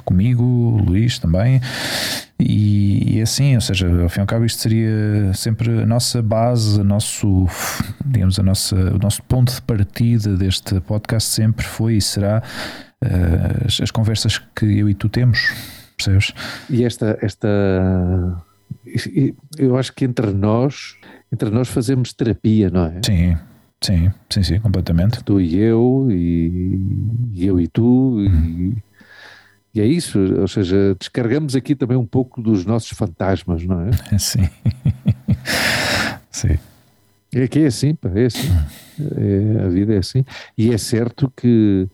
[0.05, 0.45] comigo,
[0.85, 1.61] Luís também.
[2.39, 6.23] E, e, assim, ou seja, ao fim e ao cabo, isto seria sempre a nossa
[6.23, 7.47] base, a nosso,
[8.05, 12.43] digamos, a nossa, o nosso ponto de partida deste podcast sempre foi e será
[13.05, 15.53] uh, as, as, conversas que eu e tu temos,
[15.97, 16.33] percebes?
[16.69, 17.49] E esta, esta
[19.59, 20.97] eu acho que entre nós,
[21.33, 23.01] entre nós fazemos terapia, não é?
[23.05, 23.37] Sim,
[23.81, 25.23] sim, sim, sim, completamente.
[25.23, 26.81] Tu e eu, e,
[27.35, 28.75] e eu e tu, uhum.
[29.75, 33.81] e, e é isso, ou seja, descargamos aqui também um pouco dos nossos fantasmas, não
[33.83, 33.91] é?
[34.19, 34.49] Sim.
[36.31, 36.59] Sim.
[37.33, 38.49] É que é assim, pá, é assim.
[38.49, 39.61] Uhum.
[39.61, 40.25] É, a vida é assim.
[40.59, 41.89] E é certo que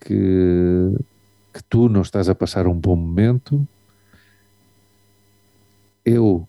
[0.00, 0.94] que,
[1.52, 3.66] que tu não estás a passar um bom momento,
[6.04, 6.46] eu,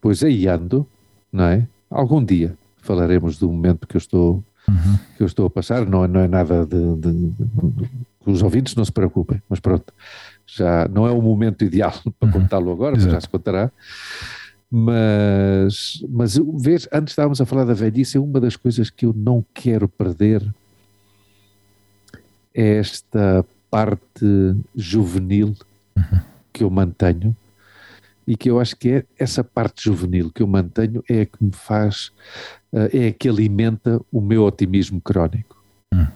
[0.00, 0.86] pois aí ando,
[1.32, 1.66] não é?
[1.90, 4.98] Algum dia falaremos do momento que eu estou, uhum.
[5.16, 7.90] que eu estou a passar, não, não é nada de, de, de, de,
[8.26, 9.92] os ouvintes não se preocupem, mas pronto,
[10.46, 12.32] já não é o momento ideal para uhum.
[12.32, 13.70] contá-lo agora, mas já se contará.
[14.72, 19.12] Mas, mas vês, antes estávamos a falar da velhice, é uma das coisas que eu
[19.12, 20.42] não quero perder
[22.54, 24.26] é esta parte
[24.74, 25.56] juvenil
[25.96, 26.20] uhum.
[26.52, 27.36] que eu mantenho
[28.26, 31.42] e que eu acho que é essa parte juvenil que eu mantenho é a que
[31.42, 32.12] me faz,
[32.72, 35.60] eh, é a que alimenta o meu otimismo crónico.
[35.92, 36.02] Uhum.
[36.02, 36.08] Ou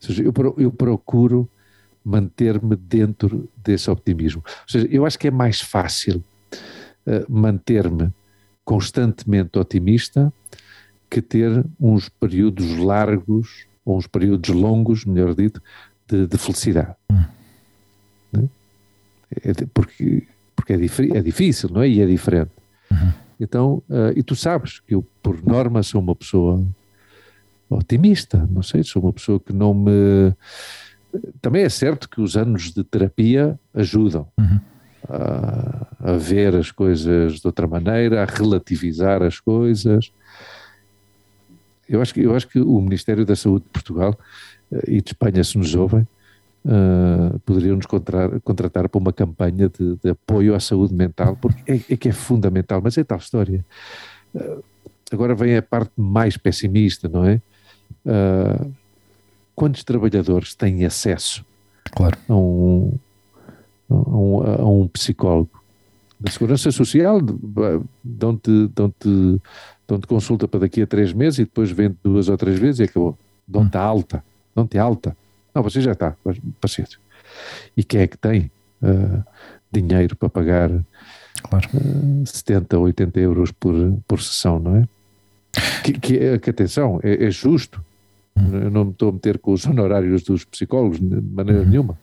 [0.00, 1.48] seja, eu, eu procuro
[2.04, 4.42] manter-me dentro desse optimismo.
[4.46, 6.24] Ou seja, eu acho que é mais fácil
[7.06, 8.10] uh, manter-me
[8.64, 10.32] constantemente otimista
[11.10, 15.62] que ter uns períodos largos ou uns períodos longos, melhor dito,
[16.08, 16.94] de, de felicidade.
[17.10, 17.24] Hum.
[18.32, 18.48] Né?
[19.44, 20.26] É, porque
[20.60, 21.88] porque é, é, difícil, não é?
[21.88, 22.50] E é diferente.
[22.90, 23.12] Uhum.
[23.40, 26.62] Então, uh, e tu sabes que eu, por norma, sou uma pessoa
[27.68, 30.34] otimista, não sei, sou uma pessoa que não me.
[31.40, 34.60] Também é certo que os anos de terapia ajudam uhum.
[35.08, 40.12] a, a, ver as coisas de outra maneira, a relativizar as coisas,
[41.90, 44.16] eu acho que, eu acho que o Ministério da Saúde de Portugal
[44.70, 46.06] uh, e de Espanha, se nos ouvem,
[46.64, 51.72] uh, poderiam nos contratar, contratar para uma campanha de, de, apoio à saúde mental, porque
[51.72, 53.66] é, é, que é fundamental, mas é tal história.
[54.32, 54.62] Uh,
[55.10, 57.40] agora vem a parte mais pessimista, não é?
[59.54, 61.44] quantos trabalhadores têm acesso
[61.90, 62.16] claro.
[62.28, 62.98] a, um,
[63.90, 65.59] a, um, a um psicólogo?
[66.20, 67.18] Da Segurança Social
[68.04, 69.40] dão-te dão -te,
[69.88, 72.80] dão -te consulta para daqui a três meses e depois vem duas ou três vezes
[72.80, 73.18] e acabou.
[73.48, 73.80] Dão-te hum.
[73.80, 74.24] alta.
[74.54, 75.16] Dão-te alta.
[75.54, 76.14] Não, você já está,
[76.60, 76.98] paciência.
[77.74, 78.50] E quem é que tem
[78.82, 79.24] uh,
[79.72, 80.70] dinheiro para pagar
[81.42, 81.68] claro.
[81.74, 83.74] uh, 70, 80 euros por,
[84.06, 84.88] por sessão, não é?
[85.82, 87.82] Que, que, que atenção, é, é justo.
[88.36, 88.50] Hum.
[88.52, 91.66] Eu não me estou a meter com os honorários dos psicólogos de maneira hum.
[91.66, 91.98] nenhuma.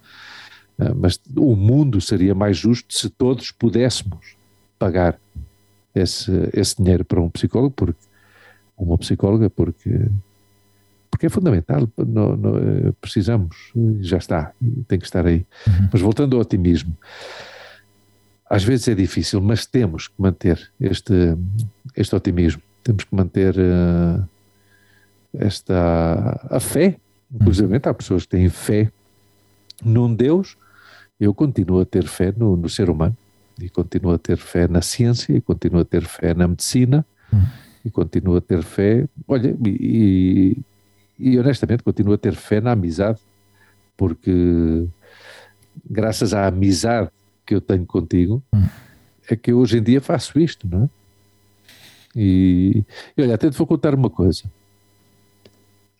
[0.79, 4.37] Uh, mas o mundo seria mais justo se todos pudéssemos
[4.77, 5.19] pagar
[5.93, 7.99] esse, esse dinheiro para um psicólogo, porque
[8.77, 10.07] uma psicóloga, porque
[11.09, 13.71] porque é fundamental, no, no, eh, precisamos,
[14.01, 14.51] já está,
[14.87, 15.45] tem que estar aí.
[15.65, 15.89] Uhum.
[15.91, 16.95] Mas voltando ao otimismo,
[18.47, 21.35] às vezes é difícil, mas temos que manter este,
[21.95, 24.23] este otimismo, temos que manter uh,
[25.33, 26.97] esta a fé,
[27.33, 27.81] inclusive uhum.
[27.83, 28.91] há pessoas que têm fé
[29.83, 30.55] num Deus,
[31.19, 33.15] eu continuo a ter fé no, no, ser humano,
[33.59, 37.41] e continuo a ter fé na ciência, e continuo a ter fé na medicina, uhum.
[37.85, 40.57] e continuo a ter fé, olha, e,
[41.17, 43.19] e honestamente continuo a ter fé na amizade,
[43.95, 44.87] porque
[45.89, 47.09] graças à amizade
[47.45, 48.67] que eu tenho contigo, hum.
[49.29, 50.89] é que eu hoje em dia faço isto, não é?
[52.15, 52.83] E,
[53.15, 54.43] e olha, até te vou contar uma coisa.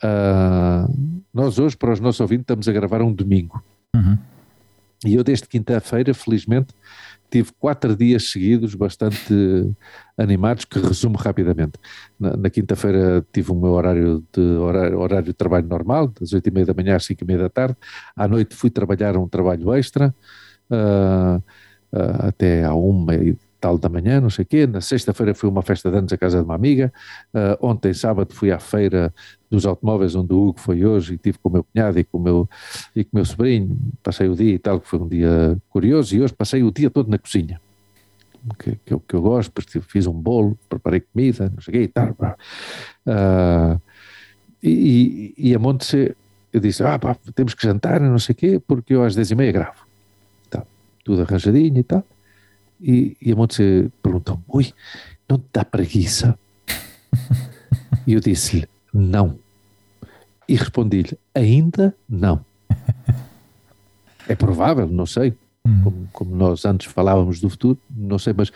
[0.04, 3.64] Uh, nós hoje, para os nossos ouvintes, estamos a gravar um domingo.
[3.96, 4.18] Uhum.
[5.06, 6.74] E eu, desde quinta-feira, felizmente,
[7.30, 9.34] tive quatro dias seguidos bastante
[10.18, 11.74] animados, que resumo rapidamente.
[12.20, 16.48] Na, na quinta-feira tive o meu horário de, horário, horário de trabalho normal, das oito
[16.48, 17.76] e meia da manhã às cinco e meia da tarde.
[18.16, 20.14] À noite fui trabalhar um trabalho extra,
[20.72, 23.38] uh, uh, até à uma e
[23.68, 24.66] tal da manhã, não sei o quê.
[24.66, 26.92] Na sexta-feira fui uma festa de anos à casa de uma amiga.
[27.34, 29.14] Uh, ontem, sábado, fui à feira
[29.52, 32.18] dos automóveis, onde o Hugo foi hoje, e tive com o meu cunhado e com
[32.18, 32.50] o meu,
[32.96, 33.78] e com o meu sobrinho.
[34.02, 36.90] Passei o dia e tal, que foi um dia curioso, e hoje passei o dia
[36.90, 37.60] todo na cozinha.
[38.58, 41.84] Que, que, eu, que eu gosto, fiz um bolo, preparei comida, não sei o quê
[41.84, 42.16] e tal.
[43.06, 43.82] Uh,
[44.64, 46.16] e, e, a Monte
[46.54, 49.30] eu disse, ah pá, temos que jantar, não sei o quê, porque eu às dez
[49.30, 49.86] e meia gravo.
[50.50, 50.64] Tá,
[51.04, 52.06] tudo arranjadinho e tal.
[52.80, 54.74] E, a Monte perguntou ui,
[55.28, 56.38] não te dá preguiça?
[58.06, 59.38] e eu disse-lhe, não.
[60.48, 62.46] E respondi-lhe, ainda não.
[64.28, 65.34] é provável, não sei.
[65.66, 65.84] Hum.
[65.84, 68.52] Como, como, nós antes falávamos do futuro, não sei, mas,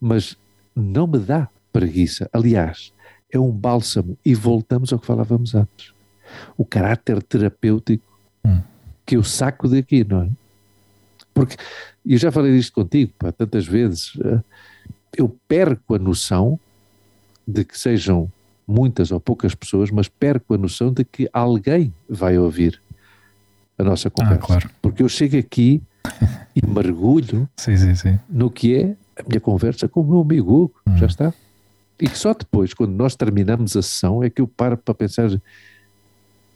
[0.00, 0.36] mas
[0.74, 2.28] não me dá preguiça.
[2.32, 2.92] Aliás,
[3.32, 4.18] é um bálsamo.
[4.24, 5.94] E voltamos ao que falávamos antes.
[6.56, 8.04] O caráter terapêutico
[8.44, 8.60] hum.
[9.06, 10.30] que eu saco daqui, não é?
[11.40, 11.56] Porque
[12.04, 14.40] e eu já falei disto contigo, pá, tantas vezes, eh,
[15.16, 16.60] eu perco a noção
[17.48, 18.30] de que sejam
[18.68, 22.78] muitas ou poucas pessoas, mas perco a noção de que alguém vai ouvir
[23.78, 24.42] a nossa ah, conversa.
[24.42, 24.70] Ah, claro.
[24.82, 25.82] Porque eu chego aqui
[26.54, 28.20] e mergulho sim, sim, sim.
[28.28, 30.96] no que é a minha conversa com o meu amigo Hugo, hum.
[30.98, 31.32] já está.
[31.98, 35.30] E só depois, quando nós terminamos a sessão, é que eu paro para pensar: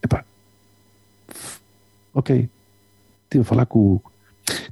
[0.03, 0.25] epá,
[2.13, 2.51] ok,
[3.25, 4.03] estive a falar com o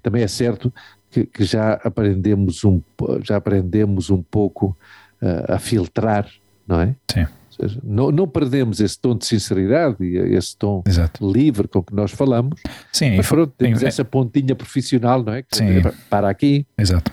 [0.03, 0.73] também é certo
[1.11, 2.81] que, que já aprendemos um
[3.23, 4.77] já aprendemos um pouco
[5.21, 6.27] uh, a filtrar,
[6.67, 6.95] não é?
[7.11, 7.27] Sim.
[7.51, 11.31] Seja, não, não, perdemos esse tom de sinceridade e esse tom Exato.
[11.31, 12.59] livre com que nós falamos.
[12.91, 15.43] Sim, mas pronto, temos essa pontinha profissional, não é?
[15.43, 15.83] Que Sim.
[16.09, 16.67] Para aqui.
[16.79, 17.13] Exato.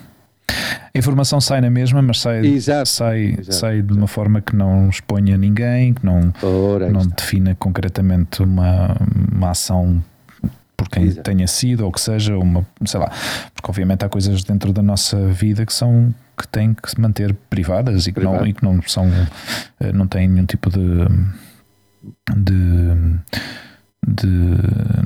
[0.93, 4.55] A informação sai na mesma, mas sai, exato, sai, exato, sai de uma forma que
[4.55, 8.95] não exponha ninguém, que não, Ora, não defina concretamente uma,
[9.31, 10.03] uma ação
[10.79, 11.23] por quem Exato.
[11.23, 13.11] tenha sido ou que seja uma, sei lá,
[13.53, 17.35] porque obviamente há coisas dentro da nossa vida que são que têm que se manter
[17.49, 19.05] privadas e que, não, e que não são
[19.81, 20.79] eh, não têm nenhum tipo de,
[22.33, 23.19] de,
[24.07, 24.27] de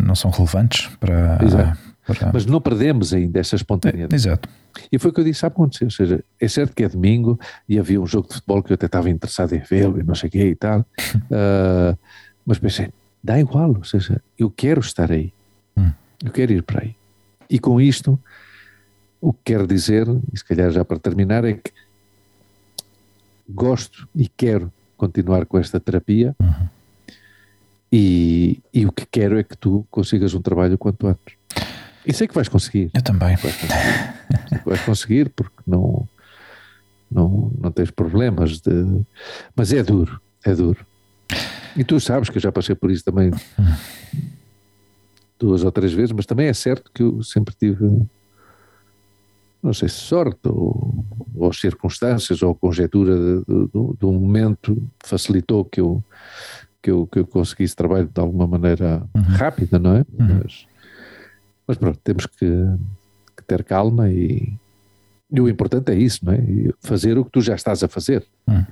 [0.05, 1.39] não são relevantes para,
[2.05, 4.13] para, mas não perdemos ainda essa espontaneidade.
[4.13, 4.47] É, exato.
[4.91, 7.39] E foi o que eu disse, sabe acontecer, ou seja, é certo que é domingo
[7.67, 10.13] e havia um jogo de futebol que eu até estava interessado em vê-lo e não
[10.13, 11.97] sei o quê e tal, uh,
[12.45, 12.91] mas pensei,
[13.23, 15.33] dá igual, ou seja, eu quero estar aí.
[16.23, 16.95] Eu quero ir para aí.
[17.49, 18.19] E com isto,
[19.19, 21.71] o que quero dizer, e se calhar já para terminar, é que
[23.47, 26.67] gosto e quero continuar com esta terapia uhum.
[27.91, 31.35] e, e o que quero é que tu consigas um trabalho quanto antes.
[32.05, 32.89] E sei que vais conseguir.
[32.93, 33.35] Eu também.
[33.35, 36.07] Vais conseguir, vais conseguir porque não,
[37.09, 39.05] não, não tens problemas de.
[39.55, 40.85] Mas é duro, é duro.
[41.75, 43.31] E tu sabes que eu já passei por isso também.
[45.43, 48.07] Uhum duas ou três vezes, mas também é certo que eu sempre tive,
[49.61, 51.05] não sei se sorte ou,
[51.35, 56.01] ou circunstâncias ou conjetura de, um momento facilitou que eu,
[56.81, 59.21] que eu, que eu conseguisse trabalho de alguma maneira uhum.
[59.21, 60.05] rápida, não é?
[60.17, 60.39] Uhum.
[60.41, 60.65] Mas,
[61.67, 62.47] mas, pronto, temos que,
[63.35, 64.53] que, ter calma e,
[65.31, 66.39] E o importante é isso, não é?
[66.79, 68.25] Fazer o que tu já estás a fazer.
[68.47, 68.63] Hum.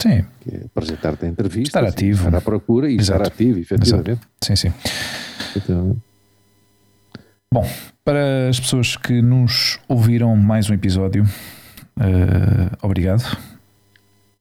[0.00, 0.24] Sim.
[0.50, 2.26] É apresentar-te a entrevista, estar ativo.
[2.26, 3.22] Estar à procura e Exato.
[3.22, 4.10] estar ativo, efetivamente.
[4.10, 4.28] Exato.
[4.42, 4.72] Sim, sim.
[5.50, 6.09] Efetivamente.
[7.52, 7.68] Bom,
[8.04, 13.36] para as pessoas que nos ouviram mais um episódio, uh, obrigado.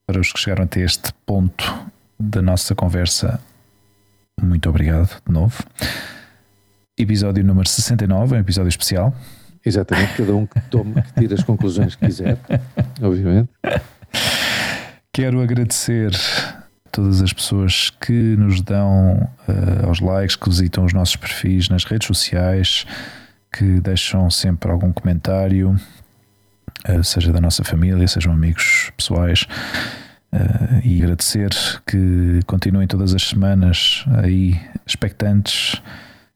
[0.06, 3.42] Para os que chegaram até este ponto da nossa conversa,
[4.40, 5.58] muito obrigado de novo.
[6.96, 9.12] Episódio número 69, é um episódio especial.
[9.66, 12.38] Exatamente, cada um que tome, que tire as conclusões que quiser,
[13.02, 13.50] obviamente.
[15.12, 16.12] Quero agradecer
[16.92, 21.84] todas as pessoas que nos dão uh, aos likes, que visitam os nossos perfis nas
[21.84, 22.86] redes sociais,
[23.52, 25.76] que deixam sempre algum comentário,
[26.88, 29.48] uh, seja da nossa família, sejam amigos pessoais.
[30.32, 31.50] Uh, e agradecer
[31.88, 35.82] que continuem todas as semanas aí expectantes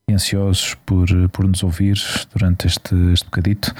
[0.09, 1.95] e ansiosos por, por nos ouvir
[2.33, 3.73] durante este, este bocadito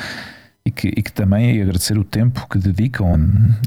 [0.66, 3.20] e que, e que também agradecer o tempo que dedicam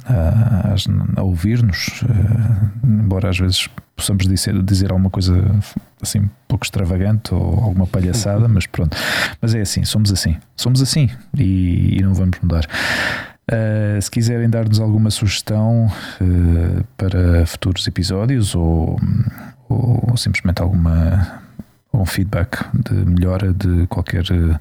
[0.06, 5.34] a, a, a ouvir-nos, uh, embora às vezes possamos dizer, dizer alguma coisa
[6.00, 8.96] assim pouco extravagante ou alguma palhaçada, mas pronto.
[9.42, 12.66] Mas é assim, somos assim, somos assim e, e não vamos mudar.
[13.50, 18.98] Uh, se quiserem dar-nos alguma sugestão uh, para futuros episódios ou,
[19.68, 21.44] ou simplesmente alguma
[22.00, 24.58] um feedback de melhora de qualquer eh,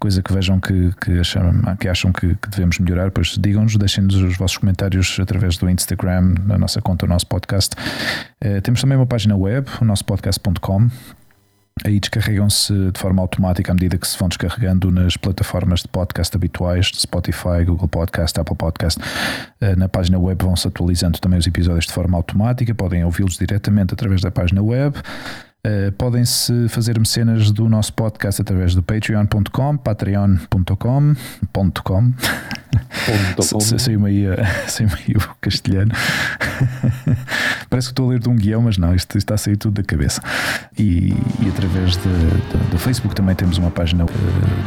[0.00, 4.16] coisa que vejam que, que acham, que, acham que, que devemos melhorar, pois digam-nos, deixem-nos
[4.16, 7.76] os vossos comentários através do Instagram, na nossa conta, o nosso podcast.
[8.42, 10.88] Uh, temos também uma página web, o nosso podcast.com.
[11.84, 16.36] Aí descarregam-se de forma automática à medida que se vão descarregando nas plataformas de podcast
[16.36, 19.00] habituais, Spotify, Google Podcast, Apple Podcast.
[19.60, 23.94] Eh, na página web vão-se atualizando também os episódios de forma automática, podem ouvi-los diretamente
[23.94, 24.94] através da página web.
[25.66, 31.14] Uh, Podem-se fazer mecenas do nosso podcast através do patreon.com, patreon.com,
[31.84, 32.12] .com.
[33.78, 34.24] Saiu-me aí,
[34.68, 35.92] saiu aí o castelhano.
[37.68, 39.74] Parece que estou a ler de um guião, mas não, isto está a sair tudo
[39.74, 40.22] da cabeça.
[40.78, 44.08] E, e através de, de, do Facebook também temos uma página uh,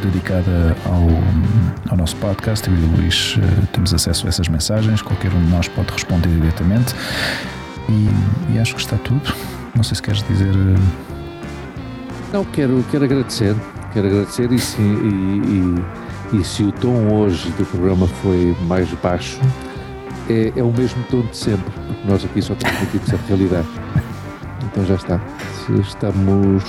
[0.03, 2.67] dedicada ao, ao nosso podcast.
[2.69, 5.91] Eu e o Luís uh, temos acesso a essas mensagens, qualquer um de nós pode
[5.91, 6.93] responder diretamente.
[7.89, 9.33] E, e acho que está tudo.
[9.75, 10.53] Não sei se queres dizer.
[10.53, 11.13] Eh,
[12.31, 13.55] Não, quero, quero agradecer.
[13.93, 15.75] Quero agradecer e se, e,
[16.33, 19.39] e, e se o tom hoje do programa foi mais baixo,
[20.29, 23.67] é, é, o mesmo tom de sempre, porque nós aqui só transmitimos a realidade.
[24.65, 25.21] Então já está.
[25.79, 26.63] Estamos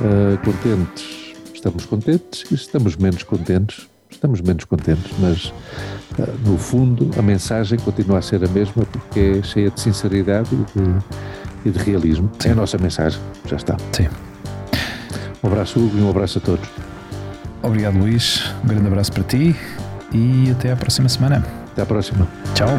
[0.00, 5.46] uh, contentes, estamos contentes, e estamos menos contentes, estamos menos contentes, mas
[6.18, 10.50] uh, no fundo a mensagem continua a ser a mesma porque é cheia de sinceridade
[10.54, 10.98] e de
[11.64, 12.30] e de realismo.
[12.38, 12.48] Sim.
[12.50, 13.20] É a nossa mensagem.
[13.46, 13.76] Já está.
[13.92, 14.08] Sim.
[15.42, 16.68] Um abraço, Hugo, e um abraço a todos.
[17.62, 18.44] Obrigado, Luís.
[18.64, 19.56] Um grande abraço para ti
[20.12, 21.44] e até à próxima semana.
[21.72, 22.26] Até à próxima.
[22.54, 22.76] Tchau.